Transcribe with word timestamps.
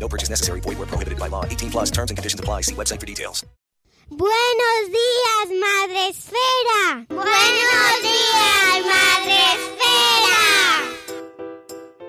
No 0.00 0.08
purchase 0.08 0.30
necessary. 0.30 0.60
Void 0.60 0.78
where 0.78 0.86
prohibited 0.86 1.18
by 1.18 1.28
law. 1.28 1.44
18 1.44 1.70
plus 1.70 1.90
terms 1.90 2.10
and 2.10 2.16
conditions 2.16 2.40
apply. 2.40 2.62
See 2.62 2.74
website 2.74 2.98
for 2.98 3.06
details. 3.06 3.44
Buenos 4.10 4.90
días, 4.90 5.46
Madre 5.60 6.08
Esfera. 6.08 7.06
Buenos 7.08 8.02
días, 8.02 8.82
Madre 8.82 9.38
Esfera. 9.54 10.79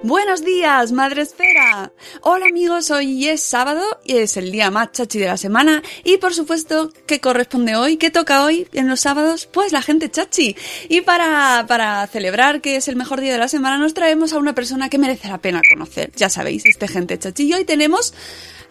Buenos 0.04 0.44
días, 0.44 0.92
Madre 0.92 1.22
Esfera. 1.22 1.92
Hola 2.22 2.48
amigos, 2.48 2.90
hoy 2.90 3.28
es 3.28 3.44
sábado 3.44 3.84
y 4.04 4.18
es 4.18 4.36
el 4.36 4.52
día 4.52 4.72
más 4.72 4.92
chachi 4.94 5.20
de 5.20 5.28
la 5.28 5.38
semana 5.38 5.84
y 6.04 6.18
por 6.18 6.34
supuesto, 6.34 6.92
¿qué 7.06 7.20
corresponde 7.20 7.76
hoy? 7.76 7.98
¿Qué 7.98 8.10
toca 8.10 8.44
hoy 8.44 8.68
en 8.74 8.88
los 8.88 9.02
sábados? 9.02 9.46
Pues 9.46 9.72
la 9.72 9.84
gente 9.84 10.10
chachi. 10.10 10.56
Y 10.90 11.02
para, 11.02 11.66
para 11.68 12.08
celebrar 12.08 12.62
que 12.62 12.78
es 12.78 12.88
el 12.88 12.96
mejor 12.96 13.22
día 13.22 13.32
de 13.32 13.38
la 13.38 13.48
semana 13.48 13.78
nos 13.78 13.94
traemos 13.94 14.34
a 14.34 14.40
una 14.40 14.56
persona 14.56 14.90
que 14.90 14.98
merece 14.98 15.28
la 15.28 15.38
pena 15.38 15.62
conocer. 15.72 16.12
Ya 16.16 16.30
sabéis, 16.30 16.66
este 16.66 16.88
gente 16.88 17.20
chachi. 17.20 17.44
Y 17.44 17.54
hoy 17.54 17.66
tenemos 17.66 18.16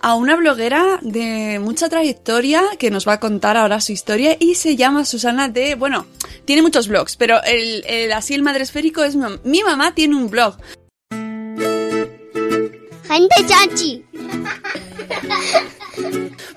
a 0.02 0.16
una 0.16 0.34
bloguera 0.34 0.98
de 1.00 1.60
mucha 1.60 1.88
trayectoria 1.88 2.62
que 2.76 2.90
nos 2.90 3.06
va 3.06 3.14
a 3.14 3.20
contar 3.20 3.56
ahora 3.56 3.80
su 3.80 3.92
historia 3.92 4.36
y 4.40 4.56
se 4.56 4.74
llama 4.74 5.04
Susana 5.04 5.48
de... 5.48 5.76
Bueno, 5.76 6.06
tiene 6.44 6.62
muchos 6.62 6.88
blogs, 6.88 7.14
pero 7.16 7.40
el, 7.44 7.84
el 7.86 8.10
así 8.10 8.34
el 8.34 8.42
madre 8.42 8.64
esférico 8.64 9.04
es... 9.04 9.14
Mi 9.44 9.62
mamá 9.62 9.94
tiene 9.94 10.16
un 10.16 10.28
blog. 10.28 10.56
Gente 13.10 13.34
chachi. 13.44 14.04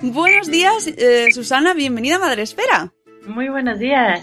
Buenos 0.02 0.46
días, 0.46 0.86
eh, 0.86 1.26
Susana, 1.32 1.74
bienvenida 1.74 2.14
a 2.14 2.18
Madre 2.20 2.42
Esfera. 2.42 2.92
Muy 3.26 3.48
buenos 3.48 3.80
días. 3.80 4.20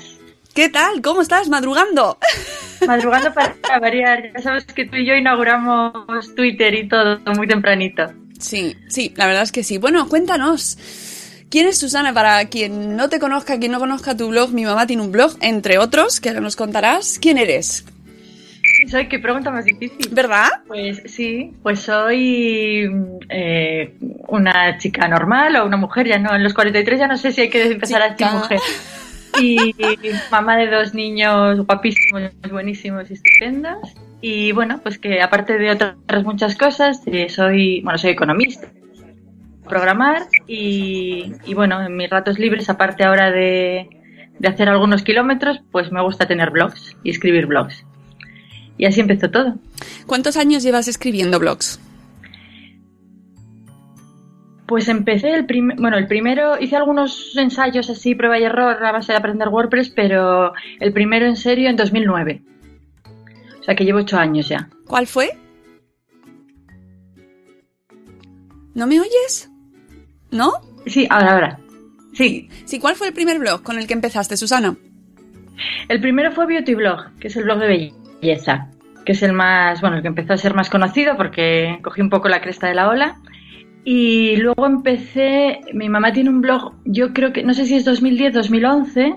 ¿Qué 0.53 0.69
tal? 0.69 1.01
¿Cómo 1.01 1.21
estás? 1.21 1.49
¿Madrugando? 1.49 2.17
Madrugando 2.88 3.33
para 3.33 3.79
variar. 3.81 4.31
Ya 4.33 4.41
sabes 4.41 4.63
que 4.63 4.85
tú 4.85 4.95
y 4.95 5.05
yo 5.05 5.13
inauguramos 5.13 6.33
Twitter 6.33 6.73
y 6.73 6.88
todo 6.88 7.19
muy 7.35 7.47
tempranito. 7.47 8.13
Sí, 8.39 8.77
sí, 8.88 9.11
la 9.17 9.27
verdad 9.27 9.43
es 9.43 9.51
que 9.51 9.66
sí. 9.66 9.77
Bueno, 9.77 10.07
cuéntanos. 10.07 10.77
¿Quién 11.49 11.67
es 11.67 11.79
Susana? 11.79 12.13
Para 12.13 12.45
quien 12.45 12.95
no 12.95 13.09
te 13.09 13.19
conozca, 13.19 13.59
quien 13.59 13.73
no 13.73 13.79
conozca 13.79 14.16
tu 14.16 14.29
blog, 14.29 14.53
mi 14.53 14.63
mamá 14.63 14.88
tiene 14.88 15.01
un 15.01 15.11
blog, 15.11 15.35
entre 15.41 15.79
otros, 15.79 16.21
que 16.21 16.29
ahora 16.29 16.39
nos 16.39 16.55
contarás. 16.55 17.19
¿Quién 17.19 17.38
eres? 17.38 17.83
¿Sabes 18.87 19.07
qué 19.07 19.19
pregunta 19.19 19.51
más 19.51 19.66
difícil? 19.66 20.09
¿Verdad? 20.11 20.50
Pues 20.67 21.01
sí, 21.06 21.53
pues 21.61 21.81
soy 21.81 22.89
eh, 23.29 23.95
una 24.28 24.78
chica 24.78 25.07
normal 25.07 25.56
o 25.57 25.66
una 25.66 25.78
mujer, 25.78 26.07
ya 26.07 26.19
no, 26.19 26.33
en 26.35 26.44
los 26.44 26.53
43 26.53 27.00
ya 27.00 27.07
no 27.07 27.17
sé 27.17 27.31
si 27.31 27.41
hay 27.41 27.50
que 27.50 27.63
empezar 27.63 28.01
a 28.01 28.09
decir 28.09 28.28
Chica. 28.28 28.33
mujer. 28.38 28.59
Y 29.41 29.75
mamá 30.31 30.57
de 30.57 30.67
dos 30.67 30.94
niños 30.94 31.66
guapísimos, 31.66 32.31
buenísimos 32.50 33.09
y 33.09 33.13
estupendos. 33.13 33.78
Y 34.22 34.51
bueno, 34.51 34.79
pues 34.83 35.00
que 35.00 35.22
aparte 35.22 35.57
de 35.57 35.72
otras 35.72 36.23
muchas 36.23 36.56
cosas, 36.56 37.01
eh, 37.07 37.29
soy, 37.29 37.81
bueno, 37.81 37.97
soy 37.97 38.11
economista, 38.11 38.67
programar 39.67 40.23
y, 40.47 41.33
y 41.45 41.53
bueno, 41.56 41.81
en 41.81 41.95
mis 41.95 42.09
ratos 42.09 42.38
libres, 42.38 42.69
aparte 42.69 43.03
ahora 43.03 43.31
de, 43.31 43.89
de 44.38 44.47
hacer 44.47 44.69
algunos 44.69 45.01
kilómetros, 45.01 45.61
pues 45.72 45.91
me 45.91 46.01
gusta 46.03 46.27
tener 46.27 46.51
blogs 46.51 46.95
y 47.03 47.09
escribir 47.09 47.47
blogs. 47.47 47.83
Y 48.77 48.85
así 48.85 48.99
empezó 49.01 49.29
todo. 49.29 49.55
¿Cuántos 50.05 50.37
años 50.37 50.63
llevas 50.63 50.87
escribiendo 50.87 51.39
blogs? 51.39 51.79
Pues 54.67 54.87
empecé 54.87 55.33
el 55.33 55.45
primer, 55.45 55.77
bueno, 55.77 55.97
el 55.97 56.07
primero 56.07 56.57
hice 56.59 56.77
algunos 56.77 57.35
ensayos 57.35 57.89
así, 57.89 58.15
prueba 58.15 58.39
y 58.39 58.43
error 58.43 58.83
a 58.83 58.91
base 58.93 59.11
de 59.11 59.17
aprender 59.17 59.49
WordPress, 59.49 59.89
pero 59.89 60.53
el 60.79 60.93
primero 60.93 61.25
en 61.25 61.35
serio 61.35 61.69
en 61.69 61.75
2009. 61.75 62.41
O 63.59 63.63
sea 63.63 63.75
que 63.75 63.83
llevo 63.83 63.99
ocho 63.99 64.17
años 64.17 64.47
ya. 64.47 64.69
¿Cuál 64.88 65.07
fue? 65.07 65.38
¿No 68.73 68.88
me 68.88 68.99
oyes? 68.99 69.49
¿No? 70.31 70.53
Sí, 70.85 71.05
ahora, 71.09 71.33
ahora. 71.33 71.59
Sí, 72.13 72.49
Sí, 72.65 72.79
¿cuál 72.79 72.95
fue 72.95 73.07
el 73.07 73.13
primer 73.13 73.39
blog 73.39 73.63
con 73.63 73.77
el 73.77 73.88
que 73.88 73.93
empezaste, 73.93 74.38
Susana? 74.38 74.75
el 75.89 76.01
primero 76.01 76.31
fue 76.31 76.45
Beauty 76.47 76.73
Blog, 76.75 77.11
que 77.19 77.27
es 77.27 77.35
el 77.35 77.43
blog 77.43 77.59
de 77.59 77.67
belleza, 77.67 77.95
que 78.21 79.11
es 79.13 79.23
el 79.23 79.33
más, 79.33 79.81
bueno, 79.81 79.97
el 79.97 80.01
que 80.01 80.07
empezó 80.07 80.33
a 80.33 80.37
ser 80.37 80.53
más 80.53 80.69
conocido 80.69 81.17
porque 81.17 81.79
cogí 81.81 82.01
un 82.01 82.09
poco 82.09 82.29
la 82.29 82.41
cresta 82.41 82.67
de 82.67 82.75
la 82.75 82.89
ola. 82.89 83.17
Y 83.83 84.35
luego 84.37 84.67
empecé, 84.67 85.61
mi 85.73 85.89
mamá 85.89 86.13
tiene 86.13 86.29
un 86.29 86.41
blog, 86.41 86.73
yo 86.85 87.13
creo 87.13 87.33
que, 87.33 87.43
no 87.43 87.55
sé 87.55 87.65
si 87.65 87.75
es 87.75 87.83
2010, 87.83 88.33
2011, 88.33 89.15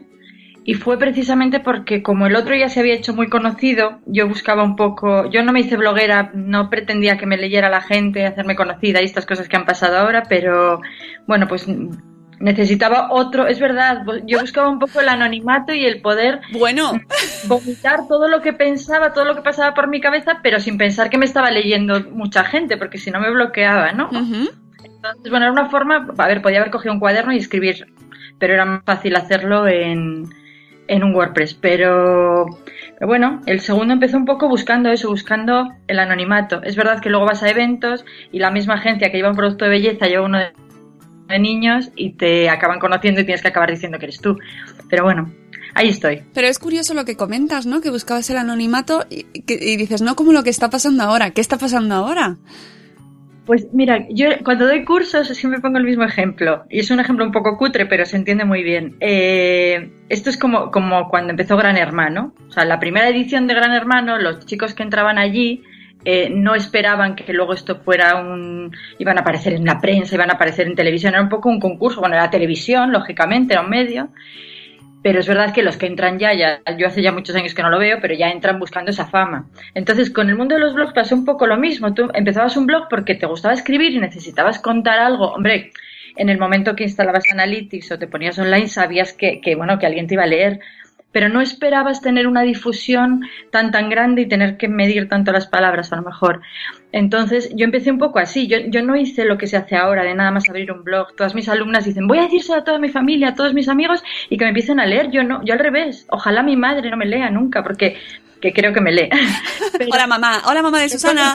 y 0.64 0.74
fue 0.74 0.98
precisamente 0.98 1.60
porque 1.60 2.02
como 2.02 2.26
el 2.26 2.34
otro 2.34 2.56
ya 2.56 2.70
se 2.70 2.80
había 2.80 2.94
hecho 2.94 3.14
muy 3.14 3.28
conocido, 3.28 4.00
yo 4.06 4.26
buscaba 4.26 4.64
un 4.64 4.76
poco, 4.76 5.30
yo 5.30 5.44
no 5.44 5.52
me 5.52 5.60
hice 5.60 5.76
bloguera, 5.76 6.30
no 6.32 6.70
pretendía 6.70 7.18
que 7.18 7.26
me 7.26 7.36
leyera 7.36 7.68
la 7.68 7.82
gente, 7.82 8.24
hacerme 8.24 8.56
conocida 8.56 9.02
y 9.02 9.04
estas 9.04 9.26
cosas 9.26 9.48
que 9.48 9.56
han 9.56 9.66
pasado 9.66 9.98
ahora, 9.98 10.22
pero 10.26 10.80
bueno, 11.26 11.46
pues 11.46 11.68
necesitaba 12.44 13.08
otro, 13.10 13.46
es 13.46 13.58
verdad, 13.58 14.04
yo 14.26 14.38
buscaba 14.38 14.68
un 14.68 14.78
poco 14.78 15.00
el 15.00 15.08
anonimato 15.08 15.72
y 15.72 15.86
el 15.86 16.02
poder 16.02 16.42
Bueno, 16.52 16.92
vomitar 17.46 18.06
todo 18.06 18.28
lo 18.28 18.42
que 18.42 18.52
pensaba, 18.52 19.14
todo 19.14 19.24
lo 19.24 19.34
que 19.34 19.40
pasaba 19.40 19.72
por 19.72 19.88
mi 19.88 19.98
cabeza, 19.98 20.40
pero 20.42 20.60
sin 20.60 20.76
pensar 20.76 21.08
que 21.08 21.16
me 21.16 21.24
estaba 21.24 21.50
leyendo 21.50 22.02
mucha 22.10 22.44
gente, 22.44 22.76
porque 22.76 22.98
si 22.98 23.10
no 23.10 23.18
me 23.18 23.30
bloqueaba, 23.30 23.92
¿no? 23.92 24.10
Entonces, 24.12 25.30
bueno, 25.30 25.46
era 25.46 25.52
una 25.52 25.70
forma, 25.70 26.06
a 26.18 26.26
ver, 26.28 26.42
podía 26.42 26.58
haber 26.60 26.70
cogido 26.70 26.92
un 26.92 27.00
cuaderno 27.00 27.32
y 27.32 27.38
escribir, 27.38 27.86
pero 28.38 28.52
era 28.52 28.66
más 28.66 28.84
fácil 28.84 29.16
hacerlo 29.16 29.66
en, 29.66 30.28
en 30.86 31.02
un 31.02 31.14
WordPress. 31.14 31.54
Pero, 31.54 32.44
pero 32.98 33.06
bueno, 33.06 33.40
el 33.46 33.60
segundo 33.60 33.94
empezó 33.94 34.18
un 34.18 34.26
poco 34.26 34.50
buscando 34.50 34.90
eso, 34.90 35.08
buscando 35.08 35.72
el 35.86 35.98
anonimato. 35.98 36.62
Es 36.62 36.76
verdad 36.76 37.00
que 37.00 37.08
luego 37.08 37.24
vas 37.24 37.42
a 37.42 37.48
eventos 37.48 38.04
y 38.32 38.38
la 38.38 38.50
misma 38.50 38.74
agencia 38.74 39.10
que 39.10 39.16
lleva 39.16 39.30
un 39.30 39.36
producto 39.36 39.64
de 39.64 39.70
belleza 39.70 40.08
lleva 40.08 40.26
uno 40.26 40.38
de, 40.38 40.52
de 41.28 41.38
niños 41.38 41.90
y 41.96 42.10
te 42.14 42.48
acaban 42.48 42.78
conociendo 42.80 43.20
y 43.20 43.24
tienes 43.24 43.42
que 43.42 43.48
acabar 43.48 43.70
diciendo 43.70 43.98
que 43.98 44.06
eres 44.06 44.20
tú. 44.20 44.38
Pero 44.90 45.04
bueno, 45.04 45.32
ahí 45.74 45.88
estoy. 45.88 46.22
Pero 46.34 46.46
es 46.48 46.58
curioso 46.58 46.94
lo 46.94 47.04
que 47.04 47.16
comentas, 47.16 47.66
¿no? 47.66 47.80
Que 47.80 47.90
buscabas 47.90 48.28
el 48.30 48.36
anonimato 48.36 49.04
y, 49.10 49.24
que- 49.42 49.58
y 49.60 49.76
dices, 49.76 50.02
no 50.02 50.16
como 50.16 50.32
lo 50.32 50.42
que 50.42 50.50
está 50.50 50.70
pasando 50.70 51.02
ahora. 51.02 51.30
¿Qué 51.30 51.40
está 51.40 51.56
pasando 51.58 51.94
ahora? 51.94 52.36
Pues 53.46 53.66
mira, 53.74 54.06
yo 54.08 54.28
cuando 54.42 54.66
doy 54.66 54.86
cursos 54.86 55.28
siempre 55.28 55.60
pongo 55.60 55.76
el 55.76 55.84
mismo 55.84 56.02
ejemplo. 56.04 56.64
Y 56.70 56.80
es 56.80 56.90
un 56.90 56.98
ejemplo 57.00 57.26
un 57.26 57.32
poco 57.32 57.58
cutre, 57.58 57.84
pero 57.84 58.06
se 58.06 58.16
entiende 58.16 58.46
muy 58.46 58.62
bien. 58.62 58.96
Eh, 59.00 59.92
esto 60.08 60.30
es 60.30 60.38
como, 60.38 60.70
como 60.70 61.10
cuando 61.10 61.30
empezó 61.30 61.56
Gran 61.58 61.76
Hermano. 61.76 62.32
O 62.48 62.52
sea, 62.52 62.64
la 62.64 62.80
primera 62.80 63.06
edición 63.10 63.46
de 63.46 63.52
Gran 63.54 63.72
Hermano, 63.72 64.18
los 64.18 64.46
chicos 64.46 64.72
que 64.72 64.82
entraban 64.82 65.18
allí 65.18 65.62
eh, 66.04 66.28
no 66.30 66.54
esperaban 66.54 67.16
que 67.16 67.32
luego 67.32 67.54
esto 67.54 67.76
fuera 67.76 68.16
un... 68.16 68.70
iban 68.98 69.18
a 69.18 69.22
aparecer 69.22 69.54
en 69.54 69.64
la 69.64 69.80
prensa, 69.80 70.14
iban 70.14 70.30
a 70.30 70.34
aparecer 70.34 70.66
en 70.66 70.74
televisión. 70.74 71.14
Era 71.14 71.22
un 71.22 71.28
poco 71.28 71.48
un 71.48 71.60
concurso. 71.60 72.00
Bueno, 72.00 72.16
era 72.16 72.30
televisión, 72.30 72.92
lógicamente, 72.92 73.54
era 73.54 73.62
un 73.62 73.70
medio. 73.70 74.08
Pero 75.02 75.20
es 75.20 75.28
verdad 75.28 75.52
que 75.52 75.62
los 75.62 75.76
que 75.76 75.86
entran 75.86 76.18
ya, 76.18 76.32
ya, 76.32 76.60
yo 76.78 76.86
hace 76.86 77.02
ya 77.02 77.12
muchos 77.12 77.36
años 77.36 77.54
que 77.54 77.62
no 77.62 77.68
lo 77.68 77.78
veo, 77.78 77.98
pero 78.00 78.14
ya 78.14 78.30
entran 78.30 78.58
buscando 78.58 78.90
esa 78.90 79.06
fama. 79.06 79.46
Entonces, 79.74 80.10
con 80.10 80.30
el 80.30 80.36
mundo 80.36 80.54
de 80.54 80.62
los 80.62 80.74
blogs 80.74 80.94
pasó 80.94 81.14
un 81.14 81.26
poco 81.26 81.46
lo 81.46 81.58
mismo. 81.58 81.92
Tú 81.92 82.08
empezabas 82.14 82.56
un 82.56 82.66
blog 82.66 82.88
porque 82.88 83.14
te 83.14 83.26
gustaba 83.26 83.52
escribir 83.52 83.92
y 83.92 83.98
necesitabas 83.98 84.58
contar 84.60 84.98
algo. 84.98 85.32
Hombre, 85.32 85.72
en 86.16 86.28
el 86.28 86.38
momento 86.38 86.74
que 86.74 86.84
instalabas 86.84 87.24
Analytics 87.30 87.92
o 87.92 87.98
te 87.98 88.06
ponías 88.06 88.38
online, 88.38 88.68
sabías 88.68 89.12
que, 89.12 89.40
que 89.40 89.54
bueno, 89.56 89.78
que 89.78 89.86
alguien 89.86 90.06
te 90.06 90.14
iba 90.14 90.22
a 90.22 90.26
leer. 90.26 90.60
Pero 91.14 91.28
no 91.28 91.40
esperabas 91.40 92.02
tener 92.02 92.26
una 92.26 92.42
difusión 92.42 93.22
tan 93.52 93.70
tan 93.70 93.88
grande 93.88 94.22
y 94.22 94.28
tener 94.28 94.56
que 94.56 94.66
medir 94.66 95.08
tanto 95.08 95.30
las 95.30 95.46
palabras 95.46 95.92
a 95.92 95.96
lo 95.96 96.02
mejor. 96.02 96.42
Entonces 96.90 97.50
yo 97.54 97.64
empecé 97.64 97.92
un 97.92 97.98
poco 97.98 98.18
así, 98.18 98.48
yo, 98.48 98.58
yo 98.66 98.82
no 98.82 98.96
hice 98.96 99.24
lo 99.24 99.38
que 99.38 99.46
se 99.46 99.56
hace 99.56 99.76
ahora 99.76 100.02
de 100.02 100.12
nada 100.12 100.32
más 100.32 100.48
abrir 100.50 100.72
un 100.72 100.82
blog. 100.82 101.14
Todas 101.14 101.36
mis 101.36 101.48
alumnas 101.48 101.84
dicen, 101.84 102.08
voy 102.08 102.18
a 102.18 102.22
decírselo 102.22 102.58
a 102.58 102.64
toda 102.64 102.80
mi 102.80 102.88
familia, 102.88 103.28
a 103.28 103.34
todos 103.34 103.54
mis 103.54 103.68
amigos 103.68 104.02
y 104.28 104.36
que 104.36 104.44
me 104.44 104.48
empiecen 104.48 104.80
a 104.80 104.86
leer. 104.86 105.12
Yo 105.12 105.22
no, 105.22 105.40
yo 105.44 105.54
al 105.54 105.60
revés. 105.60 106.04
Ojalá 106.10 106.42
mi 106.42 106.56
madre 106.56 106.90
no 106.90 106.96
me 106.96 107.06
lea 107.06 107.30
nunca 107.30 107.62
porque 107.62 107.96
que 108.40 108.52
creo 108.52 108.72
que 108.72 108.80
me 108.80 108.92
lee. 108.92 109.08
hola 109.92 110.08
mamá, 110.08 110.42
hola 110.46 110.62
mamá 110.62 110.80
de 110.80 110.88
Susana. 110.88 111.32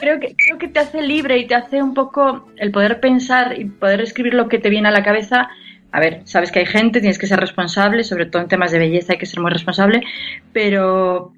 creo, 0.00 0.20
que, 0.20 0.36
creo 0.36 0.58
que 0.58 0.68
te 0.68 0.78
hace 0.78 1.02
libre 1.02 1.36
y 1.36 1.46
te 1.48 1.56
hace 1.56 1.82
un 1.82 1.94
poco 1.94 2.48
el 2.56 2.70
poder 2.70 3.00
pensar 3.00 3.58
y 3.58 3.64
poder 3.64 4.00
escribir 4.00 4.34
lo 4.34 4.48
que 4.48 4.58
te 4.58 4.70
viene 4.70 4.88
a 4.88 4.92
la 4.92 5.02
cabeza 5.02 5.50
a 5.92 6.00
ver, 6.00 6.22
sabes 6.24 6.50
que 6.50 6.60
hay 6.60 6.66
gente, 6.66 7.00
tienes 7.00 7.18
que 7.18 7.26
ser 7.26 7.38
responsable, 7.38 8.02
sobre 8.02 8.24
todo 8.24 8.42
en 8.42 8.48
temas 8.48 8.72
de 8.72 8.78
belleza 8.78 9.12
hay 9.12 9.18
que 9.18 9.26
ser 9.26 9.40
muy 9.40 9.50
responsable, 9.50 10.02
pero, 10.52 11.34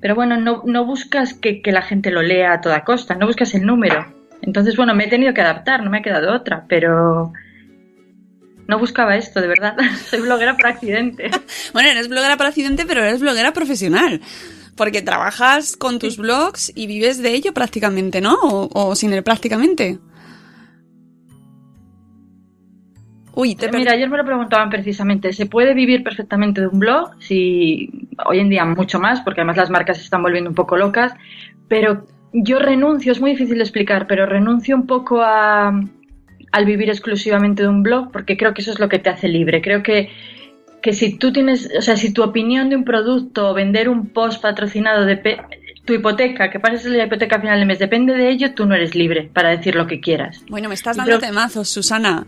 pero 0.00 0.16
bueno, 0.16 0.36
no, 0.38 0.62
no 0.66 0.84
buscas 0.84 1.34
que, 1.34 1.62
la 1.66 1.82
gente 1.82 2.10
lo 2.10 2.20
lea 2.20 2.52
a 2.52 2.60
toda 2.60 2.82
costa, 2.82 3.14
no 3.14 3.26
buscas 3.26 3.54
el 3.54 3.64
número. 3.64 4.12
Entonces, 4.42 4.76
bueno, 4.76 4.94
me 4.94 5.04
he 5.04 5.08
tenido 5.08 5.32
que 5.32 5.40
adaptar, 5.40 5.84
no 5.84 5.90
me 5.90 5.98
ha 5.98 6.02
quedado 6.02 6.34
otra, 6.34 6.64
pero 6.68 7.32
no 8.66 8.78
buscaba 8.80 9.16
esto, 9.16 9.40
de 9.40 9.46
verdad. 9.46 9.76
Soy 10.10 10.20
bloguera 10.20 10.56
por 10.56 10.66
accidente. 10.66 11.30
bueno, 11.72 11.88
eres 11.88 12.08
bloguera 12.08 12.36
por 12.36 12.46
accidente, 12.46 12.86
pero 12.86 13.04
eres 13.04 13.20
bloguera 13.20 13.52
profesional. 13.52 14.20
Porque 14.74 15.00
trabajas 15.00 15.76
con 15.76 16.00
tus 16.00 16.16
blogs 16.16 16.72
y 16.74 16.88
vives 16.88 17.22
de 17.22 17.30
ello 17.30 17.54
prácticamente, 17.54 18.20
¿no? 18.20 18.34
O, 18.42 18.68
o 18.72 18.94
sin 18.96 19.12
él 19.12 19.22
prácticamente. 19.22 20.00
Uy, 23.38 23.54
Mira, 23.74 23.92
ayer 23.92 24.08
me 24.08 24.16
lo 24.16 24.24
preguntaban 24.24 24.70
precisamente. 24.70 25.30
¿Se 25.34 25.44
puede 25.44 25.74
vivir 25.74 26.02
perfectamente 26.02 26.62
de 26.62 26.68
un 26.68 26.78
blog? 26.78 27.10
Sí, 27.18 28.08
hoy 28.24 28.38
en 28.38 28.48
día 28.48 28.64
mucho 28.64 28.98
más, 28.98 29.20
porque 29.20 29.42
además 29.42 29.58
las 29.58 29.68
marcas 29.68 29.98
se 29.98 30.04
están 30.04 30.22
volviendo 30.22 30.48
un 30.48 30.56
poco 30.56 30.78
locas. 30.78 31.12
Pero 31.68 32.06
yo 32.32 32.58
renuncio, 32.58 33.12
es 33.12 33.20
muy 33.20 33.32
difícil 33.32 33.58
de 33.58 33.64
explicar, 33.64 34.06
pero 34.06 34.24
renuncio 34.24 34.74
un 34.74 34.86
poco 34.86 35.20
a, 35.20 35.68
al 36.50 36.64
vivir 36.64 36.88
exclusivamente 36.88 37.62
de 37.62 37.68
un 37.68 37.82
blog, 37.82 38.10
porque 38.10 38.38
creo 38.38 38.54
que 38.54 38.62
eso 38.62 38.70
es 38.70 38.80
lo 38.80 38.88
que 38.88 39.00
te 39.00 39.10
hace 39.10 39.28
libre. 39.28 39.60
Creo 39.60 39.82
que, 39.82 40.08
que 40.80 40.94
si 40.94 41.18
tú 41.18 41.30
tienes, 41.30 41.70
o 41.76 41.82
sea, 41.82 41.98
si 41.98 42.14
tu 42.14 42.22
opinión 42.22 42.70
de 42.70 42.76
un 42.76 42.84
producto 42.84 43.50
o 43.50 43.54
vender 43.54 43.90
un 43.90 44.14
post 44.14 44.40
patrocinado 44.40 45.04
de 45.04 45.18
tu 45.86 45.94
hipoteca, 45.94 46.50
que 46.50 46.60
pases 46.60 46.84
la 46.84 47.04
hipoteca 47.04 47.36
a 47.36 47.40
final 47.40 47.58
de 47.58 47.64
mes, 47.64 47.78
depende 47.78 48.12
de 48.12 48.28
ello, 48.28 48.52
tú 48.54 48.66
no 48.66 48.74
eres 48.74 48.94
libre 48.94 49.30
para 49.32 49.50
decir 49.50 49.76
lo 49.76 49.86
que 49.86 50.00
quieras. 50.00 50.42
Bueno, 50.48 50.68
me 50.68 50.74
estás 50.74 50.96
dando 50.96 51.18
temazos, 51.18 51.68
Susana. 51.68 52.26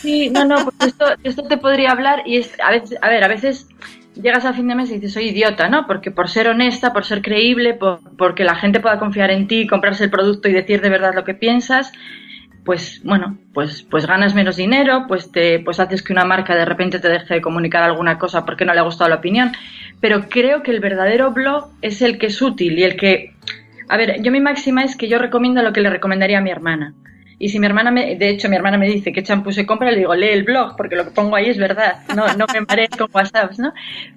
Sí, 0.00 0.30
no, 0.30 0.44
no, 0.44 0.64
pues 0.64 0.76
esto, 0.92 1.06
esto 1.24 1.42
te 1.42 1.56
podría 1.56 1.90
hablar 1.90 2.22
y 2.26 2.36
es, 2.36 2.52
a 2.62 2.70
veces, 2.70 2.98
a 3.02 3.08
ver, 3.08 3.24
a 3.24 3.28
veces 3.28 3.66
llegas 4.14 4.44
a 4.44 4.52
fin 4.52 4.68
de 4.68 4.74
mes 4.74 4.90
y 4.90 4.94
dices, 4.94 5.14
soy 5.14 5.28
idiota, 5.28 5.68
¿no? 5.68 5.86
Porque 5.86 6.10
por 6.10 6.28
ser 6.28 6.48
honesta, 6.48 6.92
por 6.92 7.04
ser 7.04 7.22
creíble, 7.22 7.74
por, 7.74 8.00
porque 8.16 8.44
la 8.44 8.54
gente 8.54 8.80
pueda 8.80 8.98
confiar 8.98 9.30
en 9.30 9.48
ti, 9.48 9.66
comprarse 9.66 10.04
el 10.04 10.10
producto 10.10 10.48
y 10.48 10.52
decir 10.52 10.80
de 10.80 10.90
verdad 10.90 11.14
lo 11.14 11.24
que 11.24 11.34
piensas, 11.34 11.92
pues 12.64 13.00
bueno, 13.04 13.38
pues, 13.54 13.82
pues 13.82 14.06
ganas 14.06 14.34
menos 14.34 14.56
dinero, 14.56 15.06
pues 15.08 15.32
te, 15.32 15.60
pues 15.60 15.80
haces 15.80 16.02
que 16.02 16.12
una 16.12 16.24
marca 16.24 16.54
de 16.54 16.64
repente 16.64 16.98
te 16.98 17.08
deje 17.08 17.34
de 17.34 17.40
comunicar 17.40 17.82
alguna 17.82 18.18
cosa 18.18 18.44
porque 18.44 18.64
no 18.64 18.74
le 18.74 18.80
ha 18.80 18.84
gustado 18.84 19.10
la 19.10 19.16
opinión. 19.16 19.52
Pero 20.00 20.28
creo 20.28 20.62
que 20.62 20.70
el 20.70 20.80
verdadero 20.80 21.32
blog 21.32 21.70
es 21.82 22.02
el 22.02 22.18
que 22.18 22.26
es 22.26 22.40
útil 22.40 22.78
y 22.78 22.84
el 22.84 22.96
que, 22.96 23.34
a 23.88 23.96
ver, 23.96 24.22
yo 24.22 24.30
mi 24.30 24.40
máxima 24.40 24.82
es 24.82 24.96
que 24.96 25.08
yo 25.08 25.18
recomiendo 25.18 25.62
lo 25.62 25.72
que 25.72 25.80
le 25.80 25.90
recomendaría 25.90 26.38
a 26.38 26.42
mi 26.42 26.50
hermana. 26.50 26.94
Y 27.42 27.48
si 27.48 27.58
mi 27.58 27.64
hermana 27.64 27.90
me, 27.90 28.16
de 28.16 28.28
hecho 28.28 28.50
mi 28.50 28.56
hermana 28.56 28.76
me 28.76 28.86
dice 28.86 29.12
qué 29.12 29.22
champú 29.22 29.50
se 29.50 29.64
compra, 29.64 29.90
le 29.90 29.96
digo, 29.96 30.14
lee 30.14 30.28
el 30.28 30.42
blog, 30.42 30.76
porque 30.76 30.94
lo 30.94 31.04
que 31.04 31.10
pongo 31.10 31.36
ahí 31.36 31.48
es 31.48 31.56
verdad, 31.56 32.02
no, 32.14 32.26
no 32.36 32.44
me 32.52 32.60
marees 32.60 32.90
con 32.90 33.08
WhatsApp, 33.10 33.52
¿no? 33.56 33.72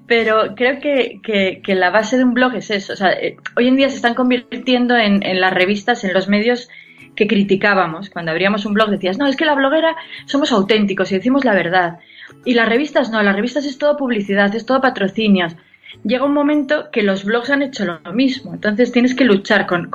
Pero 0.07 0.56
creo 0.56 0.81
que, 0.81 1.22
que, 1.24 1.62
que, 1.63 1.75
la 1.75 1.90
base 1.90 2.18
de 2.18 2.25
un 2.25 2.34
blog 2.34 2.54
es 2.56 2.69
eso. 2.69 2.92
O 2.92 2.95
sea, 2.98 3.13
eh, 3.13 3.38
hoy 3.56 3.69
en 3.69 3.78
día 3.78 3.90
se 3.90 3.95
están 3.95 4.13
convirtiendo 4.13 4.98
en, 4.98 5.24
en 5.24 5.40
las 5.40 5.54
revistas, 5.54 6.04
en 6.04 6.13
los 6.13 6.28
medios 6.28 6.69
que 7.15 7.27
criticábamos. 7.27 8.10
Cuando 8.10 8.31
abríamos 8.31 8.65
un 8.65 8.74
blog 8.74 8.89
decías, 8.89 9.18
no, 9.18 9.27
es 9.27 9.36
que 9.36 9.45
la 9.45 9.56
bloguera 9.56 9.95
somos 10.25 10.51
auténticos 10.51 11.12
y 11.12 11.15
decimos 11.15 11.45
la 11.45 11.54
verdad. 11.54 12.00
Y 12.45 12.54
las 12.54 12.68
revistas 12.68 13.10
no, 13.12 13.21
las 13.21 13.36
revistas 13.36 13.65
es 13.65 13.77
todo 13.77 13.98
publicidad, 13.98 14.54
es 14.56 14.65
todo 14.65 14.81
patrocinios. 14.81 15.56
Llega 16.04 16.25
un 16.25 16.33
momento 16.33 16.89
que 16.92 17.04
los 17.04 17.24
blogs 17.24 17.50
han 17.51 17.62
hecho 17.62 17.86
lo 17.86 18.13
mismo, 18.13 18.54
entonces 18.54 18.92
tienes 18.92 19.13
que 19.13 19.25
luchar 19.25 19.68
con, 19.68 19.89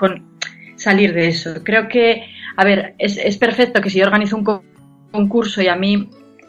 salir 0.77 1.13
de 1.13 1.29
eso. 1.29 1.63
Creo 1.65 1.89
que, 1.89 2.25
a 2.57 2.65
ver, 2.65 2.95
es, 2.99 3.17
es 3.19 3.37
perfecto 3.37 3.81
que 3.81 3.91
si 3.91 3.99
yo 3.99 4.07
organizo 4.07 4.37
un 4.37 4.63
concurso 5.11 5.61
y 5.61 5.67
a 5.67 5.75
mí 5.75 6.09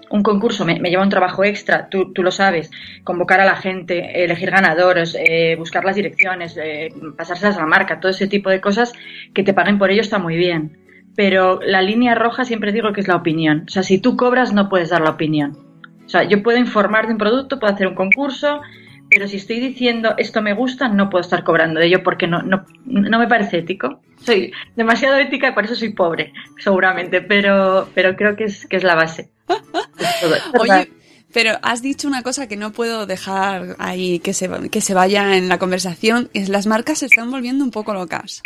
un 0.09 0.23
concurso 0.23 0.65
me, 0.65 0.79
lleva 0.79 1.03
un 1.03 1.09
trabajo 1.09 1.43
extra, 1.43 1.89
tú, 1.89 2.11
tú, 2.13 2.23
lo 2.23 2.31
sabes, 2.31 2.71
convocar 3.03 3.39
a 3.39 3.45
la 3.45 3.55
gente, 3.55 4.23
elegir 4.23 4.51
ganadores, 4.51 5.15
eh, 5.19 5.55
buscar 5.57 5.85
las 5.85 5.95
direcciones, 5.95 6.57
eh, 6.57 6.89
pasárselas 7.17 7.57
a 7.57 7.61
la 7.61 7.65
marca, 7.65 7.99
todo 7.99 8.11
ese 8.11 8.27
tipo 8.27 8.49
de 8.49 8.61
cosas 8.61 8.93
que 9.33 9.43
te 9.43 9.53
paguen 9.53 9.77
por 9.77 9.91
ello 9.91 10.01
está 10.01 10.19
muy 10.19 10.35
bien. 10.35 10.77
Pero 11.15 11.59
la 11.61 11.81
línea 11.81 12.15
roja 12.15 12.45
siempre 12.45 12.71
digo 12.71 12.93
que 12.93 13.01
es 13.01 13.07
la 13.07 13.15
opinión. 13.15 13.65
O 13.67 13.71
sea, 13.71 13.83
si 13.83 13.99
tú 13.99 14.15
cobras 14.15 14.53
no 14.53 14.69
puedes 14.69 14.89
dar 14.89 15.01
la 15.01 15.11
opinión. 15.11 15.57
O 16.05 16.09
sea, 16.09 16.23
yo 16.23 16.41
puedo 16.41 16.57
informar 16.57 17.07
de 17.07 17.13
un 17.13 17.19
producto, 17.19 17.59
puedo 17.59 17.73
hacer 17.73 17.87
un 17.87 17.95
concurso, 17.95 18.61
pero 19.09 19.27
si 19.27 19.37
estoy 19.37 19.59
diciendo 19.59 20.13
esto 20.17 20.41
me 20.41 20.53
gusta, 20.53 20.87
no 20.87 21.09
puedo 21.09 21.21
estar 21.21 21.43
cobrando 21.43 21.79
de 21.79 21.87
ello 21.87 22.03
porque 22.03 22.27
no, 22.27 22.41
no, 22.41 22.65
no 22.85 23.19
me 23.19 23.27
parece 23.27 23.59
ético. 23.59 24.01
Soy 24.17 24.51
demasiado 24.75 25.17
ética 25.17 25.49
y 25.49 25.51
por 25.53 25.65
eso 25.65 25.75
soy 25.75 25.89
pobre, 25.89 26.33
seguramente, 26.57 27.21
pero, 27.21 27.89
pero 27.93 28.15
creo 28.15 28.35
que 28.35 28.45
es, 28.45 28.65
que 28.67 28.77
es 28.77 28.83
la 28.83 28.95
base. 28.95 29.29
Oye, 30.59 30.91
pero 31.33 31.57
has 31.61 31.81
dicho 31.81 32.07
una 32.07 32.23
cosa 32.23 32.47
que 32.47 32.57
no 32.57 32.71
puedo 32.71 33.05
dejar 33.05 33.75
ahí 33.79 34.19
que 34.19 34.33
se, 34.33 34.49
que 34.69 34.81
se 34.81 34.93
vaya 34.93 35.37
en 35.37 35.49
la 35.49 35.59
conversación, 35.59 36.29
es 36.33 36.49
las 36.49 36.67
marcas 36.67 36.99
se 36.99 37.05
están 37.05 37.29
volviendo 37.31 37.63
un 37.63 37.71
poco 37.71 37.93
locas. 37.93 38.41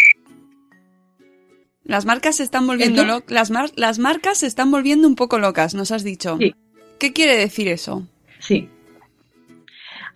Las 1.85 2.05
marcas 2.05 2.37
se 2.37 2.43
están 2.43 2.65
volviendo 2.65 3.03
locas. 3.03 3.49
Las, 3.49 3.73
las 3.75 3.99
marcas 3.99 4.39
se 4.39 4.47
están 4.47 4.71
volviendo 4.71 5.07
un 5.07 5.15
poco 5.15 5.37
locas, 5.37 5.75
nos 5.75 5.91
has 5.91 6.03
dicho. 6.03 6.37
Sí. 6.37 6.55
¿Qué 6.99 7.11
quiere 7.11 7.35
decir 7.35 7.67
eso? 7.67 8.07
Sí. 8.39 8.69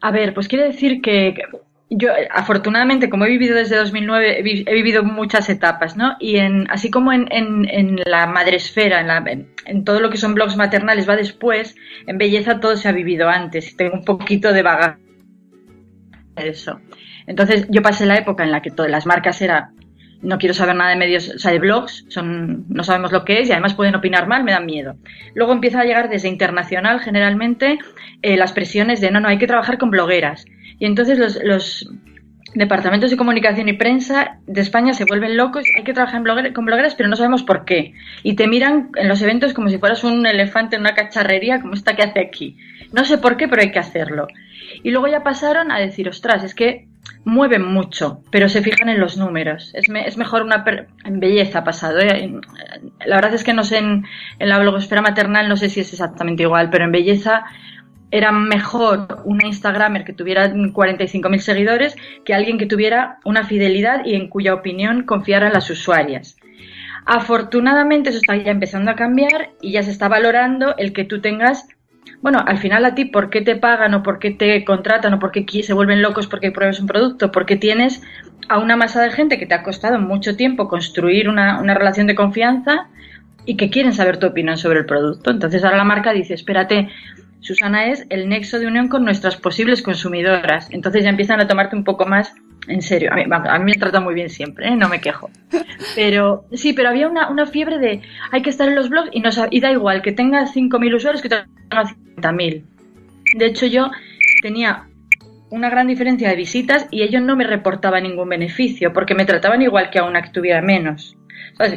A 0.02 0.12
ver, 0.12 0.34
pues 0.34 0.48
quiere 0.48 0.66
decir 0.66 1.02
que 1.02 1.36
yo, 1.90 2.10
afortunadamente, 2.32 3.10
como 3.10 3.26
he 3.26 3.30
vivido 3.30 3.56
desde 3.56 3.78
2009, 3.78 4.40
he, 4.40 4.74
vivido 4.74 5.04
muchas 5.04 5.50
etapas, 5.50 5.96
¿no? 5.96 6.18
Y 6.20 6.38
en, 6.38 6.70
así 6.70 6.92
como 6.92 7.14
en, 7.14 7.28
la 8.06 8.28
madresfera, 8.28 9.00
en, 9.00 9.08
la, 9.08 9.24
en, 9.66 9.84
todo 9.86 10.02
lo 10.02 10.10
que 10.10 10.18
son 10.18 10.34
blogs 10.34 10.58
maternales 10.58 11.08
va 11.08 11.16
después, 11.16 11.76
en 12.06 12.18
belleza 12.18 12.60
todo 12.60 12.76
se 12.76 12.90
ha 12.90 12.92
vivido 12.92 13.30
antes. 13.30 13.78
Tengo 13.78 13.96
un 13.96 14.04
poquito 14.04 14.52
de 14.52 14.64
vaga 14.64 15.00
de 16.36 16.50
eso. 16.50 16.82
Entonces, 17.26 17.68
yo 17.70 17.82
pasé 17.82 18.06
la 18.06 18.18
época 18.18 18.44
en 18.44 18.52
la 18.52 18.62
que 18.62 18.72
todas 18.72 18.92
las 18.92 19.06
marcas 19.06 19.42
eran 19.42 19.78
no 20.22 20.38
quiero 20.38 20.54
saber 20.54 20.76
nada 20.76 20.90
de 20.90 20.96
medios, 20.96 21.30
o 21.30 21.40
sea, 21.40 21.52
de 21.52 21.60
blogs, 21.60 22.06
son, 22.10 22.66
no 22.70 22.84
sabemos 22.84 23.12
lo 23.12 23.24
que 23.24 23.40
es 23.40 23.50
y 23.50 23.52
además 23.52 23.76
pueden 23.76 23.96
opinar 23.96 24.28
mal, 24.28 24.44
me 24.44 24.52
dan 24.52 24.66
miedo. 24.66 24.96
Luego 25.36 25.54
empieza 25.54 25.82
a 25.82 25.86
llegar 25.86 26.10
desde 26.10 26.28
internacional 26.28 27.00
generalmente 27.00 27.78
eh, 28.22 28.38
las 28.38 28.52
presiones 28.52 29.00
de 29.00 29.12
no, 29.12 29.20
no, 29.20 29.28
hay 29.28 29.38
que 29.38 29.48
trabajar 29.48 29.78
con 29.78 29.92
blogueras. 29.92 30.46
Y 30.80 30.86
entonces 30.86 31.18
los, 31.44 31.90
departamentos 32.54 33.12
de 33.12 33.18
comunicación 33.18 33.70
y 33.70 33.74
prensa 33.74 34.40
de 34.48 34.62
España 34.62 34.94
se 34.94 35.06
vuelven 35.06 35.38
locos, 35.38 35.66
hay 35.78 35.84
que 35.84 35.94
trabajar 35.94 36.24
con 36.54 36.66
blogueras, 36.66 36.96
pero 36.96 37.10
no 37.10 37.16
sabemos 37.16 37.44
por 37.44 37.66
qué. 37.66 37.94
Y 38.24 38.36
te 38.36 38.48
miran 38.48 38.90
en 38.96 39.08
los 39.08 39.22
eventos 39.22 39.54
como 39.54 39.70
si 39.70 39.78
fueras 39.78 40.04
un 40.04 40.26
elefante 40.26 40.76
en 40.76 40.82
una 40.82 40.96
cacharrería, 40.96 41.62
como 41.62 41.74
esta 41.74 41.96
que 41.96 42.04
hace 42.04 42.20
aquí. 42.20 42.58
No 42.94 43.06
sé 43.06 43.18
por 43.18 43.38
qué, 43.38 43.48
pero 43.48 43.62
hay 43.62 43.72
que 43.72 43.80
hacerlo. 43.80 44.28
Y 44.84 44.92
luego 44.92 45.08
ya 45.08 45.24
pasaron 45.24 45.72
a 45.72 45.80
decir, 45.80 46.08
ostras, 46.10 46.44
es 46.44 46.56
que 46.56 46.88
mueven 47.26 47.64
mucho, 47.64 48.24
pero 48.32 48.48
se 48.48 48.62
fijan 48.62 48.90
en 48.90 49.00
los 49.00 49.18
números. 49.18 49.72
Es, 49.76 49.88
es 49.90 50.18
mejor 50.18 50.44
una... 50.44 50.64
En 51.04 51.20
belleza 51.20 51.64
pasado. 51.64 52.00
¿eh? 52.00 52.34
La 53.06 53.16
verdad 53.16 53.34
es 53.34 53.44
que 53.44 53.54
no 53.54 53.64
sé, 53.64 53.80
en, 53.80 54.06
en 54.40 54.50
la 54.50 54.60
blogosfera 54.60 55.02
maternal 55.02 55.50
no 55.50 55.58
sé 55.58 55.70
si 55.70 55.82
es 55.82 55.92
exactamente 55.92 56.44
igual, 56.44 56.70
pero 56.70 56.86
en 56.86 56.92
belleza 56.92 57.46
era 58.12 58.32
mejor 58.32 59.22
una 59.26 59.48
Instagramer 59.48 60.06
que 60.06 60.14
tuviera 60.14 60.52
45.000 60.52 61.40
seguidores 61.40 61.96
que 62.24 62.34
alguien 62.34 62.58
que 62.58 62.66
tuviera 62.66 63.20
una 63.26 63.44
fidelidad 63.44 64.06
y 64.06 64.16
en 64.16 64.30
cuya 64.30 64.54
opinión 64.54 65.04
confiaran 65.04 65.54
las 65.54 65.70
usuarias. 65.70 66.38
Afortunadamente 67.06 68.10
eso 68.10 68.20
está 68.20 68.36
ya 68.36 68.52
empezando 68.52 68.92
a 68.92 68.96
cambiar 68.96 69.52
y 69.62 69.74
ya 69.74 69.84
se 69.84 69.92
está 69.92 70.08
valorando 70.08 70.76
el 70.78 70.94
que 70.94 71.06
tú 71.06 71.22
tengas, 71.22 71.68
bueno, 72.22 72.44
al 72.46 72.58
final 72.58 72.86
a 72.86 72.96
ti, 72.96 73.06
¿por 73.06 73.30
qué 73.30 73.42
te 73.42 73.56
pagan 73.56 73.94
o 73.94 74.04
por 74.04 74.20
qué 74.20 74.32
te 74.32 74.64
contratan 74.66 75.14
o 75.14 75.20
por 75.20 75.32
qué 75.32 75.46
se 75.64 75.74
vuelven 75.74 76.02
locos 76.02 76.28
porque 76.28 76.52
pruebas 76.52 76.80
un 76.80 76.88
producto? 76.88 77.32
Porque 77.32 77.56
tienes 77.56 78.02
a 78.50 78.60
una 78.60 78.78
masa 78.78 79.02
de 79.02 79.12
gente 79.12 79.38
que 79.38 79.46
te 79.46 79.54
ha 79.54 79.64
costado 79.64 80.00
mucho 80.00 80.36
tiempo 80.36 80.68
construir 80.68 81.30
una, 81.30 81.60
una 81.60 81.74
relación 81.74 82.08
de 82.08 82.16
confianza 82.16 82.88
y 83.46 83.56
que 83.56 83.70
quieren 83.70 83.94
saber 83.94 84.18
tu 84.18 84.28
opinión 84.28 84.58
sobre 84.58 84.80
el 84.80 84.86
producto. 84.86 85.32
Entonces 85.32 85.64
ahora 85.64 85.78
la 85.78 85.84
marca 85.86 86.12
dice, 86.12 86.34
espérate, 86.34 86.90
Susana 87.40 87.88
es 87.88 88.06
el 88.10 88.30
nexo 88.30 88.60
de 88.60 88.68
unión 88.68 88.88
con 88.88 89.06
nuestras 89.06 89.38
posibles 89.38 89.82
consumidoras. 89.82 90.70
Entonces 90.72 91.04
ya 91.04 91.10
empiezan 91.10 91.40
a 91.40 91.48
tomarte 91.48 91.76
un 91.76 91.84
poco 91.84 92.06
más 92.06 92.34
en 92.68 92.82
serio. 92.82 93.12
A 93.12 93.60
mí, 93.60 93.66
me 93.66 93.74
trata 93.76 94.00
muy 94.00 94.14
bien 94.14 94.30
siempre, 94.30 94.68
¿eh? 94.68 94.76
no 94.76 94.90
me 94.90 95.00
quejo. 95.00 95.30
Pero 95.96 96.46
sí, 96.54 96.74
pero 96.74 96.90
había 96.90 97.08
una, 97.08 97.30
una 97.30 97.46
fiebre 97.46 97.78
de 97.78 98.02
hay 98.32 98.42
que 98.42 98.50
estar 98.50 98.68
en 98.68 98.76
los 98.76 98.90
blogs 98.90 99.10
y, 99.14 99.22
nos, 99.22 99.36
da 99.36 99.72
igual 99.72 100.02
que 100.02 100.12
tenga 100.12 100.46
5.000 100.46 100.96
usuarios 100.96 101.22
que 101.22 101.30
tenga 101.30 101.48
50.000. 101.70 102.64
De 103.36 103.46
hecho, 103.46 103.66
yo 103.66 103.92
tenía 104.42 104.88
una 105.50 105.70
gran 105.70 105.88
diferencia 105.88 106.30
de 106.30 106.36
visitas 106.36 106.88
y 106.92 107.04
ellos 107.04 107.22
no 107.22 107.36
me 107.36 107.46
reportaban 107.46 108.04
ningún 108.04 108.30
beneficio 108.30 108.92
porque 108.94 109.16
me 109.16 109.26
trataban 109.26 109.62
igual 109.62 109.90
que 109.90 110.00
a 110.00 110.04
una 110.04 110.22
que 110.22 110.32
tuviera 110.32 110.62
menos. 110.62 111.16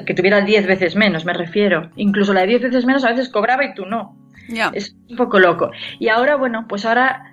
Que 0.04 0.14
tuviera 0.14 0.42
10 0.42 0.66
veces 0.66 0.96
menos, 0.96 1.24
me 1.24 1.32
refiero. 1.32 1.90
Incluso 1.96 2.34
la 2.34 2.42
de 2.42 2.48
10 2.48 2.62
veces 2.62 2.84
menos 2.84 3.04
a 3.04 3.10
veces 3.10 3.28
cobraba 3.28 3.64
y 3.64 3.74
tú 3.74 3.86
no. 3.86 4.16
Es 4.72 4.96
un 5.08 5.16
poco 5.16 5.38
loco. 5.38 5.70
Y 5.98 6.08
ahora, 6.08 6.36
bueno, 6.36 6.66
pues 6.68 6.84
ahora 6.84 7.32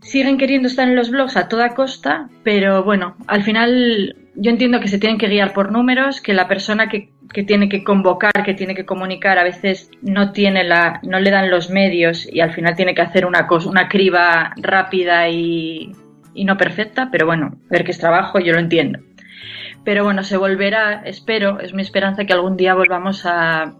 siguen 0.00 0.38
queriendo 0.38 0.68
estar 0.68 0.86
en 0.86 0.96
los 0.96 1.10
blogs 1.10 1.36
a 1.36 1.48
toda 1.48 1.74
costa, 1.74 2.28
pero 2.42 2.84
bueno, 2.84 3.16
al 3.26 3.42
final 3.42 4.16
yo 4.34 4.50
entiendo 4.50 4.80
que 4.80 4.88
se 4.88 4.98
tienen 4.98 5.18
que 5.18 5.28
guiar 5.28 5.52
por 5.52 5.72
números, 5.72 6.20
que 6.20 6.34
la 6.34 6.46
persona 6.46 6.88
que, 6.88 7.10
que 7.32 7.42
tiene 7.42 7.68
que 7.68 7.82
convocar, 7.82 8.44
que 8.44 8.54
tiene 8.54 8.74
que 8.74 8.84
comunicar, 8.84 9.38
a 9.38 9.44
veces 9.44 9.90
no 10.02 10.32
tiene 10.32 10.64
la, 10.64 11.00
no 11.02 11.20
le 11.20 11.30
dan 11.30 11.50
los 11.50 11.70
medios 11.70 12.28
y 12.30 12.40
al 12.40 12.52
final 12.52 12.76
tiene 12.76 12.94
que 12.94 13.02
hacer 13.02 13.24
una 13.24 13.46
cosa, 13.46 13.70
una 13.70 13.88
criba 13.88 14.52
rápida 14.56 15.28
y, 15.28 15.92
y 16.34 16.44
no 16.44 16.56
perfecta, 16.56 17.08
pero 17.10 17.26
bueno, 17.26 17.56
ver 17.70 17.84
que 17.84 17.92
es 17.92 17.98
trabajo, 17.98 18.38
yo 18.40 18.52
lo 18.52 18.58
entiendo. 18.58 18.98
Pero 19.84 20.04
bueno, 20.04 20.24
se 20.24 20.36
volverá, 20.36 21.02
espero, 21.04 21.60
es 21.60 21.74
mi 21.74 21.82
esperanza 21.82 22.24
que 22.24 22.32
algún 22.32 22.56
día 22.56 22.74
volvamos 22.74 23.26
a, 23.26 23.74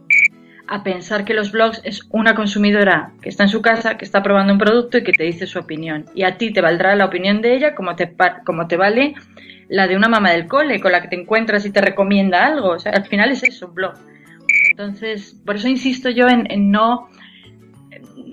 a 0.66 0.82
pensar 0.82 1.24
que 1.24 1.34
los 1.34 1.52
blogs 1.52 1.80
es 1.84 2.02
una 2.10 2.34
consumidora 2.34 3.12
que 3.20 3.28
está 3.28 3.44
en 3.44 3.48
su 3.50 3.60
casa, 3.60 3.96
que 3.96 4.04
está 4.04 4.22
probando 4.22 4.52
un 4.52 4.58
producto 4.58 4.98
y 4.98 5.04
que 5.04 5.12
te 5.12 5.24
dice 5.24 5.46
su 5.46 5.58
opinión. 5.58 6.06
Y 6.14 6.24
a 6.24 6.38
ti 6.38 6.52
te 6.52 6.60
valdrá 6.60 6.96
la 6.96 7.04
opinión 7.04 7.42
de 7.42 7.54
ella 7.54 7.74
como 7.74 7.96
te, 7.96 8.14
como 8.44 8.66
te 8.66 8.76
vale 8.76 9.14
la 9.68 9.86
de 9.86 9.96
una 9.96 10.08
mamá 10.08 10.32
del 10.32 10.46
cole 10.46 10.80
con 10.80 10.92
la 10.92 11.02
que 11.02 11.08
te 11.08 11.20
encuentras 11.20 11.66
y 11.66 11.70
te 11.70 11.80
recomienda 11.80 12.46
algo. 12.46 12.70
O 12.70 12.78
sea, 12.78 12.92
al 12.92 13.06
final 13.06 13.30
es 13.30 13.42
eso, 13.42 13.66
un 13.66 13.74
blog. 13.74 13.94
Entonces, 14.70 15.36
por 15.44 15.56
eso 15.56 15.68
insisto 15.68 16.10
yo 16.10 16.28
en, 16.28 16.50
en 16.50 16.70
no, 16.70 17.08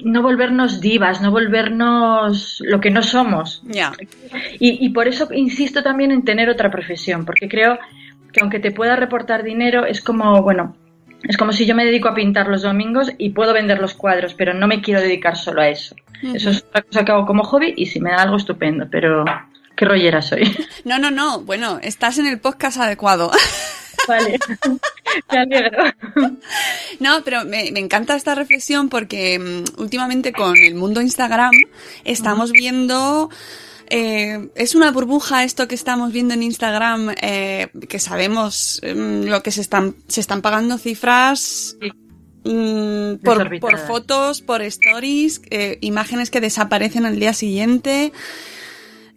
no 0.04 0.22
volvernos 0.22 0.80
divas, 0.80 1.22
no 1.22 1.32
volvernos 1.32 2.62
lo 2.66 2.80
que 2.80 2.92
no 2.92 3.04
somos. 3.04 3.62
Ya. 3.66 3.92
Y, 4.60 4.86
y 4.86 4.90
por 4.90 5.08
eso 5.08 5.28
insisto 5.34 5.84
también 5.84 6.12
en 6.12 6.24
tener 6.24 6.50
otra 6.50 6.72
profesión, 6.72 7.26
porque 7.26 7.50
creo 7.50 7.78
que 8.32 8.40
aunque 8.42 8.60
te 8.60 8.72
pueda 8.72 8.96
reportar 8.96 9.44
dinero, 9.44 9.86
es 9.86 10.02
como, 10.02 10.42
bueno, 10.42 10.76
es 11.24 11.38
como 11.38 11.54
si 11.54 11.66
yo 11.66 11.76
me 11.76 11.86
dedico 11.86 12.08
a 12.08 12.14
pintar 12.14 12.48
los 12.48 12.64
domingos 12.64 13.12
y 13.18 13.30
puedo 13.30 13.54
vender 13.54 13.80
los 13.80 13.94
cuadros, 13.94 14.34
pero 14.34 14.54
no 14.54 14.68
me 14.68 14.82
quiero 14.82 15.02
dedicar 15.02 15.38
solo 15.38 15.62
a 15.62 15.70
eso. 15.70 15.96
Eso 16.34 16.52
es 16.52 16.66
una 16.72 16.82
cosa 16.84 17.06
que 17.06 17.12
hago 17.12 17.26
como 17.26 17.44
hobby 17.44 17.74
y 17.76 17.88
si 17.88 18.00
me 18.00 18.12
da 18.12 18.22
algo 18.22 18.38
estupendo, 18.38 18.88
pero 18.90 19.26
qué 19.76 19.86
rollera 19.86 20.22
soy. 20.22 20.44
No, 20.86 21.00
no, 21.00 21.12
no. 21.12 21.42
Bueno, 21.42 21.80
estás 21.82 22.18
en 22.18 22.28
el 22.28 22.40
podcast 22.40 22.78
adecuado. 22.78 23.32
Vale, 24.08 24.40
me 25.32 25.38
alegro. 25.38 25.84
No, 27.00 27.24
pero 27.24 27.46
me, 27.46 27.72
me 27.72 27.80
encanta 27.80 28.16
esta 28.16 28.34
reflexión 28.34 28.90
porque 28.90 29.38
mm, 29.38 29.80
últimamente 29.80 30.34
con 30.34 30.58
el 30.58 30.76
mundo 30.76 31.02
Instagram 31.02 31.52
estamos 32.04 32.52
viendo... 32.52 33.30
eh, 33.94 34.50
es 34.56 34.74
una 34.74 34.90
burbuja 34.92 35.44
esto 35.44 35.68
que 35.68 35.76
estamos 35.76 36.14
viendo 36.14 36.34
en 36.34 36.44
Instagram, 36.44 37.14
eh, 37.22 37.68
que 37.90 38.00
sabemos 38.00 38.80
mm, 38.82 39.24
lo 39.26 39.44
que 39.44 39.52
se 39.52 39.60
están, 39.60 39.98
se 40.08 40.22
están 40.22 40.42
pagando 40.42 40.78
cifras 40.78 41.76
mm, 42.46 43.16
por, 43.16 43.78
fotos, 43.80 44.42
por 44.42 44.62
stories, 44.62 45.42
eh, 45.50 45.78
imágenes 45.82 46.32
que 46.32 46.40
desaparecen 46.40 47.06
al 47.06 47.20
día 47.20 47.34
siguiente. 47.34 48.14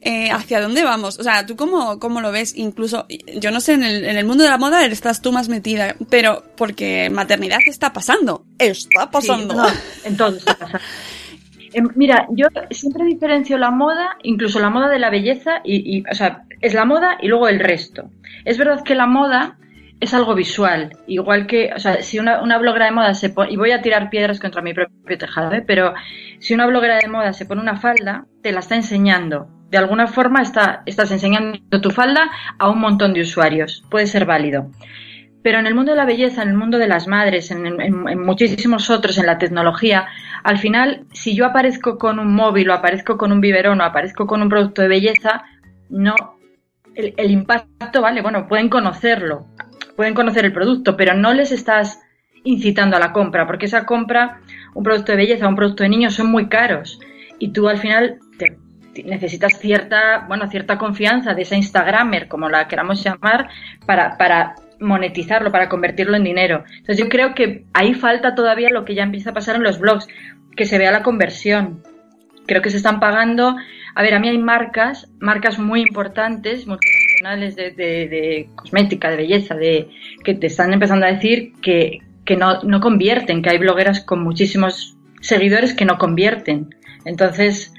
Eh, 0.01 0.31
¿Hacia 0.33 0.61
dónde 0.61 0.83
vamos? 0.83 1.21
O 1.21 1.23
sea, 1.23 1.47
¿tú 1.47 1.55
cómo, 1.55 2.01
cómo 2.01 2.21
lo 2.21 2.33
ves? 2.33 2.57
Incluso, 2.57 3.07
yo 3.41 3.53
no 3.53 3.61
sé, 3.61 3.75
en 3.75 3.85
el, 3.85 4.05
en 4.05 4.17
el 4.17 4.27
mundo 4.27 4.43
de 4.43 4.51
la 4.51 4.59
moda 4.59 4.85
estás 4.85 5.23
tú 5.23 5.31
más 5.31 5.49
metida, 5.49 5.95
pero 6.11 6.43
porque 6.57 7.11
maternidad 7.11 7.59
está 7.65 7.93
pasando. 7.93 8.45
Está 8.59 9.09
pasando. 9.09 9.55
Sí, 9.55 9.61
no, 9.61 9.69
en 10.09 10.17
todo 10.17 10.37
está 10.37 10.59
pasando. 10.59 10.81
Em, 11.75 11.89
Mira, 11.95 12.27
yo 12.31 12.47
siempre 12.71 13.05
diferencio 13.05 13.59
la 13.59 13.71
moda, 13.71 14.17
incluso 14.23 14.61
la 14.61 14.71
moda 14.71 14.89
de 14.89 14.99
la 14.99 15.11
belleza, 15.11 15.61
y, 15.65 15.99
y, 15.99 16.05
o 16.11 16.15
sea, 16.15 16.45
es 16.61 16.73
la 16.73 16.85
moda 16.85 17.19
y 17.21 17.29
luego 17.29 17.49
el 17.49 17.61
resto. 17.61 18.11
Es 18.45 18.59
verdad 18.59 18.83
que 18.85 18.95
la 18.95 19.07
moda 19.07 19.59
es 20.01 20.15
algo 20.15 20.35
visual, 20.35 20.97
igual 21.07 21.47
que, 21.47 21.73
o 21.75 21.79
sea, 21.79 22.03
si 22.03 22.19
una, 22.19 22.43
una 22.43 22.59
bloguera 22.59 22.87
de 22.87 22.93
moda 22.93 23.15
se 23.15 23.31
pone, 23.31 23.53
y 23.53 23.57
voy 23.57 23.73
a 23.73 23.83
tirar 23.83 24.11
piedras 24.11 24.39
contra 24.39 24.63
mi 24.63 24.75
propio 24.75 25.19
tejado, 25.19 25.53
¿eh? 25.53 25.65
pero 25.67 25.95
si 26.41 26.55
una 26.55 26.67
bloguera 26.67 26.99
de 26.99 27.09
moda 27.09 27.33
se 27.33 27.47
pone 27.47 27.61
una 27.61 27.77
falda, 27.77 28.27
te 28.43 28.53
la 28.53 28.61
está 28.61 28.77
enseñando. 28.77 29.49
De 29.71 29.79
alguna 29.79 30.07
forma 30.07 30.43
está, 30.43 30.83
estás 30.87 31.11
enseñando 31.11 31.81
tu 31.81 31.91
falda 31.91 32.31
a 32.59 32.69
un 32.71 32.79
montón 32.79 33.13
de 33.13 33.23
usuarios. 33.23 33.83
Puede 33.91 34.07
ser 34.07 34.25
válido. 34.25 34.71
Pero 35.45 35.59
en 35.59 35.67
el 35.67 35.75
mundo 35.75 35.93
de 35.93 35.99
la 35.99 36.07
belleza, 36.07 36.43
en 36.43 36.49
el 36.49 36.57
mundo 36.57 36.79
de 36.79 36.89
las 36.89 37.07
madres, 37.07 37.51
en, 37.51 38.25
muchísimos 38.25 38.89
otros, 38.89 39.19
en 39.19 39.27
la 39.27 39.37
tecnología, 39.37 40.07
al 40.43 40.57
final, 40.57 41.05
si 41.13 41.37
yo 41.37 41.45
aparezco 41.45 41.99
con 41.99 42.19
un 42.19 42.35
móvil 42.35 42.71
o 42.71 42.73
aparezco 42.73 43.19
con 43.19 43.31
un 43.31 43.43
biberón 43.43 43.83
o 43.83 43.85
aparezco 43.85 44.27
con 44.27 44.41
un 44.41 44.49
producto 44.49 44.81
de 44.81 44.89
belleza, 44.89 45.45
no. 45.91 46.15
El, 46.95 47.31
impacto, 47.31 48.01
vale, 48.01 48.23
bueno, 48.23 48.49
pueden 48.49 48.71
conocerlo, 48.71 49.47
pueden 49.97 50.15
conocer 50.15 50.47
el 50.47 50.55
producto, 50.55 50.97
pero 50.97 51.13
no 51.13 51.35
les 51.35 51.53
estás 51.53 52.01
incitando 52.43 52.97
a 52.97 53.01
la 53.01 53.13
compra, 53.13 53.47
porque 53.47 53.67
esa 53.67 53.85
compra, 53.85 54.41
un 54.73 54.83
producto 54.83 55.13
de 55.13 55.19
belleza, 55.19 55.47
un 55.47 55.57
producto 55.57 55.83
de 55.83 55.91
niños, 55.91 56.15
son 56.15 56.31
muy 56.31 56.49
caros. 56.49 56.99
Y 57.39 57.49
tú 57.49 57.69
al 57.69 57.77
final 57.77 58.19
necesitas 59.05 59.59
cierta, 59.59 60.25
bueno, 60.27 60.49
cierta 60.49 60.79
confianza 60.79 61.35
de 61.35 61.43
esa 61.43 61.57
Instagramer, 61.57 62.29
como 62.29 62.49
la 62.49 62.67
queramos 62.67 63.05
llamar, 63.05 63.51
para, 63.85 64.17
para 64.17 64.55
monetizarlo, 64.85 65.51
para 65.51 65.69
convertirlo 65.69 66.17
en 66.17 66.25
dinero. 66.25 66.65
Entonces 66.71 66.99
yo 66.99 67.09
creo 67.09 67.35
que 67.35 67.65
ahí 67.73 67.95
falta 67.95 68.35
todavía 68.35 68.69
lo 68.71 68.85
que 68.85 68.95
ya 68.95 69.03
empieza 69.03 69.31
a 69.31 69.35
pasar 69.35 69.57
en 69.57 69.63
los 69.65 69.79
blogs, 69.81 70.07
que 70.57 70.67
se 70.67 70.79
vea 70.79 70.93
la 70.93 71.03
conversión. 71.03 71.83
Creo 72.47 72.63
que 72.63 72.71
se 72.71 72.77
están 72.77 73.01
pagando. 73.01 73.57
A 73.97 74.03
ver, 74.03 74.15
a 74.15 74.21
mí 74.21 74.29
hay 74.29 74.39
marcas, 74.39 75.09
marcas 75.19 75.59
muy 75.59 75.81
importantes, 75.81 76.67
multinacionales 76.67 77.57
de, 77.57 77.71
de- 77.71 78.09
de 78.09 78.49
cosmética, 78.55 79.11
de 79.11 79.17
belleza, 79.17 79.55
de 79.55 79.89
que 80.25 80.35
te 80.35 80.47
están 80.49 80.73
empezando 80.73 81.07
a 81.07 81.13
decir 81.13 81.53
que, 81.63 82.01
que 82.25 82.37
no, 82.37 82.63
no 82.63 82.81
convierten, 82.81 83.41
que 83.43 83.51
hay 83.51 83.59
blogueras 83.59 84.01
con 84.05 84.23
muchísimos 84.23 84.97
seguidores 85.21 85.75
que 85.75 85.85
no 85.87 85.97
convierten. 85.97 86.75
Entonces, 87.05 87.73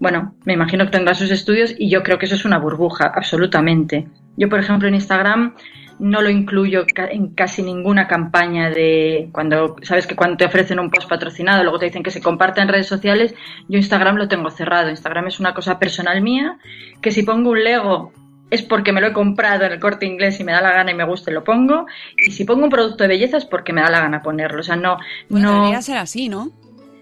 bueno, 0.00 0.34
me 0.44 0.52
imagino 0.52 0.84
que 0.84 0.90
tendrá 0.90 1.14
sus 1.14 1.30
estudios 1.30 1.74
y 1.78 1.88
yo 1.88 2.02
creo 2.02 2.18
que 2.18 2.26
eso 2.26 2.34
es 2.34 2.44
una 2.44 2.58
burbuja, 2.58 3.12
absolutamente. 3.14 4.06
Yo, 4.36 4.48
por 4.48 4.58
ejemplo, 4.58 4.88
en 4.88 4.94
Instagram 4.96 5.54
no 5.98 6.22
lo 6.22 6.30
incluyo 6.30 6.84
en 6.96 7.28
casi 7.34 7.62
ninguna 7.62 8.06
campaña 8.06 8.70
de 8.70 9.28
cuando 9.32 9.76
sabes 9.82 10.06
que 10.06 10.16
cuando 10.16 10.36
te 10.36 10.44
ofrecen 10.44 10.78
un 10.78 10.90
post 10.90 11.08
patrocinado 11.08 11.62
luego 11.62 11.78
te 11.78 11.86
dicen 11.86 12.02
que 12.02 12.10
se 12.10 12.20
comparte 12.20 12.60
en 12.60 12.68
redes 12.68 12.86
sociales 12.86 13.34
yo 13.68 13.78
Instagram 13.78 14.16
lo 14.16 14.28
tengo 14.28 14.50
cerrado 14.50 14.90
Instagram 14.90 15.28
es 15.28 15.40
una 15.40 15.54
cosa 15.54 15.78
personal 15.78 16.20
mía 16.20 16.58
que 17.00 17.12
si 17.12 17.22
pongo 17.22 17.50
un 17.50 17.62
Lego 17.62 18.12
es 18.50 18.62
porque 18.62 18.92
me 18.92 19.00
lo 19.00 19.08
he 19.08 19.12
comprado 19.12 19.64
en 19.64 19.72
el 19.72 19.80
corte 19.80 20.06
inglés 20.06 20.38
y 20.40 20.44
me 20.44 20.52
da 20.52 20.60
la 20.60 20.72
gana 20.72 20.90
y 20.90 20.94
me 20.94 21.04
gusta 21.04 21.30
y 21.30 21.34
lo 21.34 21.44
pongo 21.44 21.86
y 22.18 22.30
si 22.30 22.44
pongo 22.44 22.64
un 22.64 22.70
producto 22.70 23.04
de 23.04 23.08
belleza 23.08 23.36
es 23.36 23.44
porque 23.44 23.72
me 23.72 23.80
da 23.80 23.90
la 23.90 24.00
gana 24.00 24.22
ponerlo 24.22 24.60
o 24.60 24.64
sea 24.64 24.76
no 24.76 24.98
Bueno, 25.28 25.52
no 25.52 25.54
debería 25.56 25.82
ser 25.82 25.98
así, 25.98 26.28
¿no? 26.28 26.50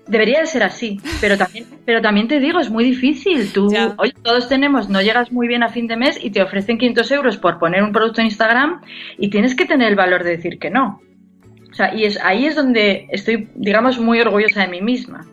Debería 0.07 0.41
de 0.41 0.47
ser 0.47 0.65
así, 0.65 1.01
pero 1.21 1.39
también, 1.39 1.65
pero 1.87 2.03
también 2.03 2.27
te 2.27 2.41
digo, 2.41 2.59
es 2.59 2.71
muy 2.71 2.85
difícil. 2.85 3.53
Tú, 3.53 3.69
oye, 3.99 4.15
todos 4.23 4.49
tenemos, 4.49 4.89
no 4.89 5.01
llegas 5.01 5.31
muy 5.31 5.47
bien 5.47 5.63
a 5.63 5.69
fin 5.69 5.87
de 5.87 5.97
mes 5.97 6.19
y 6.23 6.31
te 6.31 6.43
ofrecen 6.43 6.77
500 6.77 7.13
euros 7.13 7.37
por 7.37 7.59
poner 7.59 7.83
un 7.83 7.93
producto 7.93 8.21
en 8.21 8.27
Instagram 8.27 8.81
y 9.17 9.31
tienes 9.31 9.55
que 9.55 9.65
tener 9.65 9.89
el 9.89 9.97
valor 9.97 10.25
de 10.25 10.31
decir 10.31 10.59
que 10.59 10.71
no. 10.71 11.01
O 11.71 11.75
sea, 11.75 11.95
y 11.95 12.05
es, 12.05 12.19
ahí 12.23 12.47
es 12.47 12.55
donde 12.55 13.07
estoy, 13.11 13.49
digamos, 13.55 13.99
muy 13.99 14.21
orgullosa 14.21 14.61
de 14.61 14.69
mí 14.69 14.83
misma. 14.83 15.25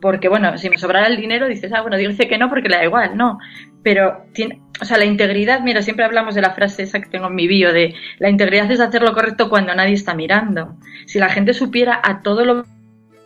Porque, 0.00 0.28
bueno, 0.28 0.58
si 0.58 0.68
me 0.68 0.76
sobrara 0.76 1.06
el 1.06 1.16
dinero, 1.16 1.48
dices, 1.48 1.72
ah, 1.72 1.80
bueno, 1.80 1.96
dice 1.96 2.28
que 2.28 2.36
no 2.36 2.50
porque 2.50 2.68
le 2.68 2.76
da 2.76 2.84
igual, 2.84 3.16
no. 3.16 3.38
Pero, 3.82 4.26
tiene, 4.34 4.60
o 4.80 4.84
sea, 4.84 4.98
la 4.98 5.06
integridad, 5.06 5.60
mira, 5.60 5.80
siempre 5.80 6.04
hablamos 6.04 6.34
de 6.34 6.42
la 6.42 6.50
frase 6.50 6.82
esa 6.82 7.00
que 7.00 7.08
tengo 7.08 7.28
en 7.28 7.34
mi 7.34 7.46
bio, 7.46 7.72
de 7.72 7.94
la 8.18 8.28
integridad 8.28 8.70
es 8.70 8.80
hacer 8.80 9.02
lo 9.02 9.14
correcto 9.14 9.48
cuando 9.48 9.74
nadie 9.74 9.94
está 9.94 10.14
mirando. 10.14 10.76
Si 11.06 11.18
la 11.18 11.30
gente 11.30 11.54
supiera 11.54 11.98
a 12.02 12.20
todo 12.20 12.44
lo 12.44 12.66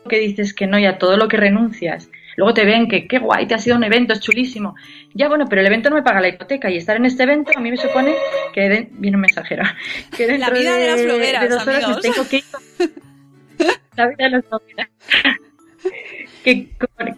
que 0.09 0.19
dices 0.19 0.55
que 0.55 0.67
no 0.67 0.79
y 0.79 0.87
a 0.87 0.99
todo 0.99 1.17
lo 1.17 1.29
que 1.29 1.37
renuncias. 1.37 2.11
Luego 2.37 2.55
te 2.55 2.65
ven 2.65 2.89
que 2.89 3.07
qué 3.07 3.19
guay, 3.19 3.47
te 3.47 3.55
ha 3.55 3.59
sido 3.59 3.77
un 3.77 3.85
evento, 3.85 4.13
es 4.15 4.21
chulísimo. 4.21 4.75
Ya 5.15 5.29
bueno, 5.29 5.47
pero 5.49 5.61
el 5.61 5.67
evento 5.67 5.91
no 5.91 5.97
me 5.97 6.03
paga 6.03 6.21
la 6.21 6.29
hipoteca 6.29 6.71
y 6.71 6.77
estar 6.77 6.97
en 6.97 7.05
este 7.05 7.25
evento 7.25 7.51
a 7.55 7.61
mí 7.61 7.71
me 7.71 7.77
supone 7.77 8.15
que 8.55 8.69
de- 8.69 8.89
viene 8.93 9.17
un 9.17 9.23
mensajero. 9.23 9.65
Que 10.17 10.27
dentro 10.27 10.55
vida 10.55 10.77
de 10.77 10.87
las 10.87 11.03
blogueras, 11.05 11.43
de 11.43 11.49
dos 11.49 11.67
horas 11.67 11.85
amigos. 11.85 11.97
me 12.05 12.11
tengo 12.13 12.29
que 12.29 12.37
ir. 12.39 12.45
La 13.97 14.07
vida 14.09 14.25
de 14.25 14.31
las. 14.31 14.45
Que, 16.45 16.69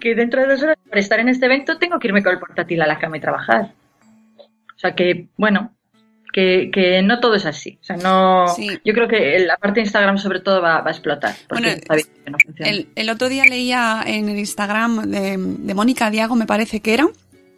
que 0.01 0.15
dentro 0.17 0.41
de 0.41 0.49
dos 0.49 0.63
horas, 0.63 0.77
por 0.89 0.99
estar 0.99 1.21
en 1.21 1.29
este 1.29 1.47
evento, 1.47 1.79
tengo 1.79 1.99
que 1.99 2.09
irme 2.09 2.23
con 2.25 2.33
el 2.33 2.39
portátil 2.41 2.83
a 2.83 2.87
la 2.89 2.99
cama 2.99 3.17
y 3.17 3.21
trabajar. 3.21 3.73
O 4.39 4.79
sea 4.79 4.95
que, 4.97 5.27
bueno, 5.37 5.72
que, 6.33 6.71
que 6.73 7.03
no 7.03 7.21
todo 7.21 7.35
es 7.35 7.47
así. 7.47 7.79
O 7.81 7.85
sea, 7.85 7.97
no. 7.97 8.49
Sí. 8.49 8.69
Yo 8.85 8.95
creo 8.95 9.09
que 9.09 9.39
la 9.41 9.57
parte 9.57 9.81
de 9.81 9.85
Instagram, 9.85 10.19
sobre 10.19 10.41
todo, 10.41 10.63
va, 10.63 10.81
va 10.81 10.89
a 10.89 10.93
explotar. 10.93 11.35
Porque 11.49 11.65
Bueno, 11.65 11.79
está 11.79 11.95
bien 11.95 12.09
que 12.25 12.31
no 12.31 12.39
funcione. 12.45 12.71
El, 12.71 12.89
el 12.95 13.11
otro 13.11 13.29
día 13.29 13.45
leía 13.45 14.03
en 14.07 14.29
el 14.29 14.39
Instagram 14.39 15.11
de, 15.11 15.37
de 15.39 15.75
Mónica 15.75 16.11
Diago, 16.11 16.35
me 16.35 16.47
parece 16.47 16.81
que 16.81 16.95
era, 16.95 17.07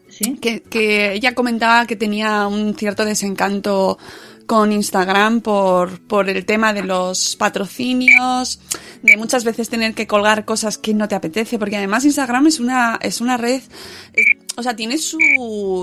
¿Sí? 0.09 0.37
que, 0.41 0.63
que 0.63 1.13
ella 1.13 1.35
comentaba 1.35 1.87
que 1.87 1.97
tenía 1.97 2.47
un 2.47 2.75
cierto 2.75 3.05
desencanto 3.05 3.99
con 4.47 4.73
Instagram 4.73 5.41
por, 5.41 6.01
por 6.07 6.29
el 6.29 6.45
tema 6.45 6.73
de 6.73 6.83
los 6.83 7.37
patrocinios, 7.37 8.61
de 9.03 9.17
muchas 9.17 9.45
veces 9.45 9.69
tener 9.69 9.95
que 9.95 10.07
colgar 10.07 10.45
cosas 10.45 10.79
que 10.79 10.95
no 10.95 11.09
te 11.09 11.15
apetece, 11.15 11.59
porque 11.59 11.77
además 11.77 12.05
Instagram 12.05 12.47
es 12.47 12.61
una, 12.61 12.99
es 13.03 13.21
una 13.21 13.37
red, 13.37 13.63
o 14.57 14.63
sea, 14.63 14.77
tiene 14.77 14.99
su, 14.99 15.19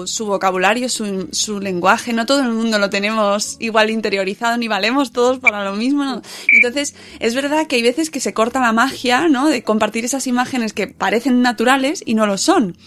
su 0.06 0.26
vocabulario, 0.26 0.88
su, 0.88 1.28
su 1.32 1.60
lenguaje, 1.60 2.14
no 2.14 2.26
todo 2.26 2.42
el 2.42 2.52
mundo 2.52 2.80
lo 2.80 2.90
tenemos 2.90 3.58
igual 3.60 3.90
interiorizado, 3.90 4.58
ni 4.58 4.68
valemos 4.68 5.12
todos 5.12 5.40
para 5.40 5.66
lo 5.66 5.74
mismo. 5.76 6.22
Entonces, 6.54 6.96
es 7.20 7.36
verdad 7.36 7.68
que 7.68 7.76
hay 7.76 7.82
veces 7.82 8.10
que 8.10 8.22
se 8.22 8.34
corta 8.34 8.62
la 8.62 8.72
magia, 8.72 9.28
¿no? 9.28 9.50
De 9.50 9.64
compartir 9.64 10.06
esas 10.06 10.26
imágenes 10.26 10.72
que 10.72 10.88
parecen 10.88 11.42
naturales 11.42 12.02
y 12.06 12.14
no 12.14 12.26
lo 12.28 12.38
son, 12.38 12.78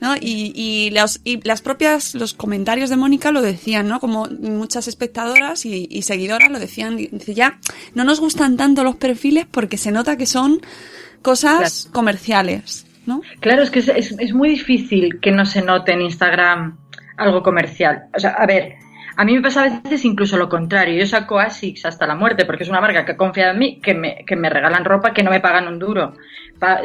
¿no? 0.00 0.16
Y, 0.16 0.52
y, 0.54 0.90
los, 0.90 1.20
y 1.24 1.46
las 1.46 1.60
propias, 1.60 2.14
los 2.14 2.32
comentarios 2.32 2.88
de 2.88 2.96
Mónica 2.96 3.30
lo 3.30 3.42
decían, 3.42 3.86
¿no? 3.86 4.00
Como 4.00 4.26
muchas 4.40 4.88
espectadoras 4.88 5.66
y, 5.66 5.86
y 5.90 6.02
seguidoras 6.02 6.50
lo 6.50 6.58
decían, 6.58 6.96
dice, 6.96 7.34
ya, 7.34 7.60
no 7.94 8.04
nos 8.04 8.20
gustan 8.20 8.56
tanto 8.56 8.82
los 8.82 8.96
perfiles 8.96 9.46
porque 9.50 9.76
se 9.76 9.92
nota 9.92 10.16
que 10.16 10.26
son 10.26 10.62
cosas 11.20 11.88
comerciales. 11.92 12.86
Claro, 13.40 13.62
es 13.62 13.70
que 13.70 13.80
es, 13.80 13.88
es, 13.88 14.16
es, 14.18 14.32
muy 14.32 14.48
difícil 14.48 15.20
que 15.20 15.30
no 15.30 15.44
se 15.46 15.62
note 15.62 15.92
en 15.92 16.02
Instagram 16.02 16.78
algo 17.16 17.42
comercial. 17.42 18.04
O 18.14 18.18
sea, 18.18 18.30
a 18.30 18.46
ver, 18.46 18.76
a 19.16 19.24
mí 19.24 19.34
me 19.34 19.42
pasa 19.42 19.64
a 19.64 19.80
veces 19.80 20.04
incluso 20.04 20.36
lo 20.36 20.48
contrario. 20.48 20.98
Yo 20.98 21.06
saco 21.06 21.38
ASICS 21.38 21.86
hasta 21.86 22.06
la 22.06 22.14
muerte 22.14 22.44
porque 22.44 22.64
es 22.64 22.68
una 22.68 22.80
marca 22.80 23.04
que 23.04 23.12
ha 23.12 23.16
confiado 23.16 23.52
en 23.52 23.58
mí, 23.58 23.80
que 23.80 23.94
me, 23.94 24.24
que 24.26 24.36
me 24.36 24.50
regalan 24.50 24.84
ropa 24.84 25.12
que 25.12 25.22
no 25.22 25.30
me 25.30 25.40
pagan 25.40 25.68
un 25.68 25.78
duro. 25.78 26.14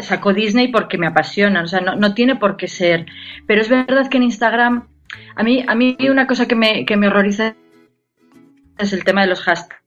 Saco 0.01 0.33
Disney 0.33 0.67
porque 0.67 0.97
me 0.97 1.07
apasiona, 1.07 1.63
o 1.63 1.67
sea, 1.67 1.79
no, 1.79 1.95
no, 1.95 2.13
tiene 2.13 2.35
por 2.35 2.57
qué 2.57 2.67
ser. 2.67 3.05
Pero 3.47 3.61
es 3.61 3.69
verdad 3.69 4.09
que 4.09 4.17
en 4.17 4.23
Instagram, 4.23 4.88
a 5.35 5.43
mí, 5.43 5.63
a 5.65 5.73
mí 5.75 5.97
una 6.09 6.27
cosa 6.27 6.47
que 6.47 6.55
me, 6.55 6.85
que 6.85 6.97
me 6.97 7.07
horroriza 7.07 7.55
es 8.77 8.93
el 8.93 9.03
tema 9.03 9.21
de 9.21 9.27
los 9.27 9.41
hashtags 9.41 9.78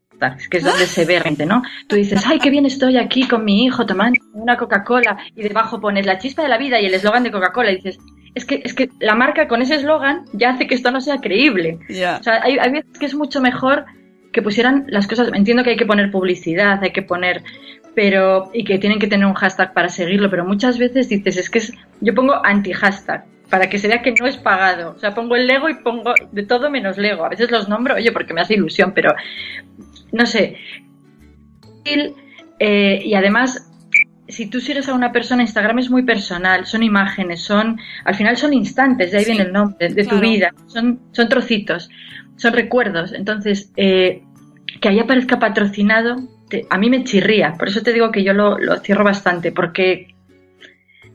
que 0.50 0.58
es 0.58 0.64
donde 0.64 0.86
se 0.86 1.04
ve 1.04 1.20
gente, 1.20 1.46
¿no? 1.46 1.62
Tú 1.88 1.96
dices, 1.96 2.24
ay, 2.26 2.38
qué 2.38 2.50
bien 2.50 2.66
estoy 2.66 2.96
aquí 2.96 3.26
con 3.26 3.44
mi 3.44 3.64
hijo 3.64 3.86
tomando 3.86 4.20
una 4.32 4.56
Coca-Cola 4.56 5.18
y 5.36 5.42
debajo 5.42 5.80
pones 5.80 6.06
la 6.06 6.18
chispa 6.18 6.42
de 6.42 6.48
la 6.48 6.58
vida 6.58 6.80
y 6.80 6.86
el 6.86 6.94
eslogan 6.94 7.22
de 7.22 7.30
Coca-Cola 7.30 7.72
y 7.72 7.76
dices, 7.76 7.98
es 8.34 8.44
que, 8.44 8.62
es 8.64 8.74
que 8.74 8.88
la 9.00 9.14
marca 9.14 9.48
con 9.48 9.62
ese 9.62 9.76
eslogan 9.76 10.24
ya 10.32 10.50
hace 10.50 10.66
que 10.66 10.74
esto 10.74 10.90
no 10.90 11.00
sea 11.00 11.18
creíble. 11.18 11.78
Yeah. 11.88 12.18
O 12.20 12.22
sea, 12.22 12.40
hay, 12.42 12.58
hay 12.58 12.70
veces 12.70 12.98
que 12.98 13.06
es 13.06 13.14
mucho 13.14 13.40
mejor 13.40 13.84
que 14.32 14.42
pusieran 14.42 14.86
las 14.88 15.06
cosas, 15.06 15.28
entiendo 15.34 15.62
que 15.62 15.70
hay 15.70 15.76
que 15.76 15.86
poner 15.86 16.10
publicidad, 16.10 16.82
hay 16.82 16.92
que 16.92 17.02
poner 17.02 17.42
pero 17.94 18.50
y 18.54 18.64
que 18.64 18.78
tienen 18.78 18.98
que 18.98 19.06
tener 19.06 19.26
un 19.26 19.34
hashtag 19.34 19.74
para 19.74 19.88
seguirlo, 19.88 20.30
pero 20.30 20.44
muchas 20.44 20.78
veces 20.78 21.08
dices, 21.08 21.36
es 21.36 21.50
que 21.50 21.58
es, 21.58 21.72
yo 22.00 22.14
pongo 22.14 22.34
anti-hashtag 22.44 23.24
para 23.50 23.68
que 23.68 23.78
se 23.78 23.86
vea 23.86 24.00
que 24.00 24.14
no 24.18 24.26
es 24.26 24.38
pagado. 24.38 24.94
O 24.96 24.98
sea, 24.98 25.14
pongo 25.14 25.36
el 25.36 25.46
Lego 25.46 25.68
y 25.68 25.74
pongo 25.74 26.14
de 26.30 26.42
todo 26.42 26.70
menos 26.70 26.96
Lego. 26.96 27.26
A 27.26 27.28
veces 27.28 27.50
los 27.50 27.68
nombro, 27.68 27.96
oye, 27.96 28.10
porque 28.10 28.32
me 28.32 28.40
hace 28.40 28.54
ilusión, 28.54 28.92
pero 28.94 29.14
no 30.12 30.26
sé. 30.26 30.56
Eh, 32.58 33.02
y 33.04 33.14
además, 33.14 33.68
si 34.28 34.46
tú 34.46 34.60
sigues 34.60 34.88
a 34.88 34.94
una 34.94 35.12
persona, 35.12 35.42
Instagram 35.42 35.78
es 35.80 35.90
muy 35.90 36.04
personal, 36.04 36.64
son 36.66 36.82
imágenes, 36.82 37.42
son, 37.42 37.78
al 38.04 38.14
final 38.14 38.36
son 38.36 38.52
instantes, 38.52 39.10
de 39.10 39.18
ahí 39.18 39.24
sí, 39.24 39.32
viene 39.32 39.46
el 39.46 39.52
nombre, 39.52 39.88
de 39.88 40.02
claro. 40.04 40.16
tu 40.16 40.22
vida, 40.22 40.54
son, 40.66 41.00
son 41.12 41.28
trocitos, 41.28 41.90
son 42.36 42.52
recuerdos. 42.52 43.12
Entonces, 43.12 43.72
eh, 43.76 44.22
que 44.80 44.88
ahí 44.88 45.00
aparezca 45.00 45.38
patrocinado, 45.38 46.16
te, 46.48 46.66
a 46.70 46.78
mí 46.78 46.88
me 46.88 47.04
chirría, 47.04 47.54
por 47.58 47.68
eso 47.68 47.82
te 47.82 47.92
digo 47.92 48.10
que 48.10 48.22
yo 48.22 48.32
lo, 48.32 48.58
lo 48.58 48.76
cierro 48.78 49.04
bastante, 49.04 49.52
porque 49.52 50.14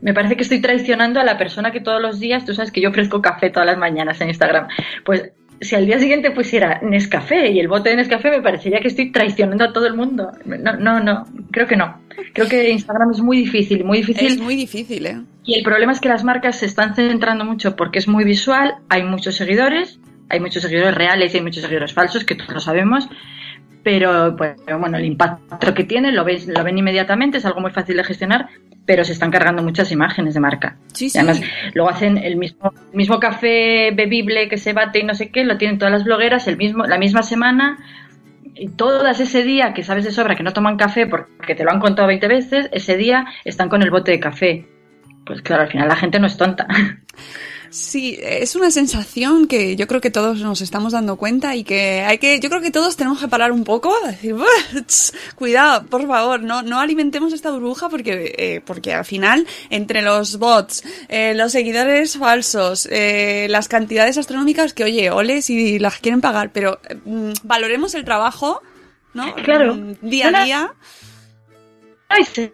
me 0.00 0.14
parece 0.14 0.36
que 0.36 0.42
estoy 0.42 0.60
traicionando 0.60 1.20
a 1.20 1.24
la 1.24 1.38
persona 1.38 1.72
que 1.72 1.80
todos 1.80 2.00
los 2.00 2.20
días, 2.20 2.44
tú 2.44 2.54
sabes 2.54 2.70
que 2.70 2.80
yo 2.80 2.90
ofrezco 2.90 3.20
café 3.20 3.50
todas 3.50 3.66
las 3.66 3.78
mañanas 3.78 4.20
en 4.20 4.28
Instagram, 4.28 4.68
pues 5.04 5.32
si 5.60 5.74
al 5.74 5.86
día 5.86 5.98
siguiente 5.98 6.30
pusiera 6.30 6.80
Nescafé 6.82 7.50
y 7.50 7.60
el 7.60 7.68
bote 7.68 7.90
de 7.90 7.96
Nescafé 7.96 8.30
me 8.30 8.42
parecería 8.42 8.80
que 8.80 8.88
estoy 8.88 9.10
traicionando 9.10 9.64
a 9.64 9.72
todo 9.72 9.86
el 9.86 9.94
mundo. 9.94 10.30
No, 10.44 10.76
no, 10.76 11.00
no, 11.00 11.24
creo 11.50 11.66
que 11.66 11.76
no. 11.76 12.00
Creo 12.32 12.48
que 12.48 12.70
Instagram 12.70 13.10
es 13.12 13.20
muy 13.20 13.38
difícil, 13.38 13.84
muy 13.84 13.98
difícil. 13.98 14.28
Es 14.28 14.40
muy 14.40 14.56
difícil, 14.56 15.06
¿eh? 15.06 15.20
Y 15.44 15.54
el 15.54 15.62
problema 15.62 15.92
es 15.92 16.00
que 16.00 16.08
las 16.08 16.24
marcas 16.24 16.58
se 16.58 16.66
están 16.66 16.94
centrando 16.94 17.44
mucho 17.44 17.74
porque 17.74 17.98
es 17.98 18.08
muy 18.08 18.24
visual, 18.24 18.74
hay 18.88 19.02
muchos 19.02 19.36
seguidores, 19.36 19.98
hay 20.28 20.40
muchos 20.40 20.62
seguidores 20.62 20.94
reales 20.94 21.32
y 21.32 21.38
hay 21.38 21.42
muchos 21.42 21.62
seguidores 21.62 21.92
falsos, 21.92 22.24
que 22.24 22.34
todos 22.34 22.52
lo 22.52 22.60
sabemos, 22.60 23.08
pero 23.88 24.36
pues, 24.36 24.54
bueno, 24.78 24.98
el 24.98 25.06
impacto 25.06 25.72
que 25.72 25.84
tiene 25.84 26.12
lo, 26.12 26.22
ves, 26.22 26.46
lo 26.46 26.62
ven 26.62 26.76
inmediatamente, 26.76 27.38
es 27.38 27.46
algo 27.46 27.62
muy 27.62 27.70
fácil 27.70 27.96
de 27.96 28.04
gestionar, 28.04 28.50
pero 28.84 29.02
se 29.02 29.14
están 29.14 29.30
cargando 29.30 29.62
muchas 29.62 29.90
imágenes 29.90 30.34
de 30.34 30.40
marca. 30.40 30.76
Sí, 30.92 31.08
sí. 31.08 31.16
Y 31.16 31.20
además, 31.22 31.40
luego 31.72 31.88
hacen 31.88 32.18
el 32.18 32.36
mismo, 32.36 32.70
el 32.92 32.94
mismo 32.98 33.18
café 33.18 33.90
bebible 33.92 34.50
que 34.50 34.58
se 34.58 34.74
bate 34.74 34.98
y 34.98 35.04
no 35.04 35.14
sé 35.14 35.30
qué, 35.30 35.42
lo 35.42 35.56
tienen 35.56 35.78
todas 35.78 35.90
las 35.90 36.04
blogueras 36.04 36.46
el 36.48 36.58
mismo, 36.58 36.84
la 36.84 36.98
misma 36.98 37.22
semana, 37.22 37.78
y 38.54 38.68
todas 38.68 39.20
ese 39.20 39.42
día 39.42 39.72
que 39.72 39.82
sabes 39.82 40.04
de 40.04 40.12
sobra 40.12 40.36
que 40.36 40.42
no 40.42 40.52
toman 40.52 40.76
café 40.76 41.06
porque 41.06 41.54
te 41.54 41.64
lo 41.64 41.70
han 41.70 41.80
contado 41.80 42.08
20 42.08 42.28
veces, 42.28 42.68
ese 42.72 42.98
día 42.98 43.24
están 43.46 43.70
con 43.70 43.82
el 43.82 43.90
bote 43.90 44.10
de 44.10 44.20
café. 44.20 44.68
Pues 45.24 45.40
claro, 45.40 45.62
al 45.62 45.70
final 45.70 45.88
la 45.88 45.96
gente 45.96 46.20
no 46.20 46.26
es 46.26 46.36
tonta. 46.36 46.66
Sí, 47.70 48.18
es 48.22 48.56
una 48.56 48.70
sensación 48.70 49.46
que 49.46 49.76
yo 49.76 49.86
creo 49.86 50.00
que 50.00 50.10
todos 50.10 50.40
nos 50.40 50.60
estamos 50.62 50.92
dando 50.92 51.16
cuenta 51.16 51.54
y 51.54 51.64
que 51.64 52.00
hay 52.00 52.18
que, 52.18 52.40
yo 52.40 52.48
creo 52.48 52.62
que 52.62 52.70
todos 52.70 52.96
tenemos 52.96 53.20
que 53.20 53.28
parar 53.28 53.52
un 53.52 53.64
poco, 53.64 53.94
decir, 54.06 54.34
cuidado, 55.34 55.84
por 55.86 56.06
favor, 56.06 56.42
no, 56.42 56.62
no 56.62 56.80
alimentemos 56.80 57.32
esta 57.32 57.50
burbuja 57.50 57.88
porque, 57.88 58.34
eh, 58.38 58.60
porque 58.64 58.94
al 58.94 59.04
final, 59.04 59.46
entre 59.70 60.02
los 60.02 60.38
bots, 60.38 60.82
eh, 61.08 61.34
los 61.34 61.52
seguidores 61.52 62.16
falsos, 62.16 62.88
eh, 62.90 63.46
las 63.50 63.68
cantidades 63.68 64.16
astronómicas 64.16 64.72
que, 64.72 64.84
oye, 64.84 65.10
ole 65.10 65.42
si 65.42 65.78
las 65.78 65.98
quieren 65.98 66.20
pagar, 66.20 66.50
pero 66.52 66.80
mm, 67.04 67.32
valoremos 67.42 67.94
el 67.94 68.04
trabajo, 68.04 68.62
¿no? 69.12 69.34
Claro. 69.34 69.76
Día 70.00 70.28
a 70.28 70.44
día. 70.44 70.72
Ay, 72.08 72.24
sí. 72.24 72.50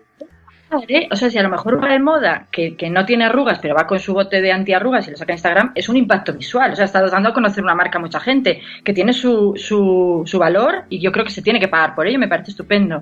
O 1.11 1.17
sea, 1.17 1.31
si 1.31 1.39
a 1.39 1.43
lo 1.43 1.49
mejor 1.49 1.83
va 1.83 1.93
de 1.93 1.99
moda 1.99 2.49
que, 2.51 2.77
que, 2.77 2.91
no 2.91 3.05
tiene 3.05 3.25
arrugas, 3.25 3.59
pero 3.61 3.75
va 3.75 3.87
con 3.87 3.99
su 3.99 4.15
bote 4.15 4.41
de 4.41 4.53
antiarrugas 4.53 5.07
y 5.07 5.11
lo 5.11 5.17
saca 5.17 5.33
en 5.33 5.37
Instagram, 5.37 5.73
es 5.75 5.89
un 5.89 5.97
impacto 5.97 6.33
visual. 6.33 6.73
O 6.73 6.77
sea, 6.77 6.85
está 6.85 7.03
dando 7.09 7.31
a 7.31 7.35
conocer 7.35 7.63
una 7.63 7.75
marca 7.75 7.99
a 7.99 8.01
mucha 8.01 8.21
gente 8.21 8.61
que 8.85 8.93
tiene 8.93 9.13
su, 9.13 9.55
su, 9.57 10.23
su 10.25 10.39
valor 10.39 10.85
y 10.89 11.01
yo 11.01 11.13
creo 11.13 11.25
que 11.25 11.31
se 11.31 11.43
tiene 11.43 11.61
que 11.61 11.69
pagar 11.69 11.95
por 11.95 12.07
ello, 12.07 12.19
me 12.19 12.29
parece 12.29 12.51
estupendo. 12.51 13.01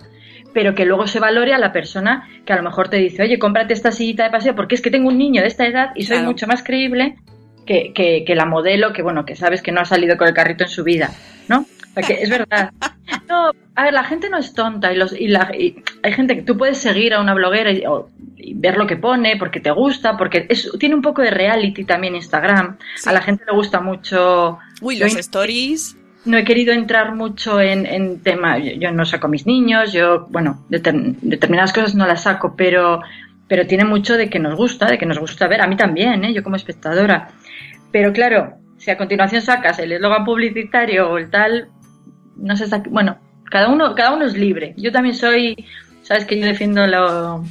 Pero 0.53 0.75
que 0.75 0.85
luego 0.85 1.07
se 1.07 1.21
valore 1.21 1.55
a 1.55 1.59
la 1.59 1.73
persona 1.73 2.29
que 2.45 2.53
a 2.53 2.57
lo 2.57 2.63
mejor 2.63 2.89
te 2.89 2.99
dice, 2.99 3.23
oye, 3.23 3.39
cómprate 3.39 3.73
esta 3.73 3.91
sillita 3.91 4.25
de 4.25 4.31
paseo 4.31 4.55
porque 4.55 4.75
es 4.75 4.83
que 4.83 4.91
tengo 4.91 5.09
un 5.09 5.19
niño 5.19 5.41
de 5.41 5.49
esta 5.49 5.67
edad 5.67 5.91
y 5.95 6.05
soy 6.05 6.17
claro. 6.17 6.31
mucho 6.31 6.47
más 6.47 6.63
creíble 6.63 7.17
que, 7.67 7.93
que, 7.95 8.25
que 8.27 8.35
la 8.35 8.45
modelo 8.45 8.93
que, 8.93 9.03
bueno, 9.03 9.25
que 9.25 9.37
sabes 9.37 9.63
que 9.63 9.73
no 9.73 9.81
ha 9.81 9.85
salido 9.85 10.17
con 10.17 10.29
el 10.29 10.35
carrito 10.35 10.65
en 10.65 10.71
su 10.71 10.85
vida, 10.85 11.11
¿no? 11.49 11.65
Porque 11.95 12.19
es 12.21 12.31
verdad. 12.31 12.71
No, 13.33 13.51
a 13.77 13.85
ver, 13.85 13.95
la 13.95 14.05
gente 14.05 14.29
no 14.29 14.37
es 14.37 14.53
tonta 14.53 14.93
y, 14.93 14.97
los, 14.97 15.19
y, 15.19 15.27
la, 15.27 15.51
y 15.59 15.83
hay 16.03 16.13
gente 16.13 16.37
que 16.37 16.43
tú 16.43 16.59
puedes 16.59 16.77
seguir 16.77 17.15
a 17.15 17.21
una 17.23 17.33
bloguera 17.33 17.73
y, 17.73 17.83
o, 17.87 18.11
y, 18.37 18.53
ver 18.53 18.77
lo 18.77 18.87
que 18.87 18.99
pone 18.99 19.39
porque 19.39 19.59
te 19.59 19.71
gusta, 19.71 20.19
porque 20.19 20.45
es, 20.51 20.71
tiene 20.79 20.95
un 20.95 21.01
poco 21.01 21.23
de 21.23 21.31
reality 21.31 21.85
también 21.85 22.15
Instagram. 22.15 22.77
Sí. 22.95 23.09
A 23.09 23.13
la 23.15 23.23
gente 23.23 23.45
le 23.47 23.55
gusta 23.55 23.81
mucho. 23.81 24.59
Uy, 24.83 24.99
los 24.99 25.17
stories. 25.17 25.97
No 26.27 26.37
he 26.37 26.45
querido 26.45 26.75
entrar 26.75 27.15
mucho 27.15 27.59
en, 27.59 27.87
en 27.87 28.21
tema. 28.21 28.59
Yo, 28.59 28.73
yo, 28.73 28.93
no 28.93 29.07
saco 29.07 29.29
a 29.29 29.31
mis 29.31 29.47
niños, 29.47 29.95
yo, 29.95 30.27
bueno, 30.29 30.67
determ, 30.69 31.17
determinadas 31.23 31.73
cosas 31.73 31.95
no 31.95 32.07
las 32.07 32.25
saco, 32.25 32.55
pero, 32.55 33.01
pero 33.49 33.67
tiene 33.67 33.87
mucho 33.87 34.19
de 34.19 34.29
que 34.29 34.41
nos 34.41 34.57
gusta, 34.57 34.89
de 34.89 34.99
que 34.99 35.07
nos 35.07 35.19
gusta 35.19 35.49
ver. 35.49 35.63
A 35.63 35.67
mí 35.67 35.77
también, 35.77 36.23
¿eh? 36.27 36.35
yo 36.35 36.43
como 36.43 36.57
espectadora. 36.57 37.31
Pero 37.91 38.13
claro, 38.13 38.59
si 38.77 38.91
a 38.91 38.99
continuación 38.99 39.41
sacas 39.41 39.79
el 39.79 39.93
eslogan 39.93 40.23
publicitario 40.23 41.11
o 41.11 41.17
el 41.17 41.31
tal, 41.31 41.71
no 42.37 42.57
sé 42.57 42.65
hasta 42.65 42.83
bueno, 42.89 43.19
cada 43.51 43.69
uno, 43.69 43.95
cada 43.95 44.15
uno 44.15 44.25
es 44.25 44.37
libre. 44.37 44.75
Yo 44.77 44.93
también 44.93 45.15
soy, 45.15 45.57
sabes 46.03 46.25
que 46.25 46.39
yo 46.39 46.47
defiendo 46.47 46.87
lo, 46.87 47.45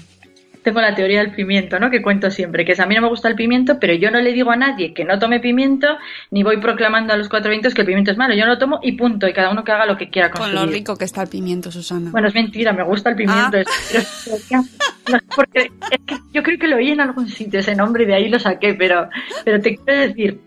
tengo 0.64 0.82
la 0.82 0.96
teoría 0.96 1.20
del 1.20 1.32
pimiento, 1.32 1.80
¿no? 1.80 1.90
Que 1.90 2.02
cuento 2.02 2.30
siempre, 2.30 2.66
que 2.66 2.74
es 2.74 2.80
a 2.80 2.86
mí 2.86 2.96
no 2.96 3.02
me 3.02 3.10
gusta 3.10 3.28
el 3.28 3.36
pimiento, 3.36 3.80
pero 3.80 3.94
yo 3.94 4.12
no 4.12 4.20
le 4.20 4.34
digo 4.34 4.52
a 4.52 4.56
nadie 4.56 4.94
que 4.94 5.06
no 5.06 5.18
tome 5.20 5.40
pimiento, 5.40 5.88
ni 6.30 6.44
voy 6.44 6.58
proclamando 6.58 7.14
a 7.14 7.18
los 7.18 7.30
cuatro 7.30 7.50
vientos 7.50 7.74
que 7.74 7.82
el 7.82 7.88
pimiento 7.88 8.12
es 8.12 8.18
malo. 8.18 8.34
Yo 8.34 8.46
no 8.46 8.54
lo 8.54 8.58
tomo 8.58 8.80
y 8.82 8.94
punto, 8.94 9.28
y 9.28 9.34
cada 9.34 9.52
uno 9.52 9.64
que 9.64 9.72
haga 9.72 9.86
lo 9.86 9.98
que 9.98 10.10
quiera 10.10 10.30
con, 10.30 10.42
con 10.42 10.56
lo 10.56 10.66
rico 10.66 10.98
que 10.98 11.06
está 11.06 11.24
el 11.24 11.30
pimiento, 11.30 11.72
Susana. 11.72 12.12
Bueno, 12.12 12.28
es 12.28 12.34
mentira, 12.34 12.74
me 12.74 12.84
gusta 12.84 13.10
el 13.10 13.16
pimiento. 13.16 13.58
Ah. 13.58 14.64
Pero, 15.04 15.20
porque 15.36 15.72
es 15.92 16.00
que 16.06 16.16
yo 16.32 16.44
creo 16.44 16.60
que 16.60 16.68
lo 16.68 16.78
oí 16.78 16.92
en 16.92 17.02
algún 17.02 17.28
sitio 17.28 17.60
ese 17.60 17.76
nombre 17.76 18.04
y 18.04 18.08
de 18.08 18.16
ahí 18.16 18.30
lo 18.30 18.40
saqué, 18.40 18.74
pero, 18.76 19.10
pero 19.44 19.60
te 19.62 19.76
quiero 19.76 20.00
decir 20.00 20.40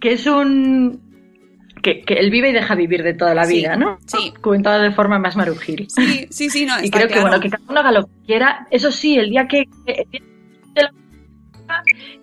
que 0.00 0.12
es 0.12 0.26
un 0.26 1.00
que, 1.86 2.00
que, 2.00 2.14
él 2.14 2.30
vive 2.30 2.50
y 2.50 2.52
deja 2.52 2.74
vivir 2.74 3.04
de 3.04 3.14
toda 3.14 3.32
la 3.32 3.46
vida, 3.46 3.74
sí, 3.74 3.80
¿no? 3.80 3.98
Sí. 4.06 4.34
Comentado 4.40 4.82
de 4.82 4.90
forma 4.90 5.20
más 5.20 5.36
marujil. 5.36 5.86
Sí, 5.88 6.26
sí, 6.30 6.50
sí, 6.50 6.66
no, 6.66 6.74
Y 6.82 6.90
creo 6.90 7.06
claro. 7.06 7.14
que, 7.14 7.20
bueno, 7.20 7.40
que 7.40 7.50
cada 7.50 7.62
uno 7.68 7.80
haga 7.80 7.92
lo 7.92 8.06
que 8.06 8.12
quiera. 8.26 8.66
Eso 8.72 8.90
sí, 8.90 9.16
el 9.16 9.30
día 9.30 9.46
que, 9.46 9.68
que 9.86 10.04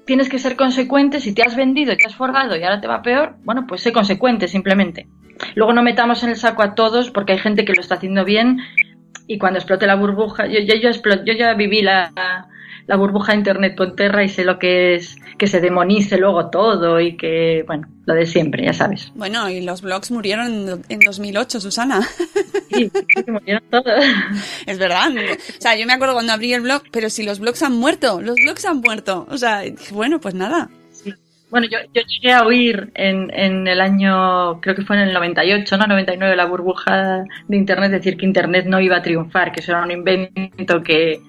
tienes 0.05 0.27
que 0.27 0.37
ser 0.37 0.57
consecuente. 0.57 1.21
Si 1.21 1.33
te 1.33 1.43
has 1.43 1.55
vendido 1.55 1.93
y 1.93 1.97
te 1.97 2.05
has 2.05 2.15
forgado 2.15 2.57
y 2.57 2.63
ahora 2.63 2.81
te 2.81 2.87
va 2.87 3.01
peor, 3.01 3.37
bueno, 3.45 3.65
pues 3.65 3.81
sé 3.81 3.93
consecuente 3.93 4.49
simplemente. 4.49 5.07
Luego 5.55 5.71
no 5.71 5.81
metamos 5.81 6.23
en 6.23 6.31
el 6.31 6.35
saco 6.35 6.61
a 6.61 6.75
todos 6.75 7.09
porque 7.09 7.31
hay 7.31 7.39
gente 7.39 7.63
que 7.63 7.73
lo 7.73 7.79
está 7.79 7.95
haciendo 7.95 8.25
bien 8.25 8.59
y 9.27 9.37
cuando 9.37 9.59
explote 9.59 9.87
la 9.87 9.95
burbuja, 9.95 10.47
yo, 10.47 10.59
yo, 10.59 10.75
yo, 10.75 10.89
explot, 10.89 11.23
yo 11.25 11.33
ya 11.33 11.53
viví 11.53 11.81
la, 11.81 12.11
la 12.87 12.95
burbuja 12.95 13.31
de 13.31 13.39
internet 13.39 13.75
Ponterra 13.75 14.23
y 14.23 14.29
sé 14.29 14.43
lo 14.43 14.59
que 14.59 14.95
es 14.95 15.15
que 15.37 15.47
se 15.47 15.61
demonice 15.61 16.17
luego 16.17 16.49
todo 16.49 16.99
y 16.99 17.17
que, 17.17 17.63
bueno, 17.65 17.87
lo 18.05 18.13
de 18.13 18.25
siempre, 18.25 18.65
ya 18.65 18.73
sabes. 18.73 19.11
Bueno, 19.15 19.49
y 19.49 19.61
los 19.61 19.81
blogs 19.81 20.11
murieron 20.11 20.81
en 20.89 20.99
2008, 20.99 21.59
Susana. 21.59 22.01
Sí, 22.73 22.89
sí, 22.91 23.31
murieron 23.31 23.61
todos. 23.69 23.85
Es 24.65 24.79
verdad. 24.79 25.11
O 25.11 25.61
sea, 25.61 25.75
yo 25.75 25.85
me 25.85 25.93
acuerdo 25.93 26.15
cuando 26.15 26.33
abrí 26.33 26.53
el 26.53 26.61
blog, 26.61 26.81
pero 26.91 27.11
si 27.11 27.21
los 27.21 27.39
blogs 27.39 27.61
han 27.61 27.73
muerto, 27.73 28.19
los 28.19 28.35
blogs 28.35 28.65
han 28.65 28.81
muerto. 28.81 29.27
O 29.29 29.37
sea, 29.37 29.61
bueno, 29.91 30.19
pues 30.19 30.33
nada. 30.33 30.69
Bueno, 31.51 31.67
yo, 31.67 31.77
yo 31.93 32.01
llegué 32.01 32.33
a 32.33 32.47
oír 32.47 32.89
en, 32.95 33.29
en 33.31 33.67
el 33.67 33.79
año, 33.79 34.59
creo 34.59 34.73
que 34.73 34.81
fue 34.81 34.95
en 34.95 35.03
el 35.03 35.13
98, 35.13 35.77
¿no? 35.77 35.85
99, 35.85 36.35
la 36.35 36.45
burbuja 36.45 37.25
de 37.47 37.57
Internet, 37.57 37.91
decir 37.91 38.17
que 38.17 38.25
Internet 38.25 38.65
no 38.65 38.79
iba 38.79 38.97
a 38.97 39.03
triunfar, 39.03 39.51
que 39.51 39.59
eso 39.59 39.73
era 39.73 39.83
un 39.83 39.91
invento 39.91 40.81
que... 40.81 41.21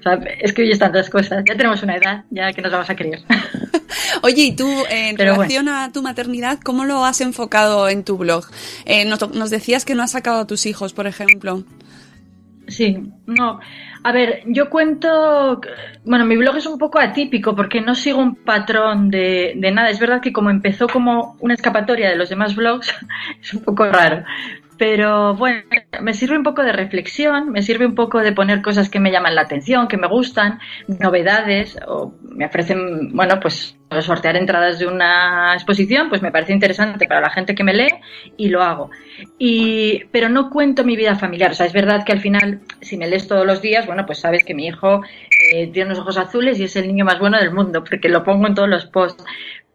O 0.00 0.02
sea, 0.02 0.14
es 0.40 0.52
que 0.52 0.62
oyes 0.62 0.78
tantas 0.78 1.08
cosas. 1.10 1.44
Ya 1.46 1.56
tenemos 1.56 1.82
una 1.82 1.96
edad, 1.96 2.24
ya 2.30 2.52
que 2.52 2.62
nos 2.62 2.72
vamos 2.72 2.88
a 2.90 2.96
creer. 2.96 3.20
Oye, 4.22 4.42
y 4.44 4.56
tú, 4.56 4.68
en 4.90 5.16
relación 5.16 5.68
a 5.68 5.92
tu 5.92 6.02
maternidad, 6.02 6.58
¿cómo 6.62 6.84
lo 6.84 7.04
has 7.04 7.20
enfocado 7.20 7.88
en 7.88 8.04
tu 8.04 8.16
blog? 8.16 8.44
Eh, 8.84 9.04
nos, 9.04 9.34
nos 9.34 9.50
decías 9.50 9.84
que 9.84 9.94
no 9.94 10.02
has 10.02 10.12
sacado 10.12 10.40
a 10.40 10.46
tus 10.46 10.66
hijos, 10.66 10.92
por 10.92 11.06
ejemplo. 11.06 11.64
Sí, 12.68 12.98
no. 13.26 13.60
A 14.02 14.12
ver, 14.12 14.42
yo 14.46 14.70
cuento, 14.70 15.60
bueno, 16.04 16.24
mi 16.24 16.36
blog 16.36 16.56
es 16.56 16.66
un 16.66 16.78
poco 16.78 16.98
atípico 16.98 17.54
porque 17.54 17.80
no 17.80 17.94
sigo 17.94 18.18
un 18.20 18.34
patrón 18.34 19.10
de, 19.10 19.52
de, 19.56 19.70
nada. 19.72 19.90
Es 19.90 19.98
verdad 19.98 20.22
que 20.22 20.32
como 20.32 20.50
empezó 20.50 20.88
como 20.88 21.36
una 21.40 21.54
escapatoria 21.54 22.08
de 22.08 22.16
los 22.16 22.30
demás 22.30 22.56
blogs, 22.56 22.94
es 23.42 23.52
un 23.52 23.62
poco 23.62 23.86
raro. 23.86 24.24
Pero 24.80 25.34
bueno, 25.34 25.62
me 26.00 26.14
sirve 26.14 26.38
un 26.38 26.42
poco 26.42 26.62
de 26.62 26.72
reflexión, 26.72 27.52
me 27.52 27.60
sirve 27.60 27.84
un 27.84 27.94
poco 27.94 28.20
de 28.20 28.32
poner 28.32 28.62
cosas 28.62 28.88
que 28.88 28.98
me 28.98 29.12
llaman 29.12 29.34
la 29.34 29.42
atención, 29.42 29.88
que 29.88 29.98
me 29.98 30.08
gustan, 30.08 30.58
novedades, 30.88 31.76
o 31.86 32.14
me 32.22 32.46
ofrecen, 32.46 33.12
bueno, 33.12 33.38
pues 33.40 33.76
sortear 34.00 34.36
entradas 34.36 34.78
de 34.78 34.86
una 34.86 35.52
exposición, 35.52 36.08
pues 36.08 36.22
me 36.22 36.32
parece 36.32 36.54
interesante 36.54 37.06
para 37.06 37.20
la 37.20 37.28
gente 37.28 37.54
que 37.54 37.62
me 37.62 37.74
lee 37.74 37.92
y 38.38 38.48
lo 38.48 38.62
hago. 38.62 38.90
Y, 39.38 40.04
pero 40.12 40.30
no 40.30 40.48
cuento 40.48 40.82
mi 40.82 40.96
vida 40.96 41.14
familiar. 41.14 41.50
O 41.50 41.54
sea, 41.54 41.66
es 41.66 41.74
verdad 41.74 42.02
que 42.02 42.12
al 42.12 42.20
final, 42.20 42.62
si 42.80 42.96
me 42.96 43.06
lees 43.06 43.28
todos 43.28 43.44
los 43.44 43.60
días, 43.60 43.84
bueno, 43.84 44.06
pues 44.06 44.20
sabes 44.20 44.44
que 44.44 44.54
mi 44.54 44.66
hijo 44.66 45.02
eh, 45.52 45.66
tiene 45.66 45.90
unos 45.90 45.98
ojos 45.98 46.16
azules 46.16 46.58
y 46.58 46.64
es 46.64 46.76
el 46.76 46.86
niño 46.86 47.04
más 47.04 47.18
bueno 47.18 47.36
del 47.36 47.52
mundo, 47.52 47.84
porque 47.84 48.08
lo 48.08 48.24
pongo 48.24 48.46
en 48.46 48.54
todos 48.54 48.70
los 48.70 48.86
posts 48.86 49.26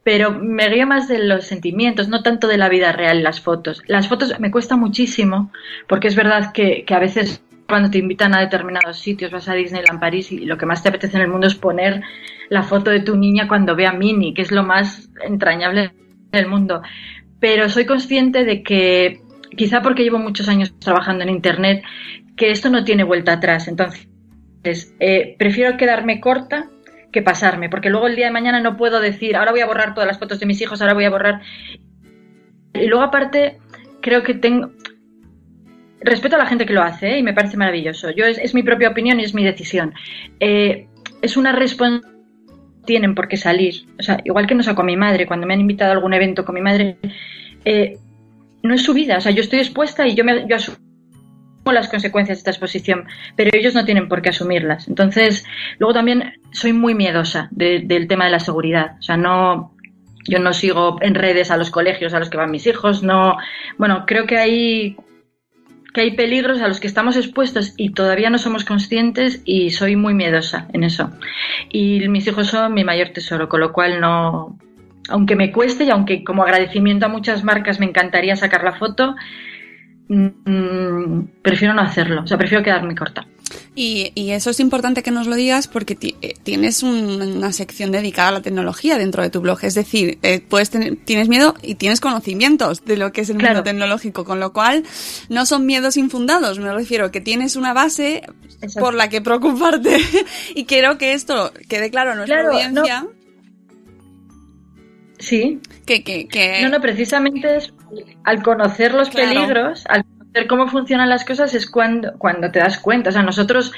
pero 0.06 0.32
me 0.32 0.70
guío 0.70 0.86
más 0.86 1.08
de 1.08 1.18
los 1.18 1.48
sentimientos, 1.48 2.10
no 2.10 2.22
tanto 2.22 2.48
de 2.48 2.60
la 2.60 2.70
vida 2.70 2.92
real, 2.92 3.24
las 3.24 3.42
fotos. 3.42 3.82
Las 3.88 4.08
fotos 4.08 4.40
me 4.40 4.52
cuesta 4.52 4.76
muchísimo, 4.76 5.52
porque 5.88 6.08
es 6.08 6.16
verdad 6.16 6.54
que, 6.54 6.86
que, 6.86 6.94
a 6.94 7.00
veces 7.00 7.42
cuando 7.68 7.90
te 7.90 7.98
invitan 7.98 8.36
a 8.36 8.42
determinados 8.42 9.00
sitios, 9.00 9.32
vas 9.32 9.50
a 9.50 9.56
Disneyland 9.56 10.00
París 10.00 10.32
y 10.32 10.46
lo 10.46 10.60
que 10.60 10.68
más 10.68 10.84
te 10.84 10.90
apetece 10.90 11.18
en 11.18 11.24
el 11.24 11.32
mundo 11.32 11.48
es 11.48 11.56
poner 11.56 12.04
la 12.50 12.62
foto 12.62 12.92
de 12.92 13.00
tu 13.00 13.16
niña 13.16 13.48
cuando 13.48 13.76
ve 13.76 13.88
a 13.88 13.94
Minnie, 13.94 14.36
que 14.36 14.44
es 14.44 14.52
lo 14.52 14.62
más 14.62 15.10
entrañable 15.26 15.92
del 16.32 16.46
mundo. 16.46 16.84
Pero 17.40 17.68
soy 17.68 17.88
consciente 17.88 18.46
de 18.46 18.62
que, 18.62 19.22
quizá 19.58 19.82
porque 19.82 20.04
llevo 20.04 20.20
muchos 20.20 20.48
años 20.50 20.72
trabajando 20.78 21.24
en 21.24 21.32
Internet, 21.32 21.84
que 22.38 22.52
esto 22.52 22.70
no 22.70 22.84
tiene 22.84 23.04
vuelta 23.04 23.34
atrás. 23.34 23.68
Entonces, 23.68 24.08
eh, 25.00 25.36
prefiero 25.40 25.78
quedarme 25.78 26.20
corta 26.20 26.70
que 27.16 27.24
pasarme, 27.24 27.70
porque 27.70 27.90
luego 27.90 28.08
el 28.08 28.16
día 28.16 28.26
de 28.26 28.32
mañana 28.32 28.60
no 28.60 28.78
puedo 28.78 29.00
decir, 29.00 29.36
ahora 29.36 29.52
voy 29.52 29.62
a 29.62 29.66
borrar 29.66 29.94
todas 29.96 30.06
las 30.06 30.20
fotos 30.20 30.40
de 30.40 30.46
mis 30.46 30.62
hijos, 30.62 30.82
ahora 30.82 30.94
voy 30.94 31.06
a 31.06 31.10
borrar. 31.10 31.42
Y 32.74 32.88
luego 32.88 33.04
aparte, 33.04 33.58
creo 34.02 34.22
que 34.22 34.34
tengo... 34.36 34.72
Respeto 36.02 36.36
a 36.36 36.40
la 36.40 36.46
gente 36.46 36.66
que 36.66 36.74
lo 36.74 36.84
hace 36.84 37.14
¿eh? 37.14 37.20
y 37.20 37.24
me 37.24 37.34
parece 37.34 37.58
maravilloso. 37.58 38.12
Yo 38.12 38.26
es, 38.26 38.38
es, 38.38 38.54
mi 38.54 38.62
propia 38.62 38.90
opinión 38.90 39.20
y 39.20 39.24
es 39.24 39.34
mi 39.34 39.44
decisión. 39.44 39.94
Eh, 40.40 40.88
es 41.22 41.36
una 41.38 41.52
responsabilidad 41.54 42.16
tienen 42.86 43.16
por 43.16 43.28
qué 43.28 43.38
salir. 43.38 43.88
O 44.00 44.04
sea, 44.04 44.22
igual 44.24 44.46
que 44.46 44.56
no 44.56 44.62
saco 44.62 44.84
a 44.84 44.86
mi 44.86 44.96
madre, 44.96 45.26
cuando 45.26 45.48
me 45.48 45.54
han 45.54 45.60
invitado 45.62 45.92
a 45.92 45.96
algún 45.96 46.14
evento 46.14 46.46
con 46.46 46.54
mi 46.54 46.62
madre, 46.62 46.98
eh, 47.66 47.98
no 48.62 48.74
es 48.76 48.84
su 48.84 48.94
vida. 48.94 49.18
O 49.18 49.22
sea, 49.22 49.32
yo 49.32 49.42
estoy 49.42 49.60
expuesta 49.60 50.08
y 50.08 50.16
yo, 50.16 50.24
me, 50.24 50.48
yo 50.48 50.56
asumo 50.56 50.78
las 51.74 51.90
consecuencias 51.90 52.38
de 52.38 52.40
esta 52.40 52.52
exposición, 52.52 53.06
pero 53.36 53.52
ellos 53.54 53.74
no 53.74 53.86
tienen 53.86 54.08
por 54.08 54.22
qué 54.22 54.30
asumirlas. 54.30 54.88
Entonces, 54.88 55.46
luego 55.80 55.94
también 55.94 56.34
soy 56.52 56.74
muy 56.74 56.94
miedosa 56.94 57.48
de, 57.52 57.80
del 57.80 58.08
tema 58.08 58.26
de 58.26 58.32
la 58.32 58.40
seguridad. 58.40 58.96
O 59.00 59.02
sea, 59.02 59.18
no, 59.18 59.76
yo 60.28 60.40
no 60.40 60.54
sigo 60.54 60.98
en 61.02 61.16
redes 61.16 61.52
a 61.52 61.58
los 61.58 61.70
colegios 61.70 62.14
a 62.14 62.20
los 62.20 62.30
que 62.30 62.38
van 62.38 62.52
mis 62.52 62.68
hijos, 62.68 63.04
no, 63.04 63.38
bueno, 63.78 64.06
creo 64.06 64.26
que 64.26 64.38
hay 64.38 64.98
que 65.94 66.02
hay 66.02 66.12
peligros 66.12 66.62
a 66.62 66.68
los 66.68 66.82
que 66.82 66.88
estamos 66.88 67.16
expuestos 67.16 67.74
y 67.78 67.92
todavía 67.92 68.30
no 68.30 68.38
somos 68.38 68.66
conscientes 68.66 69.42
y 69.46 69.70
soy 69.70 69.96
muy 69.96 70.14
miedosa 70.14 70.68
en 70.74 70.84
eso. 70.84 71.10
Y 71.70 72.06
mis 72.10 72.28
hijos 72.28 72.48
son 72.48 72.74
mi 72.74 72.84
mayor 72.84 73.10
tesoro, 73.10 73.48
con 73.48 73.62
lo 73.62 73.72
cual 73.72 74.02
no, 74.02 74.60
aunque 75.08 75.38
me 75.38 75.54
cueste 75.54 75.86
y 75.86 75.92
aunque 75.92 76.26
como 76.26 76.44
agradecimiento 76.44 77.06
a 77.06 77.10
muchas 77.10 77.46
marcas 77.46 77.80
me 77.80 77.86
encantaría 77.86 78.36
sacar 78.36 78.66
la 78.66 78.74
foto, 78.74 79.16
mmm, 80.08 81.22
prefiero 81.42 81.74
no 81.74 81.82
hacerlo, 81.82 82.24
o 82.24 82.28
sea, 82.28 82.38
prefiero 82.38 82.64
quedarme 82.64 82.96
corta. 82.96 83.26
Y, 83.76 84.12
y, 84.16 84.32
eso 84.32 84.50
es 84.50 84.60
importante 84.60 85.04
que 85.04 85.12
nos 85.12 85.28
lo 85.28 85.36
digas 85.36 85.68
porque 85.68 85.96
tienes 85.96 86.82
un, 86.82 87.22
una 87.22 87.52
sección 87.52 87.92
dedicada 87.92 88.30
a 88.30 88.32
la 88.32 88.42
tecnología 88.42 88.98
dentro 88.98 89.22
de 89.22 89.30
tu 89.30 89.42
blog. 89.42 89.60
Es 89.64 89.76
decir, 89.76 90.18
eh, 90.24 90.40
puedes 90.40 90.70
tener, 90.70 90.96
tienes 90.96 91.28
miedo 91.28 91.56
y 91.62 91.76
tienes 91.76 92.00
conocimientos 92.00 92.86
de 92.86 92.98
lo 92.98 93.12
que 93.12 93.22
es 93.22 93.30
el 93.30 93.38
claro. 93.38 93.56
mundo 93.56 93.64
tecnológico, 93.64 94.24
con 94.24 94.40
lo 94.40 94.54
cual 94.54 94.84
no 95.30 95.46
son 95.46 95.66
miedos 95.66 95.98
infundados. 95.98 96.58
Me 96.60 96.74
refiero 96.74 97.12
que 97.12 97.22
tienes 97.22 97.56
una 97.56 97.74
base 97.74 98.24
Exacto. 98.62 98.80
por 98.80 98.94
la 98.94 99.10
que 99.10 99.22
preocuparte. 99.22 99.98
y 100.56 100.66
quiero 100.66 100.98
que 100.98 101.14
esto 101.14 101.52
quede 101.68 101.90
claro 101.90 102.14
a 102.14 102.16
nuestra 102.16 102.42
claro, 102.42 102.54
audiencia. 102.54 103.02
No. 103.02 103.10
Sí. 105.20 105.60
Que, 105.86 106.04
que, 106.04 106.28
que... 106.28 106.62
No, 106.62 106.70
no, 106.70 106.82
precisamente 106.82 107.58
es 107.58 107.74
al 108.24 108.44
conocer 108.44 108.94
los 108.94 109.10
claro. 109.10 109.30
peligros, 109.30 109.86
al 109.88 110.04
conocer 110.04 110.48
cómo 110.48 110.68
funcionan 110.68 111.10
las 111.10 111.26
cosas 111.26 111.54
es 111.54 111.70
cuando, 111.70 112.14
cuando 112.18 112.52
te 112.52 112.60
das 112.60 112.80
cuenta. 112.80 113.10
O 113.10 113.14
sea, 113.14 113.24
nosotros, 113.24 113.72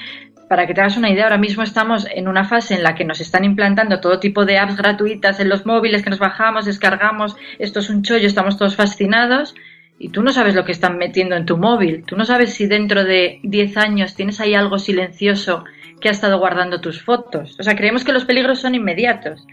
para 0.49 0.65
que 0.65 0.73
te 0.73 0.81
hagas 0.81 0.97
una 0.97 1.09
idea, 1.09 1.25
ahora 1.25 1.37
mismo 1.37 1.63
estamos 1.63 2.07
en 2.13 2.27
una 2.27 2.45
fase 2.45 2.75
en 2.75 2.83
la 2.83 2.95
que 2.95 3.05
nos 3.05 3.19
están 3.21 3.43
implantando 3.43 3.99
todo 3.99 4.19
tipo 4.19 4.45
de 4.45 4.57
apps 4.57 4.77
gratuitas 4.77 5.39
en 5.39 5.49
los 5.49 5.65
móviles 5.65 6.03
que 6.03 6.09
nos 6.09 6.19
bajamos, 6.19 6.65
descargamos, 6.65 7.35
esto 7.59 7.79
es 7.79 7.89
un 7.89 8.03
chollo, 8.03 8.27
estamos 8.27 8.57
todos 8.57 8.75
fascinados. 8.75 9.55
Y 9.99 10.09
tú 10.09 10.21
no 10.21 10.31
sabes 10.31 10.53
lo 10.53 10.63
que 10.63 10.71
están 10.71 10.97
metiendo 10.99 11.35
en 11.35 11.47
tu 11.47 11.57
móvil. 11.57 12.03
Tú 12.05 12.15
no 12.15 12.23
sabes 12.23 12.53
si 12.53 12.67
dentro 12.67 13.03
de 13.03 13.39
10 13.41 13.77
años 13.77 14.15
tienes 14.15 14.39
ahí 14.39 14.53
algo 14.53 14.77
silencioso 14.77 15.63
que 15.99 16.09
ha 16.09 16.11
estado 16.11 16.37
guardando 16.39 16.81
tus 16.81 17.01
fotos. 17.01 17.55
O 17.59 17.63
sea, 17.63 17.75
creemos 17.75 18.03
que 18.03 18.13
los 18.13 18.25
peligros 18.25 18.59
son 18.59 18.75
inmediatos. 18.75 19.45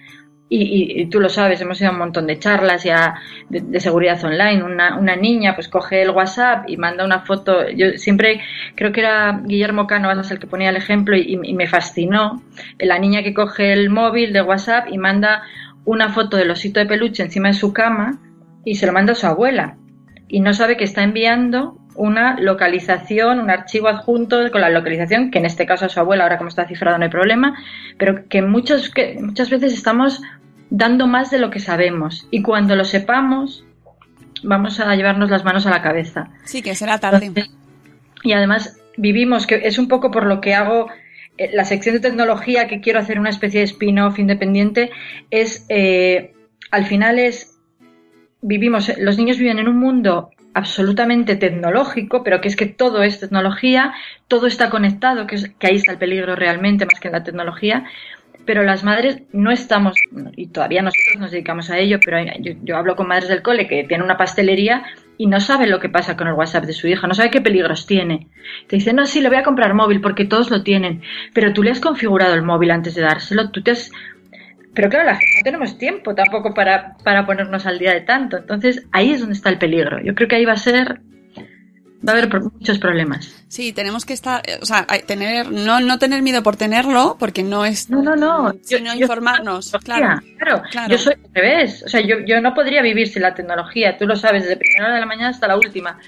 Y, 0.48 0.62
y, 0.62 1.00
y, 1.00 1.06
tú 1.06 1.20
lo 1.20 1.30
sabes, 1.30 1.60
hemos 1.62 1.80
ido 1.80 1.90
a 1.90 1.92
un 1.92 1.98
montón 1.98 2.26
de 2.26 2.38
charlas 2.38 2.84
ya 2.84 3.14
de, 3.48 3.80
seguridad 3.80 4.22
online. 4.22 4.62
Una, 4.62 4.96
una, 4.98 5.16
niña 5.16 5.54
pues 5.54 5.68
coge 5.68 6.02
el 6.02 6.10
WhatsApp 6.10 6.68
y 6.68 6.76
manda 6.76 7.04
una 7.04 7.20
foto. 7.20 7.68
Yo 7.70 7.92
siempre 7.96 8.42
creo 8.74 8.92
que 8.92 9.00
era 9.00 9.40
Guillermo 9.44 9.86
Cánovas 9.86 10.30
el 10.30 10.38
que 10.38 10.46
ponía 10.46 10.68
el 10.68 10.76
ejemplo 10.76 11.16
y, 11.16 11.40
y, 11.42 11.54
me 11.54 11.66
fascinó. 11.66 12.42
La 12.78 12.98
niña 12.98 13.22
que 13.22 13.32
coge 13.32 13.72
el 13.72 13.88
móvil 13.88 14.32
de 14.32 14.42
WhatsApp 14.42 14.88
y 14.92 14.98
manda 14.98 15.42
una 15.84 16.10
foto 16.10 16.36
del 16.36 16.50
osito 16.50 16.78
de 16.78 16.86
peluche 16.86 17.22
encima 17.22 17.48
de 17.48 17.54
su 17.54 17.72
cama 17.72 18.20
y 18.64 18.76
se 18.76 18.86
lo 18.86 18.92
manda 18.92 19.12
a 19.12 19.16
su 19.16 19.26
abuela. 19.26 19.76
Y 20.28 20.40
no 20.40 20.54
sabe 20.54 20.76
que 20.76 20.84
está 20.84 21.02
enviando 21.02 21.78
una 21.94 22.38
localización, 22.40 23.40
un 23.40 23.50
archivo 23.50 23.88
adjunto 23.88 24.50
con 24.50 24.60
la 24.60 24.70
localización, 24.70 25.30
que 25.30 25.38
en 25.38 25.46
este 25.46 25.66
caso 25.66 25.86
a 25.86 25.88
su 25.88 26.00
abuela, 26.00 26.24
ahora 26.24 26.38
como 26.38 26.48
está 26.48 26.66
cifrado 26.66 26.98
no 26.98 27.04
hay 27.04 27.10
problema, 27.10 27.56
pero 27.98 28.28
que, 28.28 28.42
muchos, 28.42 28.90
que 28.90 29.18
muchas 29.20 29.50
veces 29.50 29.72
estamos 29.72 30.20
dando 30.70 31.06
más 31.06 31.30
de 31.30 31.38
lo 31.38 31.50
que 31.50 31.60
sabemos 31.60 32.26
y 32.30 32.42
cuando 32.42 32.74
lo 32.74 32.84
sepamos 32.84 33.64
vamos 34.42 34.80
a 34.80 34.94
llevarnos 34.94 35.30
las 35.30 35.44
manos 35.44 35.66
a 35.66 35.70
la 35.70 35.82
cabeza. 35.82 36.30
Sí, 36.44 36.62
que 36.62 36.74
será 36.74 36.98
tarde. 36.98 37.26
Entonces, 37.26 37.54
y 38.22 38.32
además 38.32 38.80
vivimos, 38.96 39.46
que 39.46 39.62
es 39.64 39.78
un 39.78 39.88
poco 39.88 40.10
por 40.10 40.26
lo 40.26 40.40
que 40.40 40.54
hago 40.54 40.88
eh, 41.38 41.50
la 41.52 41.64
sección 41.64 41.94
de 41.94 42.00
tecnología, 42.00 42.66
que 42.68 42.80
quiero 42.80 42.98
hacer 42.98 43.18
una 43.18 43.30
especie 43.30 43.60
de 43.60 43.64
spin-off 43.64 44.18
independiente, 44.18 44.90
es, 45.30 45.66
eh, 45.68 46.32
al 46.70 46.86
final 46.86 47.18
es, 47.18 47.58
vivimos, 48.40 48.92
los 48.98 49.18
niños 49.18 49.38
viven 49.38 49.58
en 49.58 49.68
un 49.68 49.78
mundo 49.78 50.30
absolutamente 50.54 51.36
tecnológico, 51.36 52.22
pero 52.22 52.40
que 52.40 52.48
es 52.48 52.56
que 52.56 52.66
todo 52.66 53.02
es 53.02 53.20
tecnología, 53.20 53.92
todo 54.28 54.46
está 54.46 54.70
conectado, 54.70 55.26
que, 55.26 55.34
es, 55.36 55.50
que 55.58 55.66
ahí 55.66 55.76
está 55.76 55.92
el 55.92 55.98
peligro 55.98 56.36
realmente 56.36 56.86
más 56.86 57.00
que 57.00 57.08
en 57.08 57.12
la 57.12 57.24
tecnología, 57.24 57.84
pero 58.46 58.62
las 58.62 58.84
madres 58.84 59.22
no 59.32 59.50
estamos, 59.50 59.94
y 60.36 60.48
todavía 60.48 60.82
nosotros 60.82 61.16
nos 61.18 61.30
dedicamos 61.30 61.70
a 61.70 61.78
ello, 61.78 61.98
pero 62.04 62.18
yo, 62.40 62.52
yo, 62.62 62.76
hablo 62.76 62.94
con 62.94 63.08
madres 63.08 63.28
del 63.28 63.42
cole 63.42 63.66
que 63.66 63.84
tienen 63.84 64.04
una 64.04 64.16
pastelería 64.16 64.84
y 65.16 65.26
no 65.26 65.40
saben 65.40 65.70
lo 65.70 65.80
que 65.80 65.88
pasa 65.88 66.16
con 66.16 66.28
el 66.28 66.34
WhatsApp 66.34 66.64
de 66.64 66.72
su 66.72 66.86
hija, 66.86 67.06
no 67.06 67.14
sabe 67.14 67.30
qué 67.30 67.40
peligros 67.40 67.86
tiene. 67.86 68.28
Te 68.66 68.76
dicen, 68.76 68.96
no, 68.96 69.06
sí, 69.06 69.20
le 69.20 69.28
voy 69.28 69.38
a 69.38 69.42
comprar 69.42 69.74
móvil 69.74 70.00
porque 70.00 70.24
todos 70.24 70.50
lo 70.50 70.62
tienen, 70.62 71.02
pero 71.32 71.52
tú 71.52 71.62
le 71.62 71.70
has 71.70 71.80
configurado 71.80 72.34
el 72.34 72.42
móvil 72.42 72.70
antes 72.70 72.94
de 72.94 73.02
dárselo, 73.02 73.50
tú 73.50 73.62
te 73.62 73.72
has... 73.72 73.90
Pero 74.74 74.88
claro, 74.90 75.06
la 75.06 75.14
gente 75.16 75.32
no 75.38 75.44
tenemos 75.44 75.78
tiempo 75.78 76.14
tampoco 76.14 76.52
para, 76.54 76.96
para 77.04 77.24
ponernos 77.26 77.64
al 77.66 77.78
día 77.78 77.92
de 77.92 78.00
tanto. 78.00 78.36
Entonces 78.38 78.84
ahí 78.92 79.12
es 79.12 79.20
donde 79.20 79.34
está 79.34 79.48
el 79.48 79.58
peligro. 79.58 80.00
Yo 80.02 80.14
creo 80.14 80.28
que 80.28 80.36
ahí 80.36 80.44
va 80.44 80.52
a 80.52 80.56
ser 80.56 81.00
va 82.06 82.12
a 82.12 82.16
haber 82.18 82.42
muchos 82.42 82.78
problemas. 82.78 83.46
Sí, 83.48 83.72
tenemos 83.72 84.04
que 84.04 84.12
estar, 84.12 84.42
eh, 84.46 84.58
o 84.60 84.66
sea, 84.66 84.86
tener, 85.06 85.50
no, 85.50 85.80
no 85.80 85.98
tener 85.98 86.20
miedo 86.20 86.42
por 86.42 86.54
tenerlo, 86.56 87.16
porque 87.18 87.42
no 87.42 87.64
es, 87.64 87.88
No, 87.88 88.02
no, 88.02 88.14
no. 88.14 88.52
sino 88.62 88.92
Yo- 88.92 88.98
yo- 88.98 89.00
informarnos, 89.00 89.72
claro. 89.82 90.20
Claro, 90.38 90.62
Claro. 90.70 90.88
yo 90.90 90.98
soy 90.98 91.14
al 91.14 91.30
revés. 91.34 91.82
O 91.82 91.88
sea, 91.88 92.02
yo, 92.02 92.16
yo 92.26 92.42
no 92.42 92.52
podría 92.52 92.82
vivir 92.82 93.08
sin 93.08 93.22
la 93.22 93.32
tecnología, 93.34 93.96
tú 93.96 94.06
lo 94.06 94.16
sabes, 94.16 94.42
desde 94.42 94.58
primera 94.58 94.84
hora 94.84 94.94
de 94.96 95.00
la 95.00 95.06
mañana 95.06 95.28
hasta 95.30 95.48
la 95.48 95.56
última. 95.56 95.98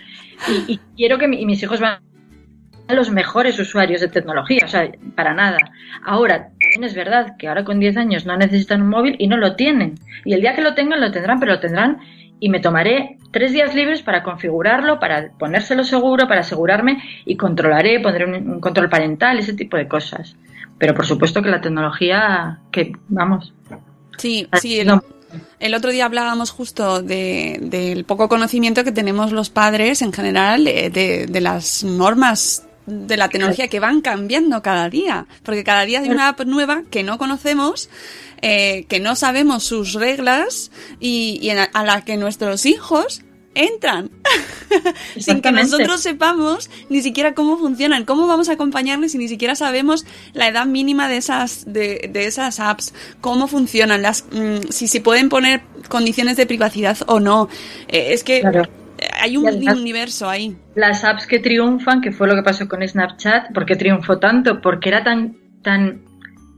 Y, 0.48 0.74
y 0.74 0.80
quiero 0.98 1.16
que 1.16 1.28
mi- 1.28 1.40
y 1.40 1.46
mis 1.46 1.62
hijos 1.62 1.80
van 1.80 1.98
a 2.88 2.92
los 2.94 3.08
mejores 3.10 3.58
usuarios 3.58 4.02
de 4.02 4.08
tecnología, 4.08 4.64
o 4.66 4.68
sea, 4.68 4.86
para 5.14 5.32
nada. 5.32 5.56
Ahora, 6.04 6.50
es 6.84 6.94
verdad 6.94 7.36
que 7.38 7.48
ahora 7.48 7.64
con 7.64 7.80
10 7.80 7.96
años 7.96 8.26
no 8.26 8.36
necesitan 8.36 8.82
un 8.82 8.88
móvil 8.88 9.16
y 9.18 9.28
no 9.28 9.36
lo 9.36 9.56
tienen. 9.56 9.94
Y 10.24 10.34
el 10.34 10.40
día 10.40 10.54
que 10.54 10.62
lo 10.62 10.74
tengan, 10.74 11.00
lo 11.00 11.10
tendrán, 11.10 11.40
pero 11.40 11.52
lo 11.52 11.60
tendrán 11.60 11.98
y 12.38 12.48
me 12.48 12.60
tomaré 12.60 13.18
tres 13.30 13.52
días 13.52 13.74
libres 13.74 14.02
para 14.02 14.22
configurarlo, 14.22 15.00
para 15.00 15.30
ponérselo 15.38 15.84
seguro, 15.84 16.28
para 16.28 16.40
asegurarme 16.40 17.02
y 17.24 17.36
controlaré, 17.36 18.00
pondré 18.00 18.24
un, 18.26 18.34
un 18.50 18.60
control 18.60 18.88
parental, 18.88 19.38
ese 19.38 19.54
tipo 19.54 19.76
de 19.76 19.88
cosas. 19.88 20.36
Pero 20.78 20.94
por 20.94 21.06
supuesto 21.06 21.42
que 21.42 21.48
la 21.48 21.60
tecnología, 21.60 22.58
que 22.70 22.92
vamos, 23.08 23.54
Sí, 24.16 24.48
sí, 24.60 24.80
el, 25.60 25.74
otro 25.74 25.90
día 25.90 26.06
hablábamos 26.06 26.50
justo 26.50 27.02
de, 27.02 27.58
del 27.60 28.04
poco 28.04 28.28
conocimiento 28.28 28.84
que 28.84 28.92
tenemos 28.92 29.32
los 29.32 29.50
padres 29.50 30.02
en 30.02 30.12
general 30.12 30.66
eh, 30.66 30.90
de, 30.90 31.26
de 31.26 31.40
las 31.40 31.84
normas 31.84 32.66
de 32.86 33.16
la 33.16 33.28
tecnología 33.28 33.68
que 33.68 33.80
van 33.80 34.00
cambiando 34.00 34.62
cada 34.62 34.88
día, 34.88 35.26
porque 35.42 35.64
cada 35.64 35.84
día 35.84 36.00
hay 36.00 36.08
una 36.08 36.28
app 36.28 36.40
nueva 36.42 36.82
que 36.90 37.02
no 37.02 37.18
conocemos, 37.18 37.88
eh, 38.42 38.84
que 38.88 39.00
no 39.00 39.16
sabemos 39.16 39.64
sus 39.64 39.94
reglas 39.94 40.70
y, 41.00 41.38
y 41.42 41.50
a, 41.50 41.68
la 41.84 42.04
que 42.04 42.16
nuestros 42.16 42.66
hijos 42.66 43.22
entran 43.54 44.10
sin 45.18 45.40
que 45.40 45.50
nosotros 45.50 46.02
sepamos 46.02 46.68
ni 46.90 47.00
siquiera 47.00 47.34
cómo 47.34 47.56
funcionan, 47.58 48.04
cómo 48.04 48.26
vamos 48.26 48.50
a 48.50 48.52
acompañarles 48.52 49.12
si 49.12 49.18
ni 49.18 49.28
siquiera 49.28 49.54
sabemos 49.54 50.04
la 50.34 50.48
edad 50.48 50.66
mínima 50.66 51.08
de 51.08 51.16
esas 51.16 51.64
de, 51.66 52.10
de 52.12 52.26
esas 52.26 52.60
apps, 52.60 52.92
cómo 53.22 53.48
funcionan, 53.48 54.02
las 54.02 54.26
mm, 54.30 54.68
si 54.68 54.88
se 54.88 55.00
pueden 55.00 55.30
poner 55.30 55.62
condiciones 55.88 56.36
de 56.36 56.46
privacidad 56.46 56.98
o 57.06 57.18
no. 57.18 57.48
Eh, 57.88 58.12
es 58.12 58.22
que 58.22 58.42
Claro. 58.42 58.85
Eh, 58.98 59.08
hay 59.20 59.36
un 59.36 59.46
además- 59.48 59.76
universo 59.78 60.28
ahí. 60.28 60.56
las 60.74 61.04
apps 61.04 61.26
que 61.26 61.38
triunfan, 61.38 62.00
que 62.00 62.12
fue 62.12 62.28
lo 62.28 62.34
que 62.34 62.42
pasó 62.42 62.68
con 62.68 62.86
Snapchat, 62.86 63.52
¿por 63.52 63.64
qué 63.66 63.76
triunfó 63.76 64.18
tanto? 64.18 64.60
Porque 64.60 64.88
era 64.88 65.02
tan, 65.04 65.36
tan 65.62 66.02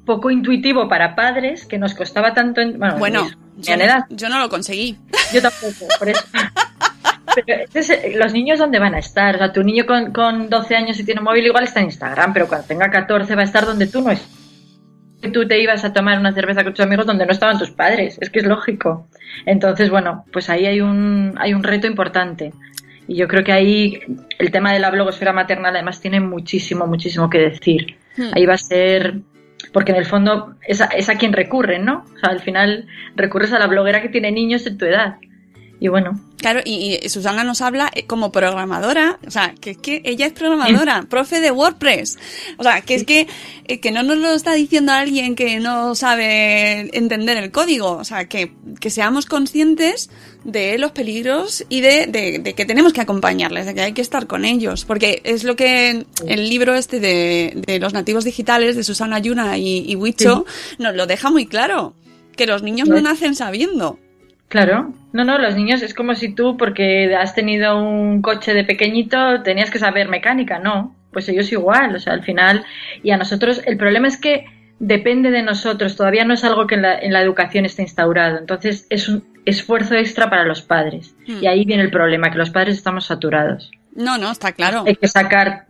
poco 0.04 0.30
intuitivo 0.30 0.88
para 0.88 1.14
padres 1.14 1.66
que 1.66 1.78
nos 1.78 1.94
costaba 1.94 2.32
tanto. 2.34 2.60
en- 2.60 2.78
bueno, 2.78 2.98
Bueno, 2.98 3.28
yo, 3.56 3.74
edad, 3.74 4.06
no- 4.10 4.16
yo 4.16 4.28
no 4.28 4.38
lo 4.40 4.48
conseguí. 4.48 4.96
yo 5.32 5.42
tampoco, 5.42 5.86
por 5.98 6.08
eso. 6.08 6.22
Pero 7.46 7.62
entonces, 7.62 8.16
los 8.16 8.32
niños, 8.32 8.58
¿dónde 8.58 8.78
van 8.78 8.94
a 8.94 8.98
estar? 8.98 9.34
O 9.36 9.38
sea, 9.38 9.52
tu 9.52 9.62
niño 9.62 9.84
con, 9.86 10.12
con 10.12 10.48
12 10.48 10.74
años 10.74 10.98
y 10.98 11.04
tiene 11.04 11.20
un 11.20 11.24
móvil 11.26 11.46
igual 11.46 11.64
está 11.64 11.80
en 11.80 11.86
Instagram, 11.86 12.32
pero 12.32 12.48
cuando 12.48 12.66
tenga 12.66 12.90
14 12.90 13.34
va 13.34 13.42
a 13.42 13.44
estar 13.44 13.64
donde 13.66 13.86
tú 13.86 14.00
no 14.00 14.10
estás. 14.10 14.28
Tú 15.32 15.48
te 15.48 15.60
ibas 15.60 15.84
a 15.84 15.92
tomar 15.92 16.18
una 16.18 16.32
cerveza 16.32 16.62
con 16.62 16.74
tus 16.74 16.84
amigos 16.84 17.06
donde 17.06 17.26
no 17.26 17.32
estaban 17.32 17.58
tus 17.58 17.70
padres, 17.70 18.18
es 18.20 18.30
que 18.30 18.38
es 18.38 18.46
lógico. 18.46 19.08
Entonces, 19.46 19.90
bueno, 19.90 20.24
pues 20.32 20.48
ahí 20.48 20.66
hay 20.66 20.80
un, 20.80 21.34
hay 21.38 21.54
un 21.54 21.62
reto 21.62 21.86
importante. 21.86 22.52
Y 23.08 23.16
yo 23.16 23.26
creo 23.26 23.42
que 23.42 23.52
ahí 23.52 24.00
el 24.38 24.50
tema 24.50 24.72
de 24.72 24.78
la 24.78 24.90
blogosfera 24.90 25.32
maternal 25.32 25.74
además 25.74 26.00
tiene 26.00 26.20
muchísimo, 26.20 26.86
muchísimo 26.86 27.28
que 27.28 27.38
decir. 27.38 27.96
Hmm. 28.16 28.30
Ahí 28.32 28.46
va 28.46 28.54
a 28.54 28.58
ser, 28.58 29.20
porque 29.72 29.92
en 29.92 29.98
el 29.98 30.04
fondo 30.04 30.54
es 30.66 30.80
a, 30.80 30.86
es 30.86 31.08
a 31.08 31.16
quien 31.16 31.32
recurren, 31.32 31.84
¿no? 31.84 32.04
O 32.14 32.18
sea, 32.18 32.30
al 32.30 32.40
final 32.40 32.86
recurres 33.16 33.52
a 33.52 33.58
la 33.58 33.66
bloguera 33.66 34.02
que 34.02 34.10
tiene 34.10 34.30
niños 34.30 34.66
en 34.66 34.78
tu 34.78 34.84
edad. 34.84 35.16
Y 35.80 35.88
bueno, 35.88 36.18
Claro, 36.38 36.60
y, 36.64 36.98
y 37.04 37.08
Susana 37.08 37.42
nos 37.42 37.60
habla 37.62 37.90
eh, 37.94 38.04
como 38.06 38.30
programadora, 38.30 39.18
o 39.26 39.30
sea, 39.30 39.54
que 39.60 39.70
es 39.72 39.76
que 39.78 40.02
ella 40.04 40.24
es 40.26 40.32
programadora, 40.32 41.02
profe 41.10 41.40
de 41.40 41.50
WordPress. 41.50 42.16
O 42.58 42.62
sea, 42.62 42.80
que 42.82 42.94
es 42.94 43.02
que, 43.04 43.26
eh, 43.64 43.80
que 43.80 43.90
no 43.90 44.04
nos 44.04 44.18
lo 44.18 44.30
está 44.32 44.52
diciendo 44.52 44.92
alguien 44.92 45.34
que 45.34 45.58
no 45.58 45.96
sabe 45.96 46.96
entender 46.96 47.36
el 47.38 47.50
código. 47.50 47.90
O 47.96 48.04
sea, 48.04 48.26
que, 48.28 48.52
que 48.80 48.90
seamos 48.90 49.26
conscientes 49.26 50.10
de 50.44 50.78
los 50.78 50.92
peligros 50.92 51.64
y 51.68 51.80
de, 51.80 52.06
de- 52.06 52.38
de 52.38 52.54
que 52.54 52.64
tenemos 52.64 52.92
que 52.92 53.00
acompañarles, 53.00 53.66
de 53.66 53.74
que 53.74 53.80
hay 53.80 53.92
que 53.92 54.02
estar 54.02 54.28
con 54.28 54.44
ellos. 54.44 54.84
Porque 54.84 55.20
es 55.24 55.42
lo 55.42 55.56
que 55.56 56.06
el 56.26 56.48
libro 56.48 56.74
este 56.76 57.00
de, 57.00 57.52
de 57.66 57.80
los 57.80 57.92
nativos 57.92 58.22
digitales 58.24 58.76
de 58.76 58.84
Susana 58.84 59.18
Yuna 59.18 59.58
y, 59.58 59.84
y 59.90 59.96
Huicho 59.96 60.44
nos 60.78 60.94
lo 60.94 61.06
deja 61.06 61.30
muy 61.30 61.46
claro. 61.46 61.94
Que 62.36 62.46
los 62.46 62.62
niños 62.62 62.88
no 62.88 63.00
nacen 63.00 63.34
sabiendo. 63.34 63.98
Claro, 64.48 64.94
no, 65.12 65.24
no, 65.24 65.38
los 65.38 65.56
niños 65.56 65.82
es 65.82 65.92
como 65.94 66.14
si 66.14 66.34
tú, 66.34 66.56
porque 66.56 67.14
has 67.14 67.34
tenido 67.34 67.78
un 67.82 68.22
coche 68.22 68.54
de 68.54 68.64
pequeñito, 68.64 69.42
tenías 69.42 69.70
que 69.70 69.78
saber 69.78 70.08
mecánica, 70.08 70.58
no, 70.58 70.94
pues 71.12 71.28
ellos 71.28 71.52
igual, 71.52 71.94
o 71.94 72.00
sea, 72.00 72.14
al 72.14 72.22
final, 72.22 72.64
y 73.02 73.10
a 73.10 73.18
nosotros, 73.18 73.60
el 73.66 73.76
problema 73.76 74.08
es 74.08 74.18
que 74.18 74.46
depende 74.78 75.30
de 75.30 75.42
nosotros, 75.42 75.96
todavía 75.96 76.24
no 76.24 76.34
es 76.34 76.44
algo 76.44 76.66
que 76.66 76.76
en 76.76 76.82
la, 76.82 76.98
en 76.98 77.12
la 77.12 77.20
educación 77.20 77.66
esté 77.66 77.82
instaurado, 77.82 78.38
entonces 78.38 78.86
es 78.90 79.08
un 79.08 79.24
esfuerzo 79.44 79.94
extra 79.96 80.30
para 80.30 80.44
los 80.44 80.62
padres, 80.62 81.14
Hmm. 81.26 81.42
y 81.42 81.46
ahí 81.46 81.64
viene 81.64 81.82
el 81.82 81.90
problema, 81.90 82.30
que 82.30 82.38
los 82.38 82.50
padres 82.50 82.76
estamos 82.76 83.06
saturados. 83.06 83.70
No, 83.94 84.16
no, 84.16 84.30
está 84.30 84.52
claro. 84.52 84.84
Hay 84.86 84.96
que 84.96 85.08
sacar, 85.08 85.66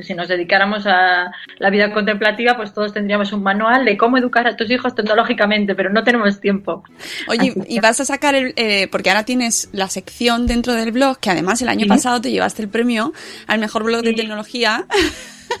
si 0.00 0.14
nos 0.14 0.28
dedicáramos 0.28 0.86
a 0.86 1.30
la 1.58 1.70
vida 1.70 1.92
contemplativa, 1.92 2.56
pues 2.56 2.72
todos 2.72 2.92
tendríamos 2.94 3.32
un 3.32 3.42
manual 3.42 3.84
de 3.84 3.96
cómo 3.96 4.16
educar 4.18 4.46
a 4.46 4.56
tus 4.56 4.70
hijos 4.70 4.94
tecnológicamente, 4.94 5.74
pero 5.74 5.90
no 5.90 6.04
tenemos 6.04 6.40
tiempo. 6.40 6.84
Oye, 7.28 7.52
que- 7.54 7.64
y 7.68 7.80
vas 7.80 8.00
a 8.00 8.04
sacar 8.04 8.34
el, 8.34 8.52
eh, 8.56 8.88
porque 8.90 9.10
ahora 9.10 9.24
tienes 9.24 9.68
la 9.72 9.88
sección 9.88 10.46
dentro 10.46 10.72
del 10.74 10.92
blog, 10.92 11.18
que 11.18 11.30
además 11.30 11.60
el 11.62 11.68
año 11.68 11.82
Sí. 11.84 11.88
pasado 11.88 12.20
te 12.20 12.30
llevaste 12.30 12.62
el 12.62 12.68
premio 12.68 13.12
al 13.46 13.58
mejor 13.58 13.84
blog 13.84 14.02
de 14.02 14.10
Sí. 14.10 14.16
tecnología 14.16 14.86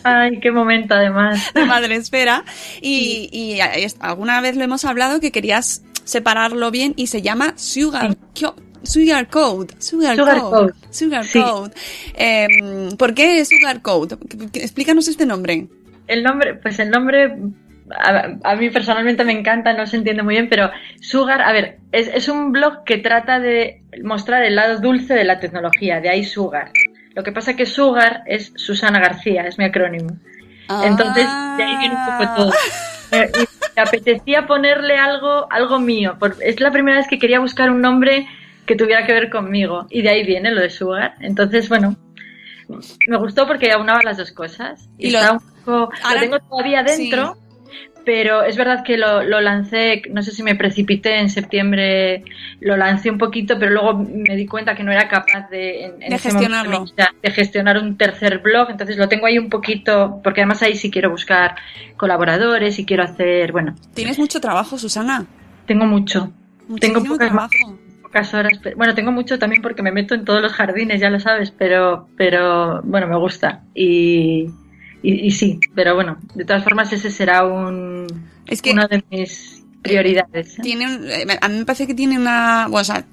Ay, 0.04 0.38
qué 0.40 0.52
momento 0.52 0.94
además. 0.94 1.50
de 1.54 1.64
Madre 1.64 1.96
Esfera. 1.96 2.44
Y, 2.80 3.58
alguna 4.00 4.40
vez 4.40 4.56
lo 4.56 4.62
hemos 4.62 4.84
hablado 4.84 5.18
que 5.20 5.32
querías 5.32 5.82
separarlo 6.04 6.70
bien 6.70 6.94
y 6.96 7.08
se 7.08 7.22
llama 7.22 7.54
Sugar, 7.56 8.16
Co- 8.40 8.54
Sugar 8.82 9.28
Code. 9.28 9.74
Sugar, 9.78 10.16
Sugar 10.16 10.38
Code. 10.40 10.50
Code. 10.50 10.72
Sugar 10.90 11.24
Sí. 11.24 11.40
Code. 11.42 11.72
Eh, 12.14 12.46
¿Por 12.98 13.14
qué 13.14 13.44
Sugar 13.44 13.82
Code? 13.82 14.16
Explícanos 14.54 15.08
este 15.08 15.26
nombre. 15.26 15.66
El 16.06 16.22
nombre, 16.22 16.54
pues 16.54 16.78
el 16.78 16.90
nombre 16.90 17.36
a, 17.96 18.36
a 18.44 18.56
mí 18.56 18.70
personalmente 18.70 19.24
me 19.24 19.32
encanta, 19.32 19.72
no 19.72 19.86
se 19.86 19.96
entiende 19.96 20.22
muy 20.22 20.34
bien, 20.34 20.48
pero 20.48 20.70
Sugar, 21.00 21.42
a 21.42 21.52
ver, 21.52 21.78
es, 21.92 22.08
es 22.08 22.28
un 22.28 22.52
blog 22.52 22.84
que 22.84 22.98
trata 22.98 23.38
de 23.40 23.82
mostrar 24.02 24.42
el 24.44 24.56
lado 24.56 24.80
dulce 24.80 25.14
de 25.14 25.24
la 25.24 25.40
tecnología, 25.40 26.00
de 26.00 26.08
ahí 26.08 26.24
Sugar. 26.24 26.70
Lo 27.14 27.22
que 27.24 27.32
pasa 27.32 27.54
que 27.56 27.66
Sugar 27.66 28.22
es 28.26 28.52
Susana 28.56 29.00
García, 29.00 29.42
es 29.46 29.58
mi 29.58 29.64
acrónimo. 29.64 30.10
Entonces, 30.84 31.26
de 31.56 31.64
ahí 31.64 31.76
viene 31.78 31.94
un 31.96 32.04
poco 32.04 32.22
Ah. 32.30 32.34
todo. 32.36 32.52
Eh, 33.12 33.28
me 33.74 33.82
apetecía 33.82 34.46
ponerle 34.46 34.96
algo, 34.96 35.48
algo 35.50 35.80
mío. 35.80 36.16
por- 36.20 36.36
es 36.40 36.60
la 36.60 36.70
primera 36.70 36.98
vez 36.98 37.08
que 37.08 37.18
quería 37.18 37.40
buscar 37.40 37.68
un 37.70 37.80
nombre 37.80 38.28
que 38.70 38.76
tuviera 38.76 39.04
que 39.04 39.12
ver 39.12 39.30
conmigo. 39.30 39.86
Y 39.90 40.00
de 40.02 40.10
ahí 40.10 40.24
viene 40.24 40.52
lo 40.52 40.60
de 40.60 40.70
Sugar. 40.70 41.14
Entonces, 41.20 41.68
bueno, 41.68 41.96
me 43.08 43.16
gustó 43.16 43.44
porque 43.48 43.72
aunaba 43.72 44.00
las 44.04 44.16
dos 44.16 44.30
cosas. 44.30 44.88
Y, 44.96 45.08
Y 45.08 45.10
lo- 45.10 45.18
está 45.18 45.32
un 45.32 45.40
poco. 45.64 45.92
Ahora- 46.04 46.14
lo 46.14 46.20
tengo 46.20 46.38
todavía 46.48 46.82
dentro. 46.84 47.36
Pero 48.04 48.42
es 48.44 48.56
verdad 48.56 48.82
que 48.84 48.96
lo, 48.96 49.22
lo 49.24 49.40
lancé, 49.40 50.02
no 50.10 50.22
sé 50.22 50.30
si 50.32 50.42
me 50.42 50.54
precipité 50.54 51.18
en 51.18 51.28
septiembre, 51.30 52.24
lo 52.60 52.76
lancé 52.76 53.10
un 53.10 53.18
poquito, 53.18 53.58
pero 53.58 53.72
luego 53.72 53.94
me 53.98 54.36
di 54.36 54.46
cuenta 54.46 54.74
que 54.74 54.82
no 54.84 54.90
era 54.90 55.06
capaz 55.08 55.50
de, 55.50 55.84
en- 55.84 56.02
en 56.02 56.08
De 56.10 56.16
ese 56.16 56.32
momento 56.32 56.54
gestionarlo. 56.56 56.84
de 57.22 57.30
gestionar 57.30 57.76
un 57.78 57.98
tercer 57.98 58.38
blog, 58.38 58.70
entonces 58.70 58.96
lo 58.96 59.08
tengo 59.08 59.26
ahí 59.26 59.36
un 59.38 59.50
poquito, 59.50 60.18
porque 60.24 60.40
además 60.40 60.62
ahí 60.62 60.76
sí 60.76 60.90
quiero 60.90 61.10
buscar 61.10 61.56
colaboradores 61.98 62.78
y 62.78 62.86
quiero 62.86 63.02
hacer, 63.02 63.52
bueno, 63.52 63.74
Tienes 63.94 64.18
mucho 64.18 64.40
trabajo, 64.40 64.78
Susana. 64.78 65.26
tengo 65.66 65.84
mucho, 65.84 66.32
Muchísimo 66.68 66.78
tengo 67.02 67.12
pocas, 67.14 67.28
trabajo. 67.28 67.78
Pocas 68.10 68.34
horas, 68.34 68.52
pero- 68.62 68.76
bueno, 68.76 68.94
tengo 68.94 69.12
mucho 69.12 69.38
también 69.38 69.62
porque 69.62 69.82
me 69.82 69.92
meto 69.92 70.14
en 70.14 70.24
todos 70.24 70.42
los 70.42 70.52
jardines, 70.52 71.00
ya 71.00 71.10
lo 71.10 71.20
sabes, 71.20 71.50
pero, 71.52 72.08
pero 72.16 72.82
bueno, 72.82 73.06
me 73.06 73.16
gusta 73.16 73.62
y, 73.74 74.50
y, 75.02 75.26
y 75.26 75.30
sí, 75.30 75.60
pero 75.74 75.94
bueno, 75.94 76.18
de 76.34 76.44
todas 76.44 76.64
formas 76.64 76.92
ese 76.92 77.10
será 77.10 77.44
un, 77.44 78.06
Es 78.46 78.62
que 78.62 78.72
una 78.72 78.86
de 78.88 79.02
mis 79.10 79.64
prioridades. 79.82 80.58
¿eh? 80.58 80.62
tiene 80.62 80.86
un- 80.86 81.06
eh, 81.08 81.38
a 81.40 81.48
mí 81.48 81.58
me 81.58 81.64
parece 81.64 81.86
que 81.86 81.94
tiene 81.94 82.18
una 82.18 82.66
bueno, 82.68 82.80
o 82.80 82.84
sea, 82.84 83.04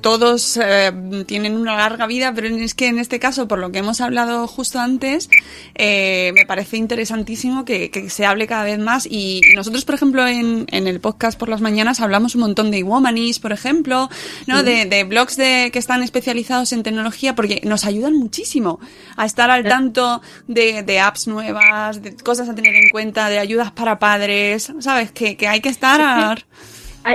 todos 0.00 0.58
eh, 0.62 0.92
tienen 1.26 1.56
una 1.56 1.76
larga 1.76 2.06
vida 2.06 2.32
pero 2.34 2.48
es 2.48 2.74
que 2.74 2.86
en 2.86 2.98
este 2.98 3.18
caso 3.18 3.48
por 3.48 3.58
lo 3.58 3.72
que 3.72 3.78
hemos 3.78 4.00
hablado 4.00 4.46
justo 4.46 4.78
antes 4.78 5.28
eh, 5.74 6.32
me 6.34 6.46
parece 6.46 6.76
interesantísimo 6.76 7.64
que, 7.64 7.90
que 7.90 8.10
se 8.10 8.24
hable 8.26 8.46
cada 8.46 8.64
vez 8.64 8.78
más. 8.78 9.06
Y 9.06 9.40
nosotros 9.54 9.84
por 9.84 9.94
ejemplo 9.94 10.26
en, 10.26 10.66
en 10.70 10.86
el 10.86 11.00
podcast 11.00 11.38
por 11.38 11.48
las 11.48 11.60
mañanas 11.60 12.00
hablamos 12.00 12.34
un 12.34 12.42
montón 12.42 12.70
de 12.70 12.82
Womanis 12.82 13.38
por 13.38 13.52
ejemplo 13.52 14.08
no 14.46 14.62
de, 14.62 14.86
de 14.86 15.04
blogs 15.04 15.36
de 15.36 15.70
que 15.72 15.78
están 15.78 16.02
especializados 16.02 16.72
en 16.72 16.82
tecnología 16.82 17.34
porque 17.34 17.60
nos 17.64 17.84
ayudan 17.84 18.14
muchísimo 18.14 18.80
a 19.16 19.26
estar 19.26 19.50
al 19.50 19.64
tanto 19.64 20.22
de, 20.46 20.82
de 20.82 21.00
apps 21.00 21.26
nuevas 21.26 22.02
de 22.02 22.16
cosas 22.16 22.48
a 22.48 22.54
tener 22.54 22.74
en 22.74 22.88
cuenta 22.90 23.28
de 23.28 23.38
ayudas 23.38 23.72
para 23.72 23.98
padres 23.98 24.72
sabes 24.80 25.12
que, 25.12 25.36
que 25.36 25.48
hay 25.48 25.60
que 25.60 25.68
estar 25.68 26.44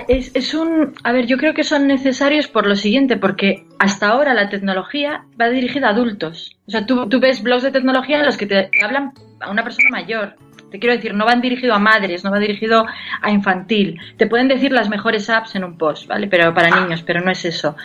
Es, 0.08 0.32
es 0.36 0.53
un. 0.53 0.93
A 1.03 1.12
ver, 1.12 1.25
yo 1.27 1.38
creo 1.38 1.53
que 1.53 1.63
son 1.63 1.88
necesarios 1.88 2.47
por 2.47 2.65
lo 2.67 2.75
siguiente, 2.75 3.17
porque 3.17 3.65
hasta 3.79 4.08
ahora 4.10 4.34
la 4.34 4.49
tecnología 4.49 5.25
va 5.39 5.49
dirigida 5.49 5.88
a 5.88 5.91
adultos. 5.91 6.58
O 6.67 6.71
sea, 6.71 6.86
tú, 6.86 7.08
tú 7.10 7.19
ves 7.19 7.43
blogs 7.43 7.63
de 7.63 7.71
tecnología 7.71 8.19
en 8.19 8.25
los 8.25 8.38
que 8.38 8.45
te, 8.45 8.69
te 8.71 8.84
hablan 8.84 9.12
a 9.39 9.51
una 9.51 9.63
persona 9.63 9.89
mayor. 9.91 10.36
Te 10.71 10.79
quiero 10.79 10.95
decir, 10.95 11.13
no 11.13 11.25
van 11.25 11.41
dirigido 11.41 11.75
a 11.75 11.79
madres, 11.79 12.23
no 12.23 12.32
va 12.32 12.39
dirigido 12.39 12.86
a 13.21 13.29
infantil. 13.32 13.99
Te 14.17 14.25
pueden 14.25 14.47
decir 14.47 14.71
las 14.71 14.89
mejores 14.89 15.29
apps 15.29 15.53
en 15.56 15.63
un 15.63 15.77
post, 15.77 16.08
¿vale? 16.08 16.27
Pero 16.27 16.51
para 16.56 16.69
niños, 16.82 17.03
pero 17.03 17.21
no 17.21 17.29
es 17.29 17.45
eso. 17.45 17.75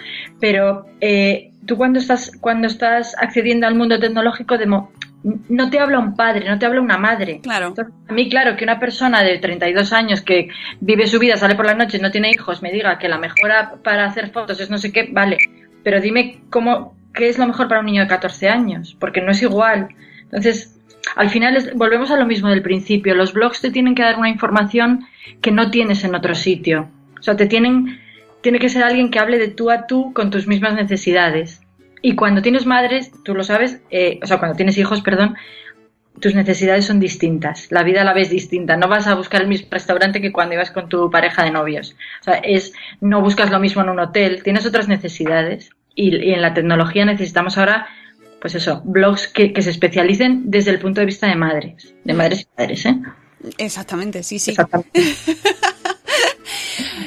Pero 0.41 0.87
eh, 1.03 1.51
tú 1.67 1.77
cuando 1.77 1.99
estás, 1.99 2.33
cuando 2.41 2.67
estás 2.67 3.15
accediendo 3.21 3.67
al 3.67 3.75
mundo 3.75 3.99
tecnológico, 4.01 4.57
de 4.57 4.67
mo- 4.67 4.91
no 5.23 5.69
te 5.71 5.79
habla 5.81 5.99
un 5.99 6.15
padre, 6.15 6.49
no 6.49 6.59
te 6.59 6.67
habla 6.67 6.81
una 6.81 6.97
madre. 6.99 7.41
Claro. 7.43 7.69
Entonces, 7.69 7.95
a 8.09 8.13
mí, 8.13 8.29
claro, 8.29 8.57
que 8.57 8.65
una 8.65 8.79
persona 8.79 9.23
de 9.23 9.39
32 9.39 9.93
años 9.93 10.21
que 10.23 10.49
vive 10.81 11.07
su 11.07 11.19
vida, 11.19 11.37
sale 11.37 11.55
por 11.55 11.67
la 11.67 11.75
noche, 11.75 11.99
no 11.99 12.11
tiene 12.11 12.31
hijos, 12.31 12.63
me 12.63 12.71
diga 12.73 12.99
que 12.99 13.09
la 13.09 13.19
mejor 13.19 13.51
app 13.53 13.83
para 13.83 14.05
hacer 14.05 14.31
fotos 14.31 14.61
es 14.61 14.71
no 14.71 14.79
sé 14.79 14.93
qué, 14.93 15.09
vale. 15.13 15.39
Pero 15.83 16.01
dime 16.01 16.39
cómo, 16.51 16.97
qué 17.15 17.29
es 17.29 17.39
lo 17.39 17.47
mejor 17.47 17.69
para 17.69 17.81
un 17.81 17.87
niño 17.87 18.03
de 18.03 18.09
14 18.09 18.49
años, 18.49 18.97
porque 18.99 19.21
no 19.21 19.33
es 19.33 19.43
igual. 19.43 19.89
Entonces, 20.25 20.79
al 21.17 21.31
final 21.31 21.57
es- 21.57 21.75
volvemos 21.75 22.11
a 22.11 22.17
lo 22.17 22.27
mismo 22.27 22.49
del 22.49 22.63
principio. 22.63 23.15
Los 23.15 23.33
blogs 23.33 23.61
te 23.61 23.71
tienen 23.71 23.95
que 23.95 24.03
dar 24.03 24.19
una 24.19 24.29
información 24.29 25.07
que 25.41 25.51
no 25.51 25.71
tienes 25.71 26.05
en 26.05 26.15
otro 26.15 26.35
sitio. 26.35 26.89
O 27.19 27.23
sea, 27.23 27.35
te 27.37 27.47
tienen, 27.47 27.99
tiene 28.41 28.59
que 28.59 28.69
ser 28.69 28.83
alguien 28.85 29.11
que 29.11 29.19
hable 29.19 29.39
de 29.39 29.49
tú 29.49 29.71
a 29.71 29.87
tú 29.87 30.13
con 30.13 30.31
tus 30.31 30.47
mismas 30.47 30.75
necesidades. 30.75 31.61
Y 32.03 32.15
cuando 32.15 32.43
tienes 32.43 32.67
madres, 32.67 33.11
tú 33.25 33.35
lo 33.35 33.43
sabes, 33.43 33.81
eh, 33.91 34.19
o 34.23 34.27
sea, 34.27 34.39
cuando 34.39 34.57
tienes 34.57 34.79
hijos, 34.79 35.01
perdón, 35.01 35.37
tus 36.21 36.35
necesidades 36.35 36.87
son 36.87 37.01
distintas. 37.01 37.71
La 37.71 37.83
vida 37.83 38.05
la 38.05 38.13
ves 38.13 38.31
distinta. 38.31 38.77
No 38.77 38.89
vas 38.89 39.07
a 39.07 39.15
buscar 39.15 39.43
el 39.43 39.49
mismo 39.49 39.69
restaurante 39.71 40.21
que 40.21 40.33
cuando 40.33 40.55
ibas 40.55 40.71
con 40.71 40.89
tu 40.89 41.11
pareja 41.11 41.45
de 41.45 41.51
novios. 41.51 41.97
O 42.21 42.25
sea, 42.25 42.35
es, 42.35 42.73
no 43.01 43.21
buscas 43.21 43.51
lo 43.51 43.61
mismo 43.61 43.83
en 43.83 43.91
un 43.91 44.01
hotel. 44.01 44.43
Tienes 44.43 44.67
otras 44.67 44.89
necesidades. 44.89 45.71
Y, 45.95 46.17
y 46.17 46.33
en 46.33 46.43
la 46.43 46.55
tecnología 46.55 47.05
necesitamos 47.05 47.59
ahora, 47.59 47.89
pues 48.41 48.55
eso, 48.55 48.83
blogs 48.85 49.29
que, 49.29 49.53
que 49.53 49.63
se 49.63 49.71
especialicen 49.71 50.51
desde 50.51 50.71
el 50.71 50.79
punto 50.79 51.01
de 51.01 51.07
vista 51.07 51.27
de 51.27 51.37
madres. 51.37 51.95
De 52.05 52.15
madres 52.15 52.43
y 52.43 52.57
padres, 52.57 52.87
¿eh? 52.87 52.97
Exactamente, 53.59 54.23
sí, 54.23 54.39
sí. 54.39 54.51
Exactamente. 54.51 55.01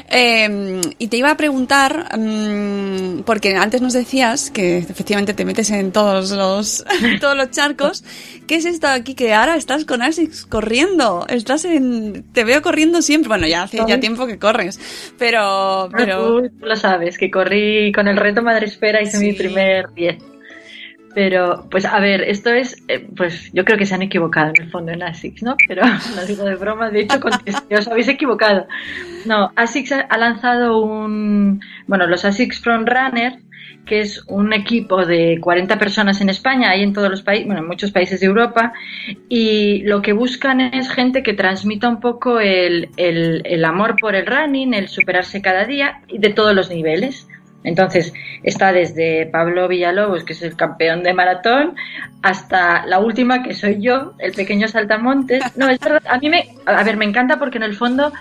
Eh, 0.10 0.82
y 0.98 1.08
te 1.08 1.18
iba 1.18 1.32
a 1.32 1.38
preguntar, 1.38 2.18
mm, 2.18 3.22
porque 3.24 3.56
antes 3.56 3.82
nos 3.82 3.94
decías 3.94 4.52
que 4.52 4.78
efectivamente 4.80 5.34
te 5.34 5.46
metes 5.46 5.70
en 5.72 5.92
todos 5.92 6.32
los, 6.32 6.84
todos 7.22 7.38
los 7.38 7.52
charcos. 7.52 8.04
¿Qué 8.48 8.56
es 8.56 8.66
esto 8.66 8.88
aquí 8.88 9.16
que 9.16 9.34
ahora 9.34 9.56
estás 9.56 9.86
con 9.86 10.02
Asics 10.02 10.46
corriendo? 10.46 11.26
Estás 11.30 11.66
en, 11.66 12.24
te 12.34 12.44
veo 12.44 12.62
corriendo 12.62 13.02
siempre. 13.02 13.30
Bueno, 13.30 13.48
ya 13.48 13.64
hace 13.64 13.80
ya 13.88 14.00
tiempo 14.00 14.28
que 14.28 14.38
corres, 14.38 14.80
pero, 15.18 15.90
pero, 15.96 16.42
Tú, 16.42 16.50
tú 16.60 16.66
lo 16.66 16.76
sabes, 16.76 17.18
que 17.18 17.32
corrí 17.32 17.92
con 17.94 18.08
el 18.08 18.18
reto 18.18 18.42
Madresfera, 18.42 19.02
hice 19.02 19.18
Sí. 19.18 19.26
mi 19.28 19.34
primer 19.34 19.94
10. 19.94 20.18
Pero, 21.14 21.68
pues 21.70 21.86
a 21.86 22.00
ver, 22.00 22.22
esto 22.22 22.52
es, 22.52 22.82
eh, 22.88 23.08
pues 23.16 23.52
yo 23.54 23.66
creo 23.66 23.78
que 23.78 23.86
se 23.86 23.96
han 23.96 24.02
equivocado 24.02 24.52
en 24.56 24.64
el 24.64 24.72
fondo 24.72 24.92
en 24.92 25.04
ASICS, 25.04 25.44
¿no? 25.44 25.56
Pero 25.68 25.82
lo 26.16 26.26
digo 26.26 26.46
de 26.46 26.56
broma, 26.56 26.90
de 26.90 27.02
hecho, 27.02 27.20
contesté, 27.20 27.76
os 27.76 27.88
habéis 27.88 28.08
equivocado. 28.08 28.68
No, 29.26 29.52
ASICS 29.56 29.94
ha, 30.10 30.18
lanzado 30.18 30.80
un, 30.80 31.62
bueno, 31.88 32.08
los 32.08 32.24
ASICS 32.24 32.62
Front 32.62 32.90
Runner, 32.90 33.40
que 33.86 34.00
es 34.00 34.24
un 34.28 34.54
equipo 34.54 35.06
de 35.06 35.40
40 35.42 35.78
personas 35.80 36.22
en 36.22 36.30
España, 36.30 36.70
hay 36.70 36.84
en 36.84 36.94
todos 36.94 37.10
los 37.10 37.24
países, 37.24 37.48
bueno, 37.48 37.62
en 37.62 37.68
muchos 37.68 37.92
países 37.92 38.20
de 38.20 38.28
Europa, 38.28 38.74
y 39.28 39.82
lo 39.84 40.02
que 40.02 40.14
buscan 40.14 40.62
es 40.62 40.90
gente 40.90 41.24
que 41.24 41.34
transmita 41.34 41.90
un 41.90 42.00
poco 42.00 42.40
el, 42.40 42.90
el, 42.98 43.42
el 43.46 43.66
amor 43.66 43.96
por 44.00 44.16
el 44.16 44.26
running, 44.26 44.74
el 44.74 44.88
superarse 44.88 45.42
cada 45.42 45.66
día, 45.66 46.02
de 46.08 46.30
todos 46.30 46.56
los 46.56 46.70
niveles. 46.70 47.28
Entonces, 47.64 48.14
está 48.44 48.72
desde 48.72 49.28
Pablo 49.28 49.68
Villalobos, 49.68 50.24
que 50.24 50.34
es 50.34 50.42
el 50.42 50.56
campeón 50.56 51.04
de 51.04 51.14
maratón, 51.14 51.76
hasta 52.22 52.86
la 52.86 53.00
última, 53.00 53.44
que 53.44 53.54
soy 53.54 53.82
yo, 53.82 54.14
el 54.20 54.32
pequeño 54.32 54.68
saltamontes. 54.68 55.44
No, 55.56 55.70
es 55.70 55.80
verdad, 55.80 56.02
a 56.10 56.18
mí 56.18 56.30
me, 56.30 56.50
a 56.66 56.84
ver, 56.84 56.98
me 56.98 57.06
encanta 57.06 57.38
porque 57.38 57.58
en 57.58 57.64
el 57.64 57.76
fondo 57.76 58.12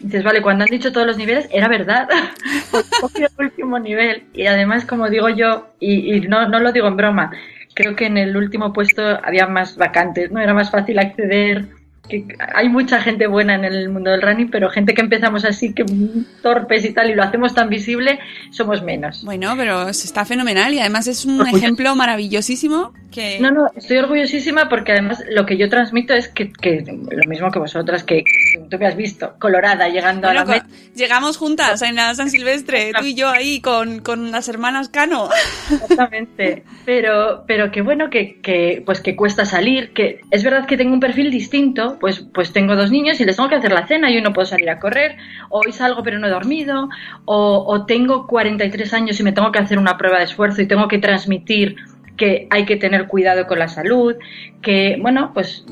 dices, 0.00 0.24
vale, 0.24 0.42
cuando 0.42 0.64
han 0.64 0.70
dicho 0.70 0.92
todos 0.92 1.06
los 1.06 1.16
niveles, 1.16 1.48
era 1.50 1.68
verdad. 1.68 2.08
Porque 3.00 3.24
el 3.24 3.46
último 3.46 3.78
nivel. 3.78 4.24
Y 4.32 4.46
además, 4.46 4.84
como 4.84 5.08
digo 5.10 5.28
yo, 5.28 5.68
y, 5.78 6.14
y 6.14 6.20
no, 6.22 6.48
no 6.48 6.58
lo 6.58 6.72
digo 6.72 6.88
en 6.88 6.96
broma, 6.96 7.30
creo 7.74 7.94
que 7.96 8.06
en 8.06 8.16
el 8.18 8.36
último 8.36 8.72
puesto 8.72 9.02
había 9.22 9.46
más 9.46 9.76
vacantes, 9.76 10.30
¿no? 10.30 10.40
Era 10.40 10.54
más 10.54 10.70
fácil 10.70 10.98
acceder. 10.98 11.66
Que 12.10 12.24
hay 12.54 12.68
mucha 12.68 13.00
gente 13.00 13.26
buena 13.26 13.54
en 13.54 13.64
el 13.64 13.88
mundo 13.88 14.10
del 14.10 14.20
running, 14.20 14.50
pero 14.50 14.68
gente 14.68 14.92
que 14.94 15.00
empezamos 15.00 15.44
así, 15.44 15.72
que 15.72 15.84
torpes 16.42 16.84
y 16.84 16.92
tal, 16.92 17.10
y 17.10 17.14
lo 17.14 17.22
hacemos 17.22 17.54
tan 17.54 17.68
visible, 17.68 18.18
somos 18.50 18.82
menos. 18.82 19.24
bueno, 19.24 19.54
pero 19.56 19.88
está 19.88 20.24
fenomenal 20.24 20.74
y 20.74 20.80
además 20.80 21.06
es 21.06 21.24
un 21.24 21.46
ejemplo 21.46 21.94
maravillosísimo 21.94 22.92
que, 23.10 23.38
No, 23.40 23.50
no, 23.50 23.66
estoy 23.74 23.98
orgullosísima 23.98 24.68
porque 24.68 24.92
además 24.92 25.22
lo 25.30 25.44
que 25.46 25.56
yo 25.56 25.68
transmito 25.68 26.14
es 26.14 26.28
que, 26.28 26.52
que 26.52 26.84
lo 27.10 27.28
mismo 27.28 27.50
que 27.50 27.58
vosotras, 27.58 28.04
que 28.04 28.22
tú 28.68 28.78
me 28.78 28.86
has 28.86 28.96
visto, 28.96 29.34
colorada, 29.38 29.88
llegando 29.88 30.28
Bueno, 30.28 30.42
a 30.42 30.44
la 30.44 30.50
meta. 30.50 30.66
llegamos 30.94 31.36
juntas 31.36 31.82
en 31.82 31.96
la 31.96 32.14
San 32.14 32.30
Silvestre, 32.30 32.92
tú 32.98 33.04
y 33.06 33.14
yo 33.14 33.28
ahí 33.28 33.60
con, 33.60 34.00
con 34.00 34.30
las 34.30 34.48
hermanas 34.48 34.88
Cano. 34.88 35.28
Exactamente. 35.70 36.64
Pero, 36.84 37.44
pero 37.46 37.70
que 37.70 37.82
bueno, 37.82 38.10
que, 38.10 38.40
que, 38.40 38.82
pues 38.84 39.00
que 39.00 39.16
cuesta 39.16 39.44
salir, 39.44 39.92
que 39.92 40.20
es 40.30 40.42
verdad 40.44 40.66
que 40.66 40.76
tengo 40.76 40.92
un 40.94 41.00
perfil 41.00 41.30
distinto, 41.30 41.98
pues, 42.00 42.20
pues 42.34 42.52
tengo 42.52 42.74
dos 42.74 42.90
niños 42.90 43.20
y 43.20 43.24
les 43.24 43.36
tengo 43.36 43.48
que 43.48 43.56
hacer 43.56 43.72
la 43.72 43.86
cena 43.86 44.10
y 44.10 44.16
hoy 44.16 44.22
no 44.22 44.32
puedo 44.32 44.46
salir 44.46 44.70
a 44.70 44.80
correr, 44.80 45.16
o 45.50 45.60
hoy 45.64 45.72
salgo 45.72 46.02
pero 46.02 46.18
no 46.18 46.26
he 46.26 46.30
dormido, 46.30 46.88
o, 47.26 47.84
tengo 47.86 48.26
43 48.26 48.92
años 48.94 49.20
y 49.20 49.22
me 49.22 49.32
tengo 49.32 49.52
que 49.52 49.58
hacer 49.58 49.78
una 49.78 49.98
prueba 49.98 50.18
de 50.18 50.24
esfuerzo 50.24 50.62
y 50.62 50.66
tengo 50.66 50.88
que 50.88 50.98
transmitir 50.98 51.76
que 52.16 52.48
hay 52.50 52.64
que 52.64 52.76
tener 52.76 53.06
cuidado 53.06 53.46
con 53.46 53.58
la 53.58 53.68
salud, 53.68 54.16
que 54.62 54.98
bueno, 55.00 55.32
pues 55.32 55.64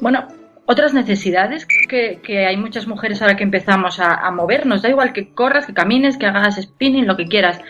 bueno, 0.00 0.28
otras 0.66 0.94
necesidades 0.94 1.66
que, 1.88 2.46
hay 2.46 2.56
muchas 2.56 2.86
mujeres 2.86 3.22
ahora 3.22 3.36
que 3.36 3.44
empezamos 3.44 4.00
a, 4.00 4.14
a 4.14 4.30
movernos, 4.32 4.82
da 4.82 4.88
igual 4.88 5.12
que 5.12 5.30
corras, 5.30 5.66
que 5.66 5.74
camines, 5.74 6.16
que 6.16 6.26
hagas 6.26 6.60
spinning, 6.60 7.06
lo 7.06 7.16
que 7.16 7.26
quieras. 7.26 7.60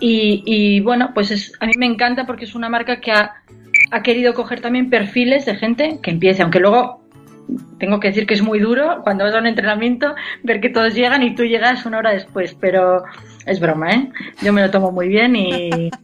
Y, 0.00 0.42
y, 0.46 0.80
bueno, 0.80 1.10
pues 1.14 1.30
es, 1.30 1.52
a 1.60 1.66
mí 1.66 1.72
me 1.78 1.86
encanta 1.86 2.26
porque 2.26 2.44
es 2.46 2.54
una 2.54 2.70
marca 2.70 3.00
que 3.00 3.12
ha, 3.12 3.42
ha 3.90 4.02
querido 4.02 4.32
coger 4.32 4.60
también 4.60 4.88
perfiles 4.88 5.44
de 5.44 5.56
gente 5.56 5.98
que 6.02 6.10
empiece, 6.10 6.42
aunque 6.42 6.60
luego 6.60 7.07
tengo 7.78 8.00
que 8.00 8.08
decir 8.08 8.26
que 8.26 8.34
es 8.34 8.42
muy 8.42 8.60
duro 8.60 9.00
cuando 9.02 9.24
vas 9.24 9.34
a 9.34 9.38
un 9.38 9.46
entrenamiento 9.46 10.14
ver 10.42 10.60
que 10.60 10.68
todos 10.68 10.94
llegan 10.94 11.22
y 11.22 11.34
tú 11.34 11.44
llegas 11.44 11.86
una 11.86 11.98
hora 11.98 12.10
después, 12.10 12.56
pero 12.60 13.04
es 13.46 13.60
broma, 13.60 13.90
¿eh? 13.90 14.10
Yo 14.42 14.52
me 14.52 14.62
lo 14.62 14.70
tomo 14.70 14.92
muy 14.92 15.08
bien 15.08 15.36
y... 15.36 15.90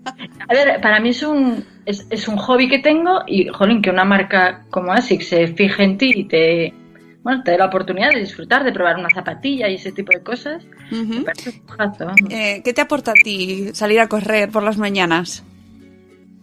A 0.46 0.52
ver, 0.52 0.78
para 0.82 1.00
mí 1.00 1.08
es 1.08 1.22
un, 1.22 1.64
es, 1.86 2.06
es 2.10 2.28
un 2.28 2.36
hobby 2.36 2.68
que 2.68 2.78
tengo 2.78 3.20
y, 3.26 3.48
jolín, 3.48 3.80
que 3.80 3.88
una 3.88 4.04
marca 4.04 4.62
como 4.70 4.92
ASICS 4.92 5.28
se 5.28 5.46
fije 5.48 5.82
en 5.82 5.96
ti 5.96 6.12
y 6.14 6.24
te, 6.24 6.74
bueno, 7.22 7.42
te 7.42 7.52
dé 7.52 7.58
la 7.58 7.66
oportunidad 7.66 8.10
de 8.10 8.20
disfrutar, 8.20 8.62
de 8.62 8.72
probar 8.72 8.98
una 8.98 9.08
zapatilla 9.08 9.68
y 9.70 9.76
ese 9.76 9.92
tipo 9.92 10.12
de 10.12 10.22
cosas, 10.22 10.62
me 10.90 11.22
parece 11.22 11.62
un. 12.10 12.30
Eh, 12.30 12.60
¿Qué 12.62 12.74
te 12.74 12.82
aporta 12.82 13.12
a 13.12 13.14
ti 13.14 13.70
salir 13.72 14.00
a 14.00 14.08
correr 14.08 14.50
por 14.50 14.62
las 14.62 14.76
mañanas? 14.76 15.42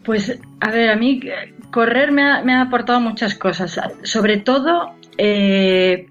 Pues, 0.04 0.40
a 0.60 0.72
ver, 0.72 0.90
a 0.90 0.96
mí 0.96 1.22
correr 1.72 2.12
me 2.12 2.24
ha, 2.24 2.44
me 2.44 2.54
ha 2.54 2.62
aportado 2.62 3.00
muchas 3.00 3.36
cosas. 3.36 3.80
Sobre 4.04 4.38
todo, 4.38 4.94
eh, 5.18 6.08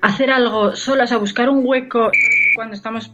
hacer 0.00 0.30
algo 0.30 0.74
sola, 0.76 1.04
o 1.04 1.06
sea, 1.06 1.18
buscar 1.18 1.48
un 1.48 1.62
hueco 1.64 2.10
cuando 2.54 2.74
estamos 2.74 3.12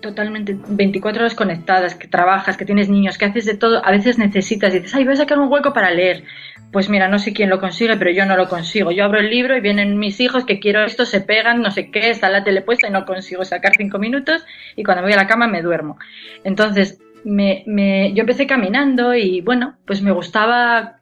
totalmente 0.00 0.56
24 0.68 1.22
horas 1.22 1.34
conectadas, 1.34 1.94
que 1.94 2.08
trabajas, 2.08 2.56
que 2.56 2.64
tienes 2.64 2.88
niños, 2.88 3.18
que 3.18 3.26
haces 3.26 3.44
de 3.44 3.56
todo, 3.56 3.84
a 3.84 3.90
veces 3.90 4.18
necesitas, 4.18 4.72
dices, 4.72 4.94
ay, 4.94 5.04
voy 5.04 5.12
a 5.12 5.16
sacar 5.16 5.38
un 5.38 5.52
hueco 5.52 5.72
para 5.72 5.90
leer. 5.90 6.24
Pues 6.72 6.88
mira, 6.88 7.08
no 7.08 7.18
sé 7.18 7.32
quién 7.32 7.50
lo 7.50 7.60
consigue, 7.60 7.96
pero 7.96 8.10
yo 8.10 8.24
no 8.24 8.36
lo 8.36 8.48
consigo. 8.48 8.92
Yo 8.92 9.04
abro 9.04 9.18
el 9.18 9.28
libro 9.28 9.56
y 9.56 9.60
vienen 9.60 9.98
mis 9.98 10.20
hijos 10.20 10.44
que 10.44 10.60
quiero 10.60 10.84
esto, 10.84 11.04
se 11.04 11.20
pegan, 11.20 11.60
no 11.60 11.70
sé 11.70 11.90
qué, 11.90 12.10
está 12.10 12.30
la 12.30 12.44
tele 12.44 12.62
puesta 12.62 12.88
y 12.88 12.90
no 12.90 13.04
consigo 13.04 13.44
sacar 13.44 13.72
cinco 13.76 13.98
minutos 13.98 14.44
y 14.76 14.84
cuando 14.84 15.02
voy 15.02 15.12
a 15.12 15.16
la 15.16 15.26
cama 15.26 15.48
me 15.48 15.62
duermo. 15.62 15.98
Entonces, 16.44 16.98
me, 17.24 18.12
yo 18.14 18.20
empecé 18.20 18.46
caminando 18.46 19.14
y 19.14 19.40
bueno, 19.40 19.76
pues 19.84 20.00
me 20.00 20.12
gustaba 20.12 20.99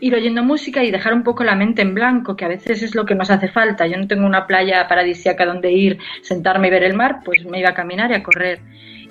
ir 0.00 0.14
oyendo 0.14 0.42
música 0.42 0.84
y 0.84 0.90
dejar 0.90 1.14
un 1.14 1.22
poco 1.22 1.44
la 1.44 1.54
mente 1.54 1.82
en 1.82 1.94
blanco, 1.94 2.36
que 2.36 2.44
a 2.44 2.48
veces 2.48 2.82
es 2.82 2.94
lo 2.94 3.04
que 3.06 3.14
nos 3.14 3.30
hace 3.30 3.48
falta. 3.48 3.86
Yo 3.86 3.96
no 3.96 4.06
tengo 4.06 4.26
una 4.26 4.46
playa 4.46 4.86
paradisíaca 4.88 5.46
donde 5.46 5.72
ir, 5.72 5.98
sentarme 6.22 6.68
y 6.68 6.70
ver 6.70 6.84
el 6.84 6.94
mar, 6.94 7.20
pues 7.24 7.44
me 7.44 7.60
iba 7.60 7.70
a 7.70 7.74
caminar 7.74 8.10
y 8.10 8.14
a 8.14 8.22
correr. 8.22 8.60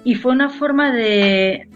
Y 0.03 0.15
fue 0.15 0.31
una 0.31 0.49
forma 0.49 0.93
de, 0.93 1.67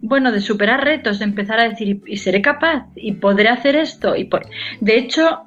bueno, 0.00 0.32
de 0.32 0.40
superar 0.40 0.84
retos, 0.84 1.18
de 1.18 1.26
empezar 1.26 1.60
a 1.60 1.68
decir, 1.68 2.00
y 2.06 2.16
seré 2.16 2.40
capaz, 2.40 2.86
y 2.94 3.12
podré 3.12 3.48
hacer 3.48 3.76
esto. 3.76 4.16
Y 4.16 4.24
por... 4.24 4.46
De 4.80 4.96
hecho, 4.96 5.42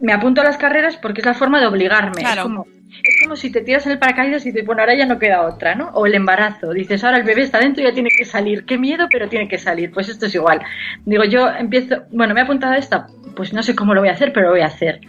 me 0.00 0.12
apunto 0.12 0.40
a 0.42 0.44
las 0.44 0.58
carreras 0.58 0.96
porque 0.98 1.20
es 1.20 1.26
la 1.26 1.34
forma 1.34 1.60
de 1.60 1.66
obligarme. 1.66 2.20
Claro. 2.20 2.42
Es 2.42 2.42
como, 2.42 2.66
es 3.02 3.22
como 3.22 3.36
si 3.36 3.50
te 3.50 3.60
tiras 3.60 3.86
en 3.86 3.92
el 3.92 3.98
paracaídas 3.98 4.44
y 4.46 4.50
dices, 4.50 4.66
bueno, 4.66 4.82
ahora 4.82 4.94
ya 4.94 5.06
no 5.06 5.18
queda 5.18 5.46
otra, 5.46 5.74
¿no? 5.74 5.90
O 5.90 6.06
el 6.06 6.14
embarazo. 6.14 6.72
Dices, 6.72 7.02
ahora 7.04 7.18
el 7.18 7.24
bebé 7.24 7.42
está 7.42 7.58
dentro 7.58 7.82
y 7.82 7.86
ya 7.86 7.94
tiene 7.94 8.10
que 8.16 8.24
salir. 8.24 8.64
Qué 8.64 8.78
miedo, 8.78 9.06
pero 9.10 9.28
tiene 9.28 9.48
que 9.48 9.58
salir. 9.58 9.90
Pues 9.90 10.08
esto 10.08 10.26
es 10.26 10.34
igual. 10.34 10.60
Digo, 11.04 11.24
yo 11.24 11.48
empiezo, 11.48 12.04
bueno, 12.10 12.34
me 12.34 12.40
he 12.40 12.44
apuntado 12.44 12.74
esta, 12.74 13.06
pues 13.34 13.52
no 13.52 13.62
sé 13.62 13.74
cómo 13.74 13.94
lo 13.94 14.00
voy 14.00 14.08
a 14.08 14.12
hacer, 14.12 14.32
pero 14.32 14.46
lo 14.46 14.52
voy 14.52 14.62
a 14.62 14.66
hacer. 14.66 15.00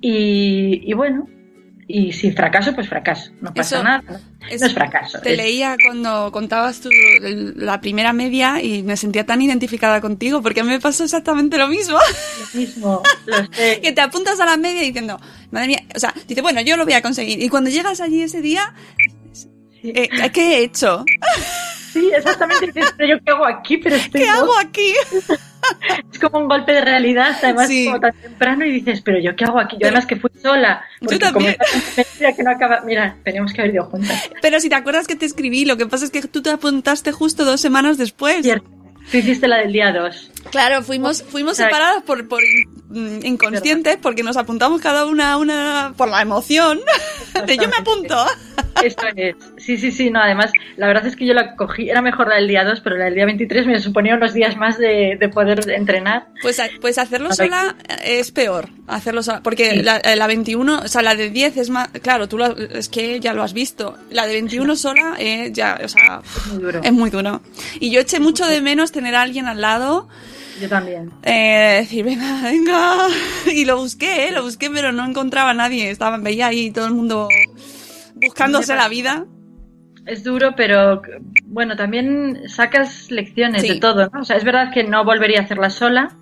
Y, 0.00 0.82
y 0.84 0.92
bueno, 0.94 1.26
y 1.94 2.12
si 2.12 2.32
fracaso, 2.32 2.74
pues 2.74 2.88
fracaso. 2.88 3.30
No 3.40 3.52
pasa 3.52 3.76
Eso- 3.76 3.84
nada. 3.84 4.02
No 4.40 4.46
eso 4.48 4.66
es 4.66 4.72
fracaso. 4.74 5.20
Te 5.20 5.32
es- 5.32 5.36
leía 5.36 5.76
cuando 5.84 6.32
contabas 6.32 6.80
el- 6.86 7.54
la 7.56 7.80
primera 7.80 8.12
media 8.12 8.62
y 8.62 8.82
me 8.82 8.96
sentía 8.96 9.26
tan 9.26 9.42
identificada 9.42 10.00
contigo 10.00 10.40
porque 10.42 10.60
a 10.60 10.64
mí 10.64 10.70
me 10.70 10.80
pasó 10.80 11.04
exactamente 11.04 11.58
lo 11.58 11.68
mismo. 11.68 11.98
lo 11.98 12.58
mismo, 12.60 13.02
lo 13.26 13.36
sé. 13.52 13.80
que 13.82 13.92
te 13.92 14.00
apuntas 14.00 14.40
a 14.40 14.46
la 14.46 14.56
media 14.56 14.80
diciendo, 14.82 15.20
madre 15.50 15.66
mía, 15.68 15.82
o 15.94 15.98
sea, 16.00 16.14
dice, 16.26 16.40
bueno, 16.40 16.60
yo 16.62 16.76
lo 16.76 16.84
voy 16.84 16.94
a 16.94 17.02
conseguir. 17.02 17.42
Y 17.42 17.48
cuando 17.50 17.68
llegas 17.70 18.00
allí 18.00 18.22
ese 18.22 18.40
día, 18.40 18.74
eh, 19.82 20.08
¿qué 20.32 20.56
he 20.58 20.62
hecho? 20.64 21.04
Sí, 21.92 22.10
exactamente. 22.16 22.66
Dices, 22.68 22.94
pero 22.96 23.16
yo 23.18 23.24
qué 23.24 23.30
hago 23.32 23.44
aquí, 23.44 23.76
pero 23.76 23.96
estoy 23.96 24.22
¿Qué 24.22 24.28
hago 24.28 24.58
aquí? 24.58 24.94
Es 26.12 26.18
como 26.18 26.38
un 26.40 26.48
golpe 26.48 26.72
de 26.72 26.80
realidad, 26.82 27.36
además 27.42 27.68
Sí. 27.68 27.86
como 27.86 28.00
tan 28.00 28.12
temprano 28.14 28.64
y 28.66 28.72
dices, 28.72 29.00
pero 29.02 29.18
yo 29.20 29.34
qué 29.36 29.44
hago 29.44 29.60
aquí. 29.60 29.76
Yo 29.80 29.86
además 29.86 30.06
que 30.06 30.16
fui 30.16 30.30
sola. 30.40 30.84
porque 31.00 31.18
también. 31.18 31.56
que 32.36 32.42
no 32.42 32.50
acaba. 32.50 32.80
Mira, 32.84 33.16
tenemos 33.24 33.52
que 33.52 33.62
haber 33.62 33.74
ido 33.74 33.84
juntas. 33.84 34.30
Pero 34.40 34.60
si 34.60 34.68
te 34.68 34.74
acuerdas 34.74 35.06
que 35.06 35.16
te 35.16 35.26
escribí, 35.26 35.64
lo 35.64 35.76
que 35.76 35.86
pasa 35.86 36.04
es 36.04 36.10
que 36.10 36.22
tú 36.22 36.42
te 36.42 36.50
apuntaste 36.50 37.12
justo 37.12 37.44
dos 37.44 37.60
semanas 37.60 37.98
después. 37.98 38.42
Cierto. 38.42 38.68
Tú 39.10 39.18
hiciste 39.18 39.48
la 39.48 39.58
del 39.58 39.72
día 39.72 39.92
2. 39.92 40.30
Claro, 40.50 40.82
fuimos, 40.82 41.22
fuimos 41.22 41.56
separadas 41.56 42.02
por, 42.02 42.26
por 42.28 42.42
mm, 42.88 43.24
inconscientes 43.24 43.96
porque 44.00 44.22
nos 44.22 44.36
apuntamos 44.36 44.80
cada 44.80 45.06
una 45.06 45.32
a 45.32 45.36
una 45.36 45.94
por 45.96 46.08
la 46.08 46.20
emoción 46.22 46.80
de 47.46 47.56
yo 47.60 47.68
me 47.68 47.76
apunto. 47.76 48.16
Esto 48.82 49.06
es. 49.14 49.36
Sí, 49.58 49.76
sí, 49.76 49.92
sí. 49.92 50.10
No, 50.10 50.20
además, 50.20 50.50
la 50.76 50.86
verdad 50.88 51.06
es 51.06 51.14
que 51.14 51.26
yo 51.26 51.34
la 51.34 51.54
cogí. 51.56 51.88
Era 51.90 52.02
mejor 52.02 52.28
la 52.28 52.36
del 52.36 52.48
día 52.48 52.64
2, 52.64 52.80
pero 52.80 52.96
la 52.96 53.04
del 53.04 53.14
día 53.14 53.26
23 53.26 53.66
me 53.66 53.80
suponía 53.80 54.14
unos 54.16 54.32
días 54.34 54.56
más 54.56 54.78
de, 54.78 55.16
de 55.20 55.28
poder 55.28 55.70
entrenar. 55.70 56.26
Pues, 56.40 56.60
pues 56.80 56.98
hacerlo 56.98 57.32
sola 57.32 57.76
es 58.04 58.32
peor, 58.32 58.70
hacerlo 58.88 59.22
sola, 59.22 59.40
porque 59.42 59.70
Sí. 59.72 59.82
la, 59.82 59.98
eh, 59.98 60.16
la 60.16 60.26
21, 60.26 60.80
o 60.84 60.88
sea, 60.88 61.02
la 61.02 61.14
de 61.14 61.30
10 61.30 61.56
es 61.58 61.70
más, 61.70 61.88
claro, 62.02 62.28
tú 62.28 62.38
lo- 62.38 62.56
es 62.56 62.88
que 62.88 63.20
ya 63.20 63.32
lo 63.34 63.42
has 63.42 63.52
visto, 63.52 63.96
la 64.10 64.26
de 64.26 64.32
21 64.32 64.74
sola 64.74 65.14
eh, 65.18 65.50
ya, 65.52 65.78
o 65.84 65.88
sea, 65.88 66.22
Muy 66.50 66.62
duro. 66.62 66.80
es 66.82 66.92
muy 66.92 67.10
duro. 67.10 67.42
Y 67.78 67.90
yo 67.90 68.00
eché 68.00 68.18
mucho 68.20 68.46
de 68.46 68.60
menos 68.62 68.90
tener 68.92 69.14
a 69.16 69.22
alguien 69.22 69.46
al 69.46 69.60
lado, 69.60 70.08
Yo 70.60 70.68
también. 70.68 71.10
eh, 71.22 71.78
decir, 71.80 72.04
venga, 72.04 72.42
venga, 72.42 73.06
y 73.52 73.64
lo 73.64 73.78
busqué, 73.78 74.28
eh, 74.28 74.32
lo 74.32 74.42
busqué, 74.42 74.70
pero 74.70 74.92
no 74.92 75.04
encontraba 75.04 75.50
a 75.50 75.54
nadie, 75.54 75.90
estaba, 75.90 76.16
veía 76.18 76.46
ahí 76.48 76.70
todo 76.70 76.86
el 76.86 76.94
mundo 76.94 77.28
buscándose 78.14 78.74
la 78.74 78.88
vida. 78.88 79.24
Es 80.06 80.24
duro, 80.24 80.54
pero 80.56 81.00
bueno, 81.44 81.76
también 81.76 82.42
sacas 82.48 83.10
lecciones 83.10 83.62
Sí. 83.62 83.68
de 83.68 83.80
todo, 83.80 84.08
¿no? 84.12 84.20
O 84.20 84.24
sea, 84.24 84.36
es 84.36 84.44
verdad 84.44 84.72
que 84.72 84.82
no 84.84 85.04
volvería 85.04 85.40
a 85.40 85.42
hacerla 85.44 85.70
sola, 85.70 86.16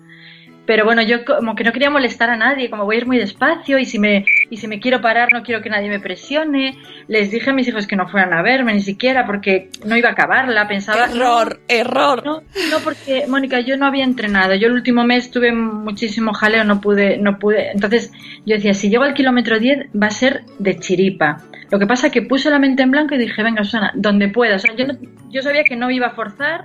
pero 0.65 0.85
bueno, 0.85 1.01
yo 1.01 1.25
como 1.25 1.55
que 1.55 1.63
no 1.63 1.71
quería 1.71 1.89
molestar 1.89 2.29
a 2.29 2.37
nadie, 2.37 2.69
como 2.69 2.85
voy 2.85 2.95
a 2.95 2.99
ir 2.99 3.05
muy 3.07 3.17
despacio 3.17 3.77
y 3.79 3.85
si 3.85 3.99
me 3.99 4.25
y 4.49 4.57
si 4.57 4.67
me 4.67 4.79
quiero 4.79 5.01
parar 5.01 5.33
no 5.33 5.43
quiero 5.43 5.61
que 5.61 5.69
nadie 5.69 5.89
me 5.89 5.99
presione. 5.99 6.77
Les 7.07 7.31
dije 7.31 7.49
a 7.49 7.53
mis 7.53 7.67
hijos 7.67 7.87
que 7.87 7.95
no 7.95 8.07
fueran 8.07 8.33
a 8.33 8.41
verme 8.41 8.73
ni 8.73 8.81
siquiera 8.81 9.25
porque 9.25 9.69
no 9.85 9.97
iba 9.97 10.09
a 10.09 10.11
acabarla, 10.13 10.67
pensaba 10.67 11.05
Error, 11.05 11.59
error. 11.67 12.23
No, 12.25 12.41
no, 12.41 12.77
porque 12.83 13.25
Mónica, 13.27 13.59
yo 13.59 13.75
no 13.77 13.85
había 13.85 14.03
entrenado. 14.03 14.53
Yo 14.55 14.67
el 14.67 14.73
último 14.73 15.03
mes 15.03 15.31
tuve 15.31 15.51
muchísimo 15.51 16.33
jaleo, 16.33 16.63
no 16.63 16.79
pude, 16.79 17.17
no 17.17 17.39
pude. 17.39 17.71
Entonces 17.71 18.11
yo 18.45 18.55
decía, 18.55 18.73
si 18.73 18.89
llego 18.89 19.03
al 19.03 19.13
kilómetro 19.13 19.59
10 19.59 19.87
va 20.01 20.07
a 20.07 20.11
ser 20.11 20.41
de 20.59 20.77
chiripa. 20.77 21.37
Lo 21.69 21.79
que 21.79 21.87
pasa 21.87 22.07
es 22.07 22.13
que 22.13 22.21
puse 22.21 22.49
la 22.49 22.59
mente 22.59 22.83
en 22.83 22.91
blanco 22.91 23.15
y 23.15 23.17
dije, 23.17 23.41
venga, 23.43 23.63
Susana, 23.63 23.91
donde 23.95 24.27
pueda. 24.27 24.57
O 24.57 24.59
sea, 24.59 24.75
yo, 24.75 24.85
no- 24.87 24.97
yo 25.29 25.41
sabía 25.41 25.63
que 25.63 25.75
no 25.77 25.89
iba 25.89 26.07
a 26.07 26.11
forzar, 26.11 26.63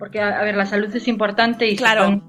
porque, 0.00 0.20
a, 0.20 0.40
a 0.40 0.42
ver, 0.44 0.56
la 0.56 0.66
salud 0.66 0.94
es 0.94 1.06
importante 1.06 1.66
y 1.68 1.76
Claro. 1.76 2.20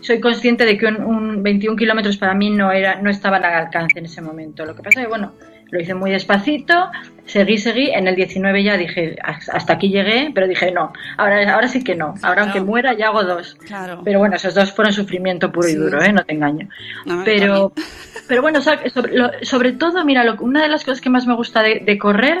Soy 0.00 0.20
consciente 0.20 0.64
de 0.64 0.76
que 0.78 0.86
un, 0.86 1.02
un 1.02 1.42
21 1.42 1.76
kilómetros 1.76 2.16
para 2.16 2.34
mí 2.34 2.50
no, 2.50 2.70
era, 2.72 3.00
no 3.00 3.10
estaban 3.10 3.44
al 3.44 3.54
alcance 3.54 3.98
en 3.98 4.04
ese 4.06 4.20
momento. 4.22 4.64
Lo 4.64 4.74
que 4.74 4.82
pasa 4.82 5.00
es 5.00 5.06
que, 5.06 5.10
bueno, 5.10 5.32
lo 5.70 5.80
hice 5.80 5.94
muy 5.94 6.10
despacito, 6.10 6.90
seguí, 7.26 7.56
seguí. 7.58 7.90
En 7.90 8.08
el 8.08 8.16
19 8.16 8.62
ya 8.64 8.76
dije, 8.76 9.16
hasta 9.22 9.74
aquí 9.74 9.88
llegué, 9.88 10.30
pero 10.34 10.48
dije, 10.48 10.72
no, 10.72 10.92
ahora, 11.16 11.54
ahora 11.54 11.68
sí 11.68 11.84
que 11.84 11.94
no. 11.94 12.06
Ahora, 12.06 12.18
Claro. 12.20 12.42
aunque 12.42 12.60
muera, 12.60 12.92
ya 12.94 13.06
hago 13.08 13.22
dos. 13.22 13.54
Claro. 13.66 14.00
Pero 14.04 14.18
bueno, 14.18 14.34
esos 14.36 14.54
dos 14.54 14.72
fueron 14.72 14.92
sufrimiento 14.92 15.52
puro 15.52 15.68
y 15.68 15.74
duro, 15.74 16.02
¿eh? 16.02 16.12
No 16.12 16.24
te 16.24 16.34
engaño. 16.34 16.68
No, 17.06 17.22
Pero, 17.24 17.72
pero 18.28 18.42
bueno, 18.42 18.60
sobre, 18.60 18.90
lo- 19.12 19.30
sobre 19.42 19.72
todo, 19.72 20.04
mira, 20.04 20.24
lo- 20.24 20.40
una 20.40 20.62
de 20.62 20.68
las 20.68 20.84
cosas 20.84 21.00
que 21.00 21.08
más 21.10 21.26
me 21.26 21.34
gusta 21.34 21.62
de, 21.62 21.82
de 21.86 21.98
correr, 21.98 22.38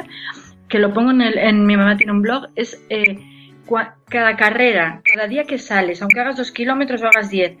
que 0.68 0.78
lo 0.80 0.92
pongo 0.92 1.10
en, 1.12 1.20
el, 1.20 1.38
en 1.38 1.66
mi 1.66 1.76
mamá 1.76 1.96
tiene 1.96 2.12
un 2.12 2.22
blog, 2.22 2.46
es 2.56 2.80
eh, 2.90 3.18
cada 4.08 4.36
carrera, 4.36 5.00
cada 5.04 5.26
día 5.28 5.44
que 5.44 5.58
sales, 5.58 6.02
aunque 6.02 6.20
hagas 6.20 6.36
dos 6.36 6.50
kilómetros 6.52 7.02
o 7.02 7.06
hagas 7.06 7.30
diez, 7.30 7.56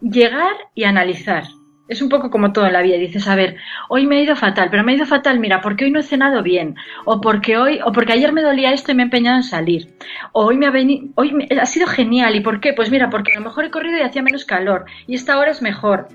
llegar 0.00 0.52
y 0.74 0.84
analizar. 0.84 1.44
Es 1.88 2.00
un 2.02 2.08
poco 2.08 2.30
como 2.30 2.52
todo 2.52 2.66
en 2.68 2.72
la 2.72 2.82
vida. 2.82 2.96
Dices, 2.98 3.26
a 3.26 3.34
ver, 3.34 3.56
hoy 3.88 4.06
me 4.06 4.16
ha 4.18 4.22
ido 4.22 4.36
fatal, 4.36 4.68
pero 4.70 4.84
me 4.84 4.92
ha 4.92 4.94
ido 4.94 5.06
fatal, 5.06 5.40
mira, 5.40 5.60
porque 5.60 5.84
hoy 5.86 5.90
no 5.90 5.98
he 5.98 6.04
cenado 6.04 6.40
bien, 6.42 6.76
o 7.04 7.20
porque 7.20 7.56
hoy, 7.56 7.80
o 7.84 7.90
porque 7.90 8.12
ayer 8.12 8.32
me 8.32 8.42
dolía 8.42 8.72
esto 8.72 8.92
y 8.92 8.94
me 8.94 9.02
he 9.02 9.06
empeñado 9.06 9.36
en 9.38 9.42
salir, 9.42 9.88
o 10.30 10.46
hoy 10.46 10.56
me 10.56 10.66
ha 10.66 10.70
venido, 10.70 11.08
hoy 11.16 11.48
ha 11.60 11.66
sido 11.66 11.88
genial, 11.88 12.36
¿y 12.36 12.40
por 12.40 12.60
qué? 12.60 12.72
Pues 12.74 12.92
mira, 12.92 13.10
porque 13.10 13.32
a 13.32 13.40
lo 13.40 13.44
mejor 13.44 13.64
he 13.64 13.70
corrido 13.70 13.98
y 13.98 14.02
hacía 14.02 14.22
menos 14.22 14.44
calor, 14.44 14.84
y 15.08 15.16
esta 15.16 15.36
hora 15.36 15.50
es 15.50 15.62
mejor. 15.62 16.06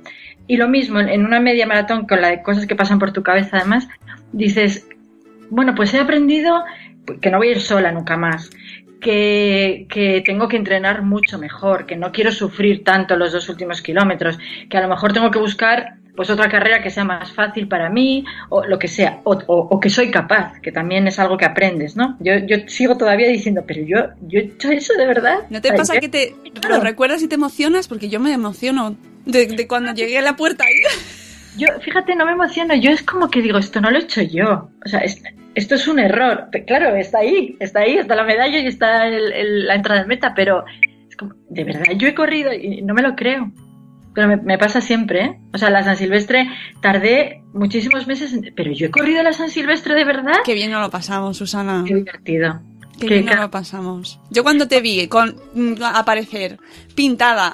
Y 0.48 0.56
lo 0.56 0.70
mismo, 0.70 1.02
en- 1.02 1.10
en 1.10 1.26
una 1.26 1.42
media 1.42 1.68
maratón, 1.68 2.08
con 2.08 2.22
la 2.22 2.30
de 2.30 2.42
cosas 2.42 2.68
que 2.68 2.76
pasan 2.78 2.98
por 3.00 3.12
tu 3.12 3.22
cabeza 3.22 3.58
además, 3.58 3.90
dices, 4.32 4.88
bueno, 5.50 5.76
pues 5.76 5.94
he 5.94 6.00
aprendido 6.00 6.64
que 7.22 7.30
no 7.32 7.38
voy 7.38 7.50
a 7.50 7.52
ir 7.52 7.62
sola 7.62 7.92
nunca 7.92 8.16
más, 8.16 8.50
que, 9.02 9.86
que 9.90 10.22
tengo 10.26 10.48
que 10.48 10.58
entrenar 10.58 11.02
mucho 11.04 11.38
mejor, 11.38 11.86
que 11.86 11.96
no 11.96 12.12
quiero 12.12 12.32
sufrir 12.32 12.84
tanto 12.84 13.16
los 13.16 13.32
dos 13.32 13.48
últimos 13.50 13.82
kilómetros, 13.82 14.38
que 14.70 14.78
a 14.78 14.82
lo 14.82 14.88
mejor 14.88 15.14
tengo 15.14 15.32
que 15.32 15.40
buscar 15.40 15.96
pues 16.16 16.30
otra 16.30 16.48
carrera 16.48 16.82
que 16.82 16.90
sea 16.90 17.04
más 17.04 17.34
fácil 17.34 17.68
para 17.68 17.90
mí 17.90 18.24
o 18.48 18.66
lo 18.66 18.80
que 18.80 18.88
sea, 18.88 19.20
o, 19.26 19.34
o- 19.34 19.68
o 19.70 19.80
que 19.82 19.90
soy 19.90 20.10
capaz, 20.12 20.62
que 20.62 20.72
también 20.72 21.06
es 21.08 21.20
algo 21.20 21.36
que 21.38 21.44
aprendes, 21.44 21.98
¿no? 21.98 22.16
Yo, 22.22 22.38
yo 22.38 22.56
sigo 22.68 22.96
todavía 22.96 23.28
diciendo, 23.28 23.66
pero 23.68 23.82
yo, 23.84 23.98
yo 24.22 24.40
he 24.40 24.44
hecho 24.44 24.72
eso 24.72 24.94
de 24.94 25.06
verdad. 25.08 25.40
¿No 25.50 25.60
te 25.62 25.72
Ay, 25.72 25.78
pasa 25.78 26.00
que 26.00 26.08
te 26.08 26.34
Claro. 26.62 26.76
lo 26.78 26.82
recuerdas 26.84 27.22
y 27.22 27.28
te 27.28 27.36
emocionas? 27.36 27.90
Porque 27.90 28.08
yo 28.08 28.22
me 28.22 28.32
emociono 28.32 28.96
de, 29.26 29.46
de 29.48 29.68
cuando 29.68 29.94
llegué 29.94 30.18
a 30.20 30.22
la 30.22 30.38
puerta. 30.38 30.64
Yo, 31.58 31.68
fíjate, 31.82 32.16
no 32.16 32.26
me 32.26 32.34
emociono. 32.34 32.76
Yo 32.76 32.92
es 32.92 33.04
como 33.04 33.30
que 33.30 33.42
digo, 33.42 33.58
esto 33.58 33.82
no 33.82 33.92
lo 33.92 33.98
he 33.98 34.02
hecho 34.04 34.22
yo. 34.22 34.70
O 34.86 34.90
sea, 34.90 35.00
es- 35.00 35.22
esto 35.56 35.76
es 35.76 35.88
un 35.88 36.00
error. 36.00 36.50
Claro, 36.68 36.96
está 36.96 37.20
ahí, 37.20 37.56
está 37.60 37.82
ahí, 37.82 37.98
está 37.98 38.16
la 38.16 38.24
medalla 38.24 38.60
y 38.60 38.68
está 38.68 39.08
el- 39.08 39.32
el- 39.32 39.66
la 39.68 39.76
entrada 39.76 40.02
en 40.02 40.08
meta, 40.08 40.34
pero 40.36 40.66
es 41.10 41.16
como, 41.16 41.34
de 41.50 41.64
verdad, 41.64 41.86
yo 41.98 42.08
he 42.08 42.14
corrido 42.16 42.52
y 42.54 42.82
no 42.82 42.94
me 42.94 43.02
lo 43.02 43.16
creo. 43.16 43.52
Pero 44.14 44.28
me, 44.30 44.38
me 44.38 44.58
pasa 44.58 44.80
siempre, 44.80 45.22
¿eh? 45.26 45.40
O 45.54 45.58
sea, 45.58 45.70
la 45.70 45.84
San 45.84 45.98
Silvestre 45.98 46.50
tardé 46.82 47.42
muchísimos 47.54 48.08
meses, 48.08 48.32
en- 48.34 48.54
pero 48.56 48.72
yo 48.72 48.88
he 48.88 48.92
corrido 48.92 49.22
la 49.24 49.34
San 49.34 49.50
Silvestre 49.50 49.94
de 49.94 50.06
verdad. 50.06 50.36
Qué 50.46 50.54
bien 50.54 50.72
no 50.72 50.80
lo 50.80 50.90
pasamos, 50.90 51.38
Susana. 51.38 51.84
Qué 51.86 51.96
divertido. 51.96 52.62
Qué 53.00 53.08
Qué 53.08 53.14
bien 53.16 53.26
no 53.26 53.36
lo 53.36 53.52
pasamos. 53.52 54.22
Yo 54.30 54.44
cuando 54.44 54.70
te 54.70 54.80
vi 54.80 55.08
con 55.10 55.36
mm, 55.54 55.84
aparecer 55.84 56.58
pintada, 56.96 57.52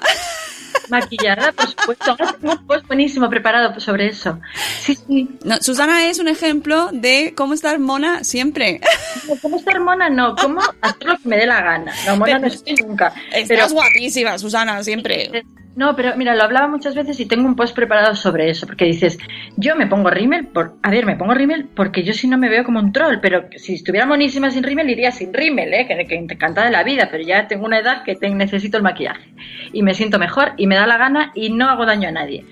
Maquillada, 0.92 1.52
por 1.52 1.66
supuesto. 1.68 2.16
Tengo 2.40 2.52
un 2.54 2.66
post 2.66 2.86
buenísimo 2.86 3.28
preparado 3.28 3.80
sobre 3.80 4.08
eso. 4.08 4.38
Sí, 4.80 4.94
sí. 4.94 5.28
no, 5.44 5.56
Susana 5.56 6.06
es 6.06 6.18
un 6.18 6.28
ejemplo 6.28 6.90
de 6.92 7.34
cómo 7.36 7.54
estar 7.54 7.78
mona 7.78 8.24
siempre. 8.24 8.80
No, 9.28 9.36
¿Cómo 9.40 9.56
estar 9.56 9.80
mona? 9.80 10.10
No, 10.10 10.36
¿cómo 10.36 10.60
hacer 10.80 11.06
lo 11.06 11.16
que 11.18 11.28
me 11.28 11.36
dé 11.36 11.46
la 11.46 11.62
gana? 11.62 11.92
No, 12.06 12.16
mona 12.16 12.38
no 12.38 12.46
estoy 12.46 12.74
nunca. 12.74 13.12
Estás 13.32 13.48
Pero, 13.48 13.68
guapísima, 13.70 14.38
Susana, 14.38 14.82
siempre. 14.84 15.44
No, 15.74 15.96
pero 15.96 16.16
mira, 16.16 16.34
lo 16.34 16.42
hablaba 16.42 16.68
muchas 16.68 16.94
veces 16.94 17.18
y 17.20 17.26
tengo 17.26 17.46
un 17.46 17.56
post 17.56 17.74
preparado 17.74 18.14
sobre 18.14 18.50
eso, 18.50 18.66
porque 18.66 18.84
dices, 18.84 19.18
yo 19.56 19.74
me 19.74 19.86
pongo 19.86 20.10
rímel, 20.10 20.46
por, 20.46 20.74
a 20.82 20.90
ver, 20.90 21.06
me 21.06 21.16
pongo 21.16 21.34
rímel 21.34 21.68
porque 21.74 22.02
yo 22.02 22.12
si 22.12 22.28
no 22.28 22.36
me 22.36 22.48
veo 22.48 22.64
como 22.64 22.78
un 22.78 22.92
troll, 22.92 23.20
pero 23.20 23.48
si 23.56 23.74
estuviera 23.74 24.06
monísima 24.06 24.50
sin 24.50 24.62
rímel, 24.62 24.90
iría 24.90 25.10
sin 25.10 25.32
rímel, 25.32 25.72
¿eh? 25.72 25.86
que, 25.86 26.06
que 26.06 26.14
encantada 26.14 26.66
de 26.66 26.72
la 26.72 26.84
vida, 26.84 27.08
pero 27.10 27.24
ya 27.24 27.48
tengo 27.48 27.64
una 27.64 27.78
edad 27.78 28.02
que 28.04 28.16
necesito 28.30 28.76
el 28.76 28.82
maquillaje 28.82 29.32
y 29.72 29.82
me 29.82 29.94
siento 29.94 30.18
mejor 30.18 30.52
y 30.56 30.66
me 30.66 30.74
da 30.74 30.86
la 30.86 30.98
gana 30.98 31.32
y 31.34 31.50
no 31.50 31.68
hago 31.68 31.86
daño 31.86 32.08
a 32.08 32.12
nadie. 32.12 32.44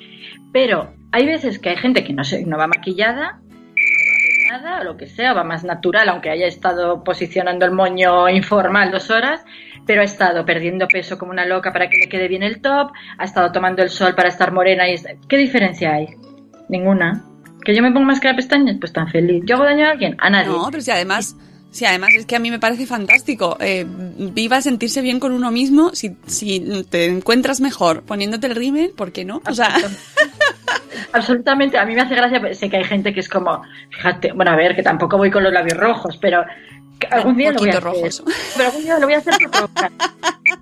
Pero 0.53 0.95
hay 1.13 1.27
veces 1.27 1.59
que 1.59 1.71
hay 1.71 1.77
gente 1.77 2.05
que 2.05 2.13
no, 2.13 2.25
se, 2.25 2.45
no 2.45 2.57
va 2.57 2.67
maquillada 2.67 3.41
o 4.81 4.85
lo 4.85 4.97
que 4.97 5.07
sea, 5.07 5.33
va 5.33 5.45
más 5.45 5.65
natural, 5.65 6.09
aunque 6.09 6.31
haya 6.31 6.47
estado 6.47 7.05
posicionando 7.05 7.65
el 7.65 7.73
moño 7.73 8.29
informal 8.29 8.91
dos 8.91 9.11
horas, 9.11 9.45
pero 9.91 10.03
ha 10.03 10.05
estado 10.05 10.47
perdiendo 10.47 10.87
peso 10.87 11.19
como 11.19 11.33
una 11.33 11.45
loca 11.47 11.73
para 11.73 11.89
que 11.91 11.97
le 11.99 12.09
quede 12.09 12.29
bien 12.29 12.45
el 12.45 12.61
top, 12.61 12.93
ha 13.19 13.25
estado 13.25 13.51
tomando 13.51 13.83
el 13.83 13.91
sol 13.91 14.15
para 14.15 14.29
estar 14.29 14.53
morena 14.53 14.89
y... 14.89 14.93
es- 14.95 15.05
¿Qué 15.29 15.37
diferencia 15.37 15.95
hay? 15.95 16.07
Ninguna. 16.69 17.25
¿Que 17.65 17.75
yo 17.75 17.83
me 17.83 17.91
pongo 17.91 18.07
máscara 18.07 18.35
de 18.35 18.37
pestañas? 18.37 18.77
Pues 18.79 18.93
tan 18.93 19.09
feliz. 19.09 19.43
¿Yo 19.47 19.57
hago 19.57 19.65
daño 19.65 19.87
a 19.87 19.91
alguien? 19.91 20.15
A 20.21 20.31
nadie. 20.31 20.47
No, 20.47 20.69
pero 20.71 20.81
si 20.81 20.93
además, 20.93 21.35
si 21.71 21.85
además 21.85 22.11
es 22.15 22.27
que 22.27 22.37
a 22.37 22.39
mí 22.39 22.51
me 22.51 22.59
parece 22.59 22.87
fantástico. 22.87 23.57
Eh, 23.61 23.87
viva 23.87 24.61
sentirse 24.61 25.03
bien 25.03 25.21
con 25.21 25.33
uno 25.33 25.51
mismo. 25.51 25.95
Si, 25.95 26.17
si 26.27 26.85
te 26.91 27.07
encuentras 27.07 27.61
mejor 27.61 28.03
poniéndote 28.03 28.49
el 28.49 28.57
rímel, 28.57 28.93
¿por 28.97 29.13
qué 29.13 29.25
no? 29.25 29.43
O 29.47 29.55
sea, 29.55 29.77
Absolutamente, 31.13 31.79
a 31.79 31.85
mí 31.85 31.95
me 31.95 32.03
hace 32.03 32.15
gracia, 32.15 32.41
pues, 32.41 32.59
sé 32.59 32.69
que 32.71 32.77
hay 32.77 32.85
gente 32.85 33.13
que 33.13 33.21
es 33.21 33.29
como, 33.29 33.63
fíjate, 33.91 34.33
bueno, 34.33 34.53
a 34.53 34.57
ver, 34.57 34.77
que 34.77 34.83
tampoco 34.83 35.17
voy 35.17 35.31
con 35.31 35.43
los 35.43 35.53
labios 35.53 35.77
rojos, 35.77 36.17
pero 36.19 36.45
algún 37.11 37.37
día 37.37 37.53
lo 37.53 37.59
voy 37.59 37.69
a 37.69 37.73
hacer. 37.73 37.83
rojos. 37.83 38.23
Pero 38.55 38.69
algún 38.69 38.83
día 38.83 38.99
lo 38.99 39.07
voy 39.07 39.15
a 39.15 39.19
hacer 39.19 39.35
por 39.39 39.51
provocar. 39.51 39.93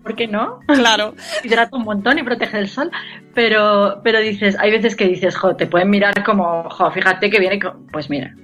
¿por 0.03 0.15
qué 0.15 0.27
no? 0.27 0.61
Claro. 0.67 1.15
Hidrata 1.43 1.77
un 1.77 1.85
montón 1.85 2.19
y 2.19 2.23
protege 2.23 2.59
del 2.59 2.69
sol. 2.69 2.91
Pero, 3.35 4.01
pero 4.05 4.21
dices, 4.21 4.57
hay 4.59 4.71
veces 4.71 4.97
que 4.97 5.07
dices, 5.07 5.37
jo, 5.37 5.57
te 5.57 5.67
pueden 5.67 5.91
mirar 5.91 6.25
como, 6.25 6.69
jo, 6.71 6.91
fíjate 6.91 7.31
que 7.31 7.41
viene, 7.41 7.59
con... 7.59 7.87
pues 7.89 8.09
mira. 8.09 8.35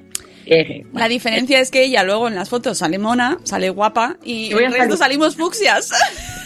Eh, 0.47 0.85
La 0.95 1.09
diferencia 1.09 1.59
es 1.61 1.71
que 1.71 1.85
ella 1.85 2.03
luego 2.03 2.29
en 2.29 2.35
las 2.35 2.49
fotos 2.51 2.79
sale 2.79 2.99
mona, 2.99 3.39
sale 3.45 3.71
guapa 3.71 4.17
y 4.25 4.53
el 4.53 4.59
resto 4.73 4.79
salir- 4.97 4.99
salimos 4.99 5.37
fucsias. 5.37 5.91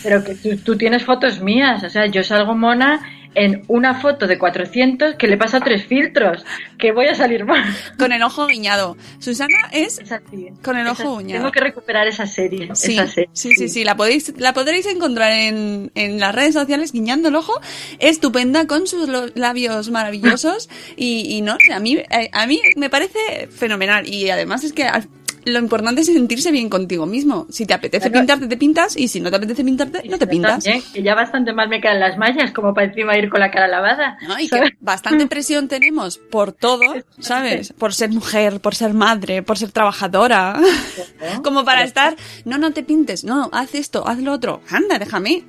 Pero 0.02 0.22
que 0.24 0.34
tú, 0.36 0.56
tú 0.58 0.76
tienes 0.78 1.04
fotos 1.04 1.40
mías, 1.40 1.82
o 1.82 1.90
sea, 1.90 2.06
yo 2.06 2.22
salgo 2.22 2.54
mona 2.54 3.00
en 3.38 3.62
una 3.68 4.00
foto 4.00 4.26
de 4.26 4.38
400 4.38 5.14
que 5.16 5.26
le 5.28 5.36
pasa 5.36 5.60
tres 5.60 5.86
filtros, 5.86 6.44
que 6.78 6.92
voy 6.92 7.06
a 7.06 7.14
salir 7.14 7.44
mona. 7.44 7.74
Con 7.98 8.12
el 8.12 8.22
ojo 8.22 8.46
guiñado. 8.46 8.96
Susana 9.18 9.54
es 9.72 9.98
Es 9.98 10.12
así. 10.12 10.48
Con 10.62 10.76
el 10.76 10.86
ojo 10.86 11.18
guiñado. 11.18 11.40
Tengo 11.42 11.52
que 11.52 11.60
recuperar 11.60 12.06
esa 12.08 12.26
serie. 12.26 12.68
Sí, 12.74 12.94
esa 12.94 13.06
serie. 13.06 13.30
sí, 13.32 13.52
sí, 13.54 13.68
sí, 13.68 13.84
la 13.84 13.96
podéis, 13.96 14.34
la 14.38 14.52
podréis 14.52 14.86
encontrar 14.86 15.32
en, 15.32 15.90
en 15.94 16.18
las 16.20 16.34
redes 16.34 16.54
sociales 16.54 16.92
guiñando 16.92 17.28
el 17.28 17.36
ojo, 17.36 17.52
estupenda 17.98 18.66
con 18.66 18.86
sus 18.86 19.08
labios 19.34 19.90
maravillosos 19.90 20.68
y, 20.96 21.36
y 21.36 21.40
no 21.42 21.56
sé, 21.64 21.72
a 21.72 21.80
mí, 21.80 21.96
eh, 21.96 22.30
a 22.32 22.46
mí 22.46 22.60
me 22.76 22.90
parece 22.90 23.48
fenomenal 23.50 24.06
y 24.08 24.30
además 24.30 24.64
es 24.64 24.72
que 24.72 24.84
al- 24.84 25.08
lo 25.48 25.58
importante 25.58 26.00
es 26.02 26.06
sentirse 26.06 26.50
bien 26.52 26.68
contigo 26.68 27.06
mismo. 27.06 27.46
Si 27.50 27.66
te 27.66 27.74
apetece 27.74 28.10
Claro. 28.10 28.20
pintarte, 28.20 28.46
te 28.48 28.56
pintas 28.56 28.96
y 28.96 29.08
si 29.08 29.20
no 29.20 29.30
te 29.30 29.36
apetece 29.36 29.64
pintarte, 29.64 30.08
no 30.08 30.18
te 30.18 30.26
pintas. 30.26 30.64
también, 30.64 30.84
que 30.92 31.02
ya 31.02 31.14
bastante 31.14 31.52
mal 31.52 31.68
me 31.68 31.80
quedan 31.80 32.00
las 32.00 32.16
mallas 32.18 32.52
como 32.52 32.74
para 32.74 32.86
encima 32.88 33.16
ir 33.16 33.28
con 33.28 33.40
la 33.40 33.50
cara 33.50 33.68
lavada. 33.68 34.18
¿no? 34.26 34.38
Y 34.38 34.48
que 34.48 34.74
bastante 34.80 35.26
presión 35.28 35.68
tenemos 35.68 36.18
por 36.18 36.52
todo, 36.52 36.94
¿sabes? 37.18 37.72
Por 37.72 37.94
ser 37.94 38.10
mujer, 38.10 38.60
por 38.60 38.74
ser 38.74 38.94
madre, 38.94 39.42
por 39.42 39.58
ser 39.58 39.70
trabajadora. 39.72 40.58
Como 41.42 41.64
para 41.64 41.82
estar, 41.82 42.16
no, 42.44 42.58
no 42.58 42.72
te 42.72 42.82
pintes, 42.82 43.24
no, 43.24 43.50
haz 43.52 43.74
esto, 43.74 44.06
haz 44.06 44.18
lo 44.18 44.32
otro. 44.32 44.60
Anda, 44.70 44.98
déjame. 44.98 45.44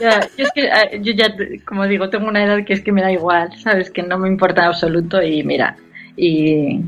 Ya, 0.00 0.20
yo 0.36 0.44
es 0.44 0.50
que 0.54 0.64
eh, 0.64 1.00
yo 1.02 1.12
ya, 1.12 1.34
como 1.66 1.86
digo, 1.86 2.08
tengo 2.10 2.28
una 2.28 2.44
edad 2.44 2.64
que 2.64 2.72
es 2.72 2.80
que 2.80 2.92
me 2.92 3.02
da 3.02 3.10
igual, 3.12 3.50
¿sabes? 3.60 3.90
Que 3.90 4.02
no 4.02 4.18
me 4.18 4.28
importa 4.28 4.62
en 4.62 4.68
absoluto 4.68 5.20
y 5.22 5.42
mira, 5.42 5.76
y, 6.16 6.80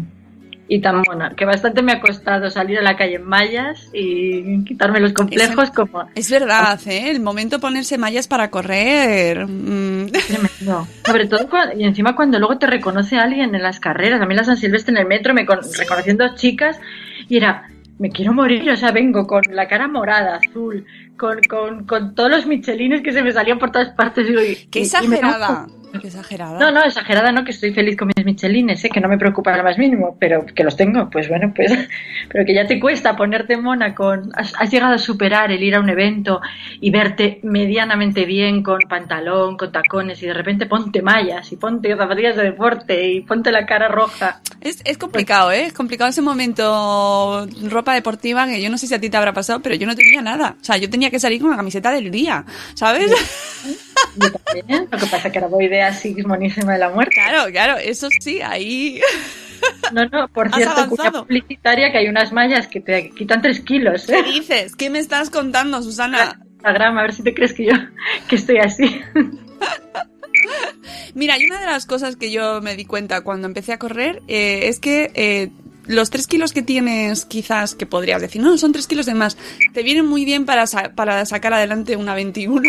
y 0.68 0.80
tan 0.80 1.02
mona, 1.06 1.34
que 1.36 1.44
bastante 1.44 1.82
me 1.82 1.92
ha 1.92 2.00
costado 2.00 2.48
salir 2.50 2.78
a 2.78 2.82
la 2.82 2.96
calle 2.96 3.16
en 3.16 3.24
mallas 3.24 3.90
y 3.92 4.64
quitarme 4.64 5.00
los 5.00 5.12
complejos 5.12 5.70
como... 5.70 6.08
Es 6.14 6.30
verdad, 6.30 6.80
¿eh? 6.86 7.10
El 7.10 7.20
momento 7.20 7.58
ponerse 7.60 7.98
mallas 7.98 8.26
para 8.28 8.50
correr. 8.50 9.46
mm, 9.46 10.06
Tremendo. 10.06 10.86
Sobre 11.04 11.26
todo 11.26 11.48
cuando, 11.50 11.76
y 11.78 11.84
encima 11.84 12.14
cuando 12.16 12.38
luego 12.38 12.58
te 12.58 12.66
reconoce 12.66 13.18
alguien 13.18 13.54
en 13.54 13.62
las 13.62 13.80
carreras. 13.80 14.22
A 14.22 14.26
mí 14.26 14.34
la 14.34 14.44
San 14.44 14.56
Silvestre 14.56 14.92
en 14.92 14.98
el 14.98 15.06
metro 15.06 15.34
me 15.34 15.44
con, 15.44 15.58
reconociendo 15.76 16.34
chicas 16.36 16.80
y 17.28 17.36
era, 17.36 17.68
me 17.98 18.10
quiero 18.10 18.32
morir, 18.32 18.70
o 18.70 18.76
sea, 18.76 18.92
vengo 18.92 19.26
con 19.26 19.42
la 19.50 19.68
cara 19.68 19.88
morada, 19.88 20.36
azul, 20.36 20.86
con, 21.18 21.38
con, 21.42 21.86
con 21.86 22.14
todos 22.14 22.30
los 22.30 22.46
michelines 22.46 23.02
que 23.02 23.12
se 23.12 23.22
me 23.22 23.32
salían 23.32 23.58
por 23.58 23.72
todas 23.72 23.90
partes. 23.94 24.26
Y- 24.28 24.66
Qué 24.70 24.80
y- 24.80 25.04
y 25.04 25.08
me 25.08 25.20
da 25.20 25.66
un 25.76 25.81
exagerada. 26.03 26.59
No, 26.59 26.70
no, 26.70 26.84
exagerada 26.84 27.32
no, 27.32 27.45
que 27.45 27.51
estoy 27.51 27.72
feliz 27.72 27.97
con 27.97 28.11
mis 28.14 28.24
michelines, 28.24 28.84
¿eh? 28.84 28.90
que 28.90 29.01
no 29.01 29.09
me 29.09 29.18
preocupa 29.18 29.57
lo 29.57 29.62
más 29.62 29.78
mínimo, 29.78 30.16
pero 30.18 30.45
que 30.47 30.64
los 30.64 30.76
tengo, 30.76 31.09
pues 31.11 31.28
bueno, 31.28 31.53
pues, 31.55 31.72
pero 32.28 32.45
que 32.45 32.55
ya 32.55 32.66
te 32.66 32.80
cuesta 32.80 33.16
ponerte 33.16 33.57
mona 33.57 33.95
con, 33.95 34.30
has, 34.34 34.53
has 34.59 34.70
llegado 34.70 34.95
a 34.95 34.99
superar 34.99 35.51
el 35.51 35.62
ir 35.62 35.74
a 35.74 35.80
un 35.80 35.88
evento 35.88 36.40
y 36.80 36.90
verte 36.90 37.40
medianamente 37.43 38.24
bien 38.24 38.62
con 38.62 38.80
pantalón, 38.88 39.57
con 39.57 39.72
tacones 39.72 40.22
y 40.22 40.26
de 40.26 40.34
repente 40.34 40.66
ponte 40.66 41.03
mallas 41.03 41.51
y 41.53 41.57
ponte 41.57 41.97
zapatillas 41.97 42.36
de 42.36 42.45
deporte 42.45 43.09
y 43.09 43.20
ponte 43.20 43.53
la 43.53 43.66
cara 43.66 43.88
roja. 43.88 44.40
Es, 44.61 44.80
es 44.84 44.99
complicado, 44.99 45.51
¿eh? 45.51 45.66
Es 45.66 45.72
complicado 45.72 46.11
ese 46.11 46.22
momento 46.22 47.47
ropa 47.68 47.95
deportiva 47.95 48.47
que 48.47 48.62
yo 48.62 48.70
no 48.70 48.78
sé 48.78 48.86
si 48.86 48.95
a 48.95 49.01
ti 49.01 49.11
te 49.11 49.16
habrá 49.16 49.32
pasado, 49.32 49.61
pero 49.61 49.74
yo 49.74 49.86
no 49.86 49.95
tenía 49.95 50.22
nada. 50.22 50.57
O 50.61 50.64
sea, 50.64 50.76
yo 50.76 50.88
tenía 50.88 51.11
que 51.11 51.18
salir 51.18 51.40
con 51.40 51.51
la 51.51 51.57
camiseta 51.57 51.90
del 51.90 52.11
día, 52.11 52.45
¿sabes? 52.74 53.11
Yo 54.16 54.30
también, 54.30 54.88
lo 54.90 54.99
que 54.99 55.07
pasa 55.07 55.30
que 55.30 55.38
ahora 55.38 55.49
voy 55.49 55.68
de 55.68 55.81
así 55.82 56.14
monísima 56.24 56.74
de 56.74 56.78
la 56.78 56.90
muerte. 56.90 57.14
Claro, 57.14 57.50
claro, 57.50 57.78
eso 57.78 58.08
sí, 58.20 58.40
ahí... 58.40 59.00
No, 59.92 60.06
no, 60.06 60.28
por 60.28 60.50
cierto, 60.54 60.88
cuña 60.88 61.12
publicitaria 61.12 61.92
que 61.92 61.98
hay 61.98 62.08
unas 62.08 62.32
mallas 62.32 62.66
que 62.66 62.80
te 62.80 63.10
quitan 63.10 63.42
tres 63.42 63.60
kilos, 63.60 64.06
¿Qué 64.06 64.18
¿eh? 64.18 64.22
dices? 64.22 64.76
¿Qué 64.76 64.90
me 64.90 64.98
estás 64.98 65.30
contando, 65.30 65.82
Susana? 65.82 66.38
Instagram, 66.62 66.98
a 66.98 67.02
ver 67.02 67.12
si 67.12 67.22
te 67.22 67.34
crees 67.34 67.52
que 67.52 67.66
yo, 67.66 67.72
que 68.28 68.36
estoy 68.36 68.58
así. 68.58 69.00
Mira, 71.14 71.38
y 71.38 71.46
una 71.46 71.60
de 71.60 71.66
las 71.66 71.86
cosas 71.86 72.16
que 72.16 72.30
yo 72.30 72.60
me 72.62 72.76
di 72.76 72.84
cuenta 72.84 73.22
cuando 73.22 73.46
empecé 73.46 73.72
a 73.72 73.78
correr 73.78 74.22
eh, 74.28 74.68
es 74.68 74.80
que 74.80 75.10
eh, 75.14 75.50
los 75.86 76.10
tres 76.10 76.26
kilos 76.26 76.52
que 76.52 76.62
tienes, 76.62 77.24
quizás 77.24 77.74
que 77.74 77.86
podrías 77.86 78.20
decir, 78.20 78.40
no, 78.42 78.56
son 78.58 78.72
tres 78.72 78.86
kilos 78.86 79.06
de 79.06 79.14
más, 79.14 79.36
te 79.72 79.82
vienen 79.82 80.06
muy 80.06 80.24
bien 80.24 80.44
para, 80.46 80.66
sa- 80.66 80.92
para 80.94 81.24
sacar 81.26 81.54
adelante 81.54 81.96
una 81.96 82.14
21. 82.14 82.62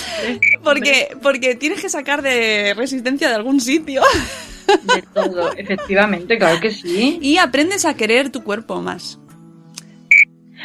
porque, 0.64 1.16
porque 1.22 1.54
tienes 1.54 1.80
que 1.80 1.88
sacar 1.88 2.22
de 2.22 2.74
resistencia 2.76 3.28
de 3.28 3.34
algún 3.34 3.60
sitio 3.60 4.02
De 4.94 5.02
todo, 5.14 5.52
efectivamente, 5.56 6.38
claro 6.38 6.60
que 6.60 6.70
sí. 6.70 7.18
y 7.22 7.38
aprendes 7.38 7.84
a 7.84 7.94
querer 7.94 8.30
tu 8.30 8.42
cuerpo 8.44 8.80
más. 8.82 9.18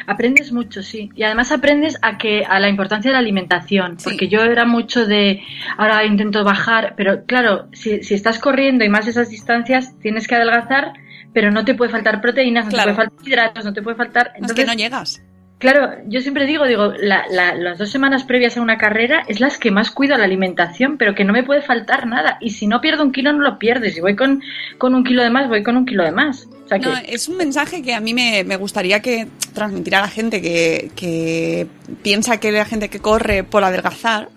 Aprendes 0.08 0.52
mucho, 0.52 0.84
sí. 0.84 1.10
Y 1.16 1.24
además 1.24 1.52
aprendes 1.52 1.98
a 2.02 2.18
que 2.20 2.44
a 2.46 2.60
la 2.60 2.70
importancia 2.70 3.10
de 3.10 3.14
la 3.14 3.20
alimentación, 3.20 3.98
Sí. 4.00 4.04
porque 4.04 4.28
yo 4.28 4.42
era 4.44 4.66
mucho 4.66 5.08
de 5.08 5.42
ahora 5.78 6.06
intento 6.06 6.44
bajar, 6.44 6.94
pero 6.98 7.26
claro, 7.26 7.68
si, 7.74 8.04
si 8.04 8.14
estás 8.14 8.38
corriendo 8.38 8.84
y 8.84 8.90
más 8.90 9.08
esas 9.08 9.30
distancias, 9.30 9.98
tienes 10.02 10.28
que 10.28 10.36
adelgazar, 10.36 10.94
pero 11.36 11.52
no 11.52 11.64
te 11.66 11.76
puede 11.76 11.92
faltar 11.92 12.20
proteínas, 12.22 12.66
no 12.66 12.72
Claro. 12.72 12.92
te 12.92 12.96
puede 12.96 13.08
faltar 13.10 13.28
hidratos, 13.28 13.66
no 13.66 13.74
te 13.74 13.82
puede 13.84 13.98
faltar. 13.98 14.28
es 14.30 14.34
Entonces, 14.42 14.56
que 14.56 14.66
no 14.66 14.74
llegas. 14.74 15.22
Claro, 15.58 15.90
yo 16.08 16.20
siempre 16.20 16.46
digo, 16.46 16.66
digo, 16.66 16.94
la- 17.00 17.26
la- 17.32 17.56
las 17.56 17.78
dos 17.78 17.90
semanas 17.90 18.24
previas 18.26 18.58
a 18.58 18.62
una 18.62 18.78
carrera 18.78 19.24
es 19.28 19.40
las 19.40 19.58
que 19.58 19.72
más 19.72 19.90
cuido 19.90 20.18
la 20.18 20.26
alimentación, 20.26 20.98
pero 20.98 21.16
que 21.16 21.24
no 21.24 21.32
me 21.32 21.44
puede 21.44 21.62
faltar 21.62 22.08
nada. 22.08 22.38
Y 22.42 22.50
si 22.50 22.68
no 22.68 22.82
pierdo 22.82 23.04
un 23.04 23.12
kilo, 23.14 23.32
no 23.32 23.40
lo 23.40 23.58
pierdes. 23.58 23.94
Si 23.96 24.02
voy 24.02 24.16
con, 24.18 24.42
con 24.78 24.94
un 24.96 25.04
kilo 25.06 25.24
de 25.24 25.30
más, 25.30 25.48
voy 25.48 25.64
con 25.64 25.78
un 25.78 25.86
kilo 25.86 26.04
de 26.04 26.12
más. 26.12 26.48
O 26.66 26.68
sea 26.68 26.80
que, 26.80 26.88
No, 26.90 26.98
es 26.98 27.30
un 27.30 27.38
mensaje 27.38 27.82
que 27.82 27.94
a 27.94 28.02
mí 28.02 28.14
me, 28.14 28.44
me 28.44 28.58
gustaría 28.58 29.02
que 29.02 29.28
transmitir 29.54 29.96
a 29.96 30.02
la 30.02 30.10
gente 30.10 30.42
que, 30.42 30.92
que 30.96 31.68
piensa 32.04 32.38
que 32.40 32.52
la 32.52 32.66
gente 32.66 32.90
que 32.90 33.00
corre 33.00 33.44
por 33.46 33.64
adelgazar, 33.64 34.28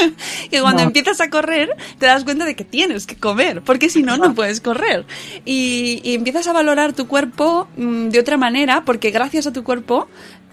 que 0.50 0.60
cuando 0.60 0.82
No. 0.82 0.88
empiezas 0.88 1.20
a 1.20 1.30
correr 1.30 1.76
te 1.98 2.06
das 2.06 2.24
cuenta 2.24 2.44
de 2.44 2.54
que 2.56 2.64
tienes 2.64 3.06
que 3.06 3.16
comer, 3.16 3.62
porque 3.62 3.88
si 3.90 4.02
no, 4.02 4.16
no 4.16 4.34
puedes 4.34 4.60
correr. 4.60 5.04
Y, 5.44 6.00
y 6.04 6.14
empiezas 6.14 6.46
a 6.46 6.52
valorar 6.52 6.92
tu 6.92 7.06
cuerpo 7.06 7.68
mm, 7.76 8.08
de 8.08 8.20
otra 8.20 8.36
manera, 8.36 8.84
porque 8.84 9.10
gracias 9.10 9.46
a 9.46 9.52
tu 9.52 9.64
cuerpo 9.64 10.08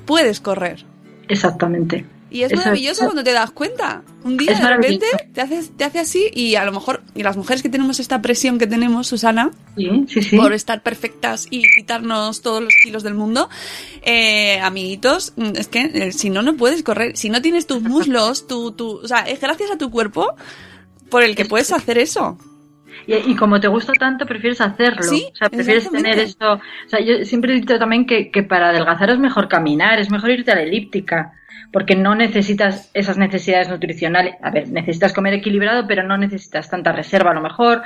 puedes 0.06 0.40
correr. 0.40 0.86
exactamente. 1.28 2.06
Y 2.30 2.44
es 2.44 2.54
maravilloso 2.54 3.06
cuando 3.06 3.24
te 3.24 3.32
das 3.32 3.52
cuenta. 3.52 4.04
Un 4.24 4.36
día 4.36 4.52
Es 4.52 4.62
de 4.62 4.68
repente 4.68 5.06
te 5.34 5.42
hace, 5.42 5.64
te 5.78 5.84
hace 5.86 6.00
así 6.00 6.30
y 6.34 6.56
a 6.56 6.66
lo 6.66 6.74
mejor, 6.74 7.02
y 7.16 7.24
las 7.24 7.38
mujeres 7.38 7.64
que 7.64 7.70
tenemos 7.70 8.00
esta 8.00 8.22
presión 8.22 8.58
que 8.60 8.68
tenemos, 8.68 9.08
Susana, 9.08 9.52
Sí, 9.78 10.06
sí, 10.10 10.22
sí. 10.22 10.36
por 10.38 10.52
estar 10.52 10.84
perfectas 10.84 11.48
y 11.50 11.64
quitarnos 11.76 12.42
todos 12.42 12.62
los 12.62 12.74
kilos 12.84 13.04
del 13.04 13.14
mundo, 13.14 13.50
eh, 14.02 14.60
amiguitos, 14.60 15.34
mm, 15.38 15.52
es 15.56 15.68
que 15.70 15.80
eh, 15.94 16.12
si 16.12 16.30
no, 16.30 16.42
no 16.42 16.56
puedes 16.58 16.84
correr. 16.84 17.16
Si 17.16 17.30
no 17.30 17.42
tienes 17.42 17.66
tus 17.66 17.82
muslos, 17.82 18.48
tu, 18.48 18.72
tu, 18.74 18.98
o 18.98 19.08
sea, 19.08 19.20
es 19.20 19.40
gracias 19.40 19.72
a 19.72 19.78
tu 19.78 19.90
cuerpo 19.90 20.36
por 21.10 21.24
el 21.24 21.36
que 21.36 21.46
puedes 21.46 21.72
hacer 21.72 21.98
eso. 21.98 22.38
Y, 23.06 23.14
y 23.14 23.36
como 23.38 23.60
te 23.62 23.70
gusta 23.70 23.94
tanto, 23.94 24.26
prefieres 24.26 24.60
hacerlo. 24.60 25.04
Sí, 25.04 25.28
o 25.32 25.36
sea, 25.36 25.50
prefieres 25.50 25.90
tener 25.90 26.20
esto. 26.20 26.56
O 26.56 26.90
sea, 26.90 27.00
yo 27.00 27.24
siempre 27.24 27.54
he 27.54 27.62
dicho 27.62 27.80
también 27.80 28.06
que, 28.06 28.32
que 28.32 28.44
para 28.44 28.70
adelgazar 28.70 29.12
es 29.12 29.20
mejor 29.20 29.48
caminar, 29.48 30.00
es 30.00 30.12
mejor 30.12 30.32
irte 30.32 30.52
a 30.52 30.56
la 30.56 30.64
elíptica. 30.64 31.32
Porque 31.72 31.96
no 31.96 32.16
necesitas 32.16 32.90
esas 32.94 33.18
necesidades 33.18 33.70
nutricionales. 33.70 34.36
A 34.42 34.52
ver, 34.52 34.70
necesitas 34.70 35.14
comer 35.14 35.34
equilibrado, 35.34 35.86
pero 35.88 36.04
no 36.04 36.18
necesitas 36.18 36.70
tanta 36.70 36.92
reserva 36.92 37.32
a 37.32 37.34
lo 37.34 37.42
mejor. 37.42 37.82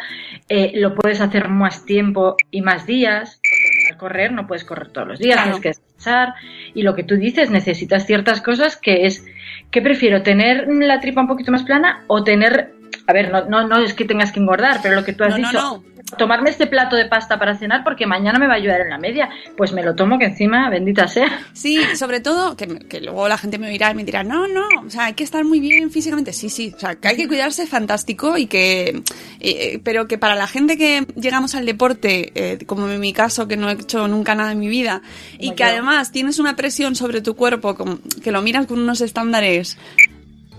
Eh, 0.50 0.74
lo 0.76 0.94
puedes 0.96 1.20
hacer 1.22 1.50
más 1.50 1.86
tiempo 1.86 2.36
y 2.52 2.62
más 2.62 2.86
días. 2.86 3.42
Porque 3.42 3.92
al 3.94 3.98
correr 3.98 4.32
no 4.32 4.48
puedes 4.48 4.64
correr 4.64 4.90
todos 4.90 5.08
los 5.08 5.20
días, 5.20 5.36
Claro. 5.36 5.52
tienes 5.60 5.62
que 5.62 5.70
descansar. 5.70 6.34
Y 6.74 6.84
lo 6.84 6.96
que 6.96 7.04
tú 7.04 7.16
dices, 7.16 7.50
necesitas 7.50 8.06
ciertas 8.06 8.42
cosas 8.42 8.78
que 8.78 9.06
es. 9.06 9.26
¿Qué 9.72 9.82
prefiero? 9.82 10.22
¿Tener 10.22 10.68
la 10.68 11.00
tripa 11.00 11.22
un 11.22 11.28
poquito 11.28 11.52
más 11.52 11.64
plana 11.64 12.04
o 12.08 12.24
tener 12.24 12.74
a 13.08 13.14
ver, 13.14 13.32
no, 13.32 13.46
no, 13.46 13.68
no 13.68 13.78
es 13.80 13.94
que 13.94 14.06
tengas 14.06 14.32
que 14.32 14.40
engordar, 14.40 14.80
pero 14.82 14.96
lo 14.96 15.04
que 15.04 15.14
tú 15.14 15.24
has 15.24 15.32
No, 15.32 15.38
no, 15.38 15.48
dicho, 15.48 15.62
no. 15.62 16.18
tomarme 16.18 16.50
este 16.50 16.68
plato 16.68 16.96
de 16.96 17.06
pasta 17.06 17.38
para 17.40 17.58
cenar 17.58 17.84
porque 17.84 18.06
mañana 18.06 18.40
me 18.40 18.48
va 18.48 18.54
a 18.54 18.58
ayudar 18.58 18.82
en 18.82 18.90
la 18.90 18.98
media, 18.98 19.30
pues 19.58 19.72
me 19.74 19.84
lo 19.84 19.96
tomo 19.96 20.18
que 20.20 20.26
encima, 20.26 20.70
bendita 20.70 21.08
sea. 21.08 21.42
Sí, 21.54 21.80
sobre 21.96 22.20
todo, 22.20 22.56
que, 22.56 22.68
luego 23.02 23.28
la 23.28 23.38
gente 23.38 23.58
me 23.58 23.68
oirá 23.68 23.92
y 23.92 23.96
me 23.96 24.04
dirá, 24.04 24.24
no, 24.24 24.48
no, 24.48 24.66
o 24.86 24.90
sea, 24.90 25.06
hay 25.06 25.14
que 25.14 25.24
estar 25.24 25.44
muy 25.44 25.60
bien 25.60 25.92
físicamente. 25.92 26.34
Sí, 26.34 26.50
sí, 26.50 26.74
o 26.76 26.80
sea, 26.80 26.96
que 26.96 27.08
hay 27.08 27.18
que 27.18 27.28
cuidarse 27.28 27.66
fantástico 27.68 28.38
y 28.38 28.48
que, 28.48 29.04
eh, 29.40 29.80
pero 29.84 30.08
que 30.08 30.18
para 30.18 30.36
la 30.36 30.48
gente 30.48 30.78
que 30.78 31.06
llegamos 31.16 31.56
al 31.56 31.66
deporte, 31.66 32.32
eh, 32.36 32.66
como 32.66 32.88
en 32.90 33.00
mi 33.00 33.14
caso, 33.14 33.48
que 33.48 33.58
no 33.58 33.70
he 33.70 33.74
hecho 33.74 34.08
nunca 34.08 34.36
nada 34.36 34.52
en 34.52 34.60
mi 34.60 34.68
vida, 34.68 35.02
y 35.40 35.52
que 35.52 35.64
yo. 35.64 35.70
además 35.70 36.12
tienes 36.12 36.40
una 36.40 36.56
presión 36.56 36.96
sobre 36.96 37.22
tu 37.22 37.36
cuerpo, 37.36 37.76
que 38.24 38.32
lo 38.32 38.42
miras 38.42 38.66
con 38.68 38.80
unos 38.80 39.02
estándares 39.02 39.78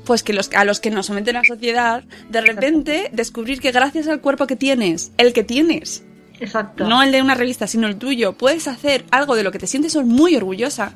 pues 0.04 0.22
que 0.22 0.32
los, 0.32 0.50
a 0.54 0.64
los 0.64 0.80
que 0.80 0.90
nos 0.90 1.06
somete 1.06 1.32
la 1.32 1.44
sociedad, 1.44 2.02
de 2.28 2.40
repente 2.40 3.10
descubrir 3.12 3.60
que 3.60 3.72
gracias 3.72 4.08
al 4.08 4.20
cuerpo 4.20 4.46
que 4.46 4.56
tienes, 4.56 5.12
el 5.18 5.32
que 5.32 5.44
tienes, 5.44 6.04
Exacto. 6.40 6.86
no 6.88 7.02
el 7.02 7.12
de 7.12 7.22
una 7.22 7.34
revista, 7.34 7.66
sino 7.66 7.86
el 7.86 7.96
tuyo, 7.96 8.32
puedes 8.32 8.66
hacer 8.68 9.04
algo 9.10 9.36
de 9.36 9.44
lo 9.44 9.52
que 9.52 9.58
te 9.58 9.66
sientes 9.66 9.94
muy 9.96 10.34
orgullosa. 10.36 10.94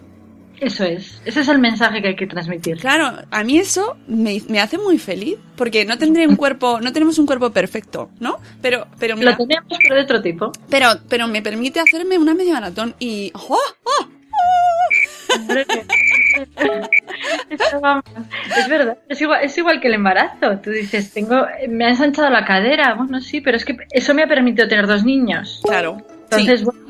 Eso 0.59 0.84
es. 0.84 1.20
Ese 1.26 1.40
es 1.40 1.48
el 1.48 1.59
mensaje 1.59 2.00
que 2.00 2.09
hay 2.09 2.16
que 2.16 2.26
transmitir. 2.26 2.78
Claro, 2.78 3.12
a 3.30 3.44
mí 3.44 3.59
eso 3.59 3.98
me, 4.09 4.40
me 4.48 4.59
hace 4.59 4.78
muy 4.78 4.96
feliz, 4.98 5.36
porque 5.54 5.84
no 5.84 5.98
tendré 5.98 6.26
un 6.26 6.34
cuerpo, 6.34 6.80
no 6.80 6.94
tenemos 6.94 7.18
un 7.18 7.26
cuerpo 7.26 7.50
perfecto, 7.50 8.09
¿no? 8.20 8.38
Pero, 8.62 8.86
pero 8.98 9.16
mira, 9.18 9.32
Lo 9.32 9.36
tenemos, 9.46 9.78
pero 9.82 9.94
de 9.96 10.00
otro 10.00 10.22
tipo. 10.22 10.52
pero, 10.70 10.88
pero 11.11 11.28
me 11.28 11.42
permite 11.42 11.78
hacerme 11.78 12.16
una 12.16 12.34
media 12.34 12.54
maratón 12.54 12.94
y, 12.98 13.30
¡oh! 13.34 13.59
¡oh! 13.84 14.09
Estaba- 14.09 15.05
Es 18.57 18.68
verdad, 18.68 18.99
es 19.09 19.20
igual, 19.20 19.45
es 19.45 19.57
igual 19.59 19.81
que 19.81 19.89
el 19.89 19.95
embarazo. 19.95 20.59
Tú 20.62 20.70
dices, 20.70 21.12
tengo, 21.12 21.47
me 21.68 21.87
ha 21.87 21.91
ensanchado 21.91 22.31
la 22.31 22.45
cadera. 22.45 22.95
Bueno, 22.95 23.20
sí, 23.20 23.41
pero 23.41 23.57
es 23.57 23.64
que 23.64 23.77
eso 23.91 24.14
me 24.14 24.22
ha 24.22 24.29
permitido 24.29 24.68
tener 24.68 24.87
dos 24.87 25.05
niños. 25.05 25.61
Claro. 25.64 25.99
Entonces, 26.24 26.61
sí, 26.61 26.64
bueno, 26.64 26.81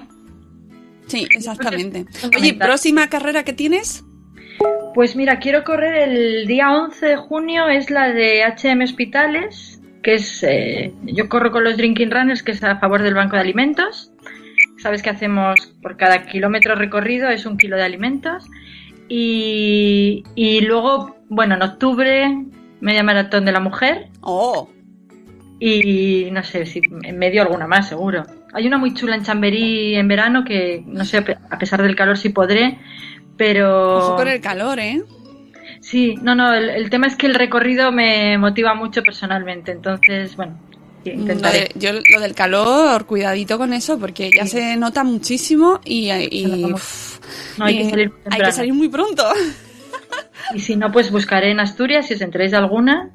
sí, 1.07 1.29
exactamente. 1.35 2.07
Oye, 2.37 2.55
próxima 2.55 3.09
carrera 3.09 3.45
que 3.45 3.53
tienes? 3.53 4.05
pues 4.97 5.15
mira, 5.15 5.39
quiero 5.41 5.63
correr 5.63 6.09
el 6.09 6.47
día 6.47 6.73
11 6.73 7.07
de 7.07 7.17
junio, 7.17 7.69
es 7.69 7.91
la 7.91 8.09
de 8.09 8.43
HM 8.45 8.83
Hospitales, 8.83 9.79
que 10.03 10.15
es, 10.15 10.43
eh, 10.43 10.95
yo 11.03 11.29
corro 11.29 11.53
con 11.53 11.65
los 11.65 11.77
Drinking 11.77 12.11
Runners, 12.11 12.43
que 12.43 12.53
es 12.53 12.65
a 12.65 12.79
favor 12.79 13.03
del 13.03 13.13
Banco 13.13 13.37
de 13.37 13.43
Alimentos. 13.43 14.11
Sabes 14.79 15.03
que 15.03 15.11
hacemos 15.11 15.75
por 15.83 15.97
cada 15.97 16.25
kilómetro 16.27 16.75
recorrido 16.75 17.29
es 17.29 17.47
un 17.47 17.57
kilo 17.57 17.77
de 17.77 17.85
alimentos. 17.85 18.45
Y, 19.09 20.25
y 20.35 20.61
luego, 20.63 21.17
bueno, 21.29 21.55
en 21.55 21.63
octubre, 21.63 22.45
media 22.81 23.03
maratón 23.03 23.45
de 23.45 23.53
la 23.53 23.61
mujer. 23.61 24.09
Oh, 24.21 24.69
Y 25.59 26.29
no 26.33 26.43
sé 26.43 26.67
si 26.67 26.81
en 27.03 27.19
medio 27.19 27.43
alguna 27.43 27.67
más, 27.67 27.89
seguro. 27.89 28.25
Hay 28.53 28.67
una 28.67 28.79
muy 28.79 28.95
chula 28.95 29.17
en 29.17 29.23
Chamberí 29.23 29.95
en 29.97 30.09
verano 30.09 30.45
que 30.45 30.83
no 30.87 31.05
sé, 31.05 31.19
a 31.51 31.59
pesar 31.59 31.83
del 31.83 31.97
calor 31.97 32.19
si 32.19 32.31
podré, 32.31 32.79
pero... 33.37 33.97
ojo 33.99 34.17
con 34.17 34.29
el 34.29 34.41
calor, 34.41 34.79
¿eh? 34.79 35.03
Sí, 35.81 36.15
no, 36.23 36.35
no, 36.35 36.55
el, 36.55 36.71
el 36.71 36.91
tema 36.91 37.07
es 37.07 37.17
que 37.17 37.27
el 37.27 37.35
recorrido 37.35 37.93
me 37.93 38.39
motiva 38.39 38.75
mucho 38.75 39.03
personalmente, 39.03 39.73
entonces, 39.73 40.37
bueno, 40.37 40.59
sí, 41.13 41.17
Lo, 41.17 41.51
de- 41.51 41.71
yo, 41.75 41.91
lo 41.93 42.21
del 42.21 42.35
calor, 42.35 43.07
cuidadito 43.07 43.59
con 43.59 43.73
eso, 43.73 43.99
porque 43.99 44.31
ya 44.35 44.45
Sí. 44.45 44.51
se 44.53 44.77
nota 44.77 45.05
muchísimo 45.05 45.81
y, 45.85 46.11
uf, 46.73 47.19
No, 47.59 47.65
hay 47.67 47.79
que 47.79 47.85
y 47.85 47.91
salir 47.91 48.13
hay 48.31 48.41
que 48.41 48.53
salir 48.53 48.75
muy 48.75 48.89
pronto. 48.89 49.25
Y 50.55 50.61
si 50.61 50.77
no, 50.77 50.93
pues 50.93 51.11
buscaré 51.11 51.51
en 51.51 51.61
Asturias, 51.61 52.07
si 52.07 52.15
os 52.15 52.21
enteréis 52.21 52.53
de 52.53 52.57
alguna, 52.59 53.11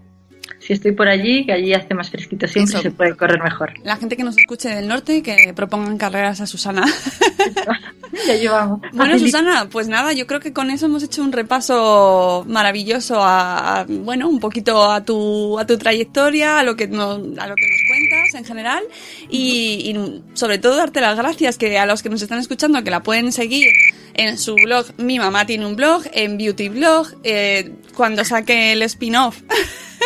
si 0.60 0.74
estoy 0.74 0.92
por 0.92 1.08
allí, 1.08 1.46
que 1.46 1.54
allí 1.54 1.74
hace 1.74 1.94
más 1.94 2.10
fresquito 2.10 2.48
siempre 2.48 2.76
Eso. 2.76 2.82
se 2.82 2.92
puede 2.92 3.16
correr 3.16 3.42
mejor. 3.42 3.74
La 3.84 3.98
gente 3.98 4.16
que 4.16 4.24
nos 4.24 4.38
escuche 4.38 4.70
del 4.70 4.88
norte, 4.88 5.22
que 5.24 5.54
propongan 5.56 5.98
carreras 5.98 6.42
a 6.42 6.48
Susana. 6.48 6.86
ya 8.28 8.36
llevamos. 8.36 8.82
Bueno. 8.94 9.18
Susana, 9.18 9.68
pues 9.72 9.88
nada, 9.88 10.14
yo 10.14 10.28
creo 10.28 10.40
que 10.40 10.54
con 10.54 10.70
eso 10.70 10.86
hemos 10.86 11.02
hecho 11.02 11.24
un 11.24 11.32
repaso 11.32 12.46
maravilloso 12.48 13.24
a, 13.24 13.80
a, 13.82 13.86
bueno, 13.86 14.28
un 14.28 14.40
poquito 14.40 14.92
a 14.92 15.04
tu, 15.04 15.58
a 15.58 15.66
tu 15.66 15.78
trayectoria, 15.78 16.60
a 16.60 16.64
lo 16.64 16.76
que 16.76 16.88
nos, 16.88 17.18
a 17.18 17.48
lo 17.48 17.56
que 17.56 17.68
nos 17.68 17.82
cuentas 17.88 18.36
en 18.36 18.46
general 18.46 18.84
y, 19.30 19.92
y 19.92 20.22
sobre 20.34 20.60
todo 20.60 20.76
darte 20.76 21.02
las 21.02 21.18
gracias 21.18 21.58
que 21.58 21.80
a 21.80 21.86
los 21.86 22.04
que 22.04 22.10
nos 22.10 22.22
están 22.22 22.40
escuchando 22.40 22.84
que 22.84 22.92
la 22.92 23.02
pueden 23.02 23.32
seguir 23.32 23.72
en 24.14 24.38
su 24.38 24.56
blog. 24.56 24.86
Mi 24.98 25.20
mamá 25.20 25.46
tiene 25.46 25.66
un 25.66 25.76
blog, 25.76 26.04
en 26.14 26.38
Beauty 26.38 26.70
Blog, 26.70 27.08
eh, 27.24 27.72
cuando 27.96 28.24
saque 28.26 28.72
el 28.74 28.82
spin-off 28.84 29.38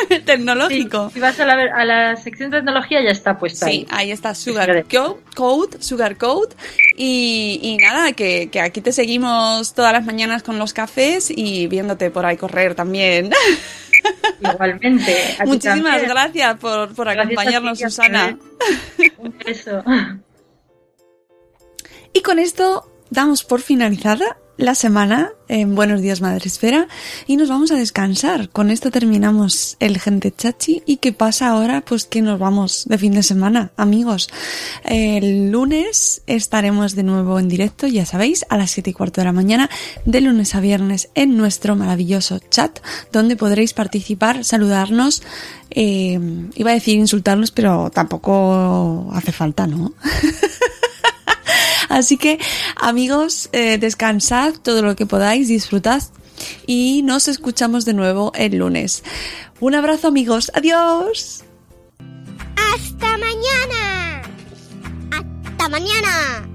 Sí, 0.10 0.20
tecnológico. 0.26 1.10
si 1.14 1.22
vas 1.22 1.40
a 1.40 1.46
la, 1.46 1.54
a 1.74 1.86
la 1.86 2.16
sección 2.18 2.52
de 2.52 2.58
tecnología 2.58 3.02
ya 3.02 3.12
está 3.12 3.40
puesta 3.40 3.66
Sí, 3.68 3.72
ahí. 3.72 4.08
ahí 4.08 4.12
está 4.12 4.36
Sugar 4.36 4.84
Co- 4.92 5.22
Code, 5.36 5.82
Sugar 5.82 6.18
Code. 6.18 6.54
Y, 6.98 7.60
y 7.64 7.78
nada, 7.78 8.12
que, 8.12 8.50
que 8.52 8.60
aquí 8.60 8.82
te 8.82 8.92
seguimos 8.92 9.74
todas 9.74 9.94
las 9.94 10.04
mañanas 10.06 10.44
con 10.44 10.60
los 10.60 10.74
cafés 10.74 11.32
y 11.34 11.68
viéndote 11.68 12.12
por 12.12 12.26
ahí 12.26 12.36
correr 12.36 12.76
también. 12.76 13.32
Igualmente. 14.42 15.16
Muchísimas 15.46 15.84
también. 16.02 16.10
gracias 16.10 16.58
por, 16.60 16.94
por 16.94 17.06
Gracias 17.06 17.26
a 17.26 17.28
ti, 17.30 17.34
acompañarnos, 17.36 17.80
Susana. 17.80 18.38
Un 19.18 19.38
beso. 19.46 19.82
Y 22.14 22.22
con 22.22 22.40
esto 22.40 22.90
damos 23.16 23.46
por 23.46 23.62
finalizada 23.62 24.38
la 24.58 24.76
semana 24.76 25.32
en 25.48 25.74
Buenos 25.74 26.02
Días 26.02 26.22
Madre 26.22 26.48
Esfera 26.48 26.88
y 27.28 27.38
nos 27.38 27.48
vamos 27.48 27.72
a 27.72 27.76
descansar. 27.76 28.50
Con 28.50 28.72
esto 28.72 28.92
terminamos 28.92 29.78
el 29.80 30.00
Gente 30.00 30.32
Chachi. 30.32 30.84
¿Y 30.86 30.98
qué 30.98 31.14
pasa 31.14 31.48
ahora? 31.48 31.82
Pues 31.82 32.06
que 32.06 32.22
nos 32.22 32.40
vamos 32.40 32.86
de 32.88 32.98
fin 32.98 33.14
de 33.14 33.24
semana, 33.24 33.72
amigos. 33.78 34.30
El 34.84 35.50
lunes 35.50 36.24
estaremos 36.28 36.96
de 36.96 37.04
nuevo 37.04 37.40
en 37.40 37.48
directo, 37.48 37.88
ya 37.88 38.06
sabéis, 38.06 38.46
a 38.50 38.58
las 38.58 38.72
7 38.72 38.90
y 38.90 38.94
cuarto 38.94 39.22
de 39.22 39.26
la 39.26 39.32
mañana, 39.32 39.70
de 40.06 40.20
lunes 40.20 40.54
a 40.54 40.60
viernes, 40.60 41.10
en 41.16 41.38
nuestro 41.38 41.76
maravilloso 41.78 42.40
chat, 42.50 42.80
donde 43.14 43.38
podréis 43.38 43.74
participar, 43.74 44.44
saludarnos. 44.44 45.24
eh, 45.72 46.20
iba 46.56 46.72
a 46.72 46.74
decir 46.74 46.96
insultarnos, 46.98 47.52
pero 47.52 47.90
tampoco 47.92 49.10
hace 49.14 49.32
falta, 49.32 49.68
¿no? 49.68 49.94
Así 51.96 52.18
que, 52.18 52.40
amigos, 52.76 53.48
eh, 53.54 53.78
descansad 53.78 54.56
todo 54.56 54.82
lo 54.82 54.98
que 54.98 55.06
podáis, 55.06 55.48
disfrutad 55.48 56.04
y 56.68 57.04
nos 57.04 57.30
escuchamos 57.30 57.86
de 57.86 57.94
nuevo 57.94 58.34
el 58.36 58.58
lunes. 58.58 59.02
Un 59.62 59.76
abrazo, 59.76 60.10
amigos. 60.10 60.52
Adiós. 60.54 61.46
¡Hasta 62.58 63.18
mañana! 63.18 64.22
¡Hasta 65.10 65.70
mañana! 65.70 66.55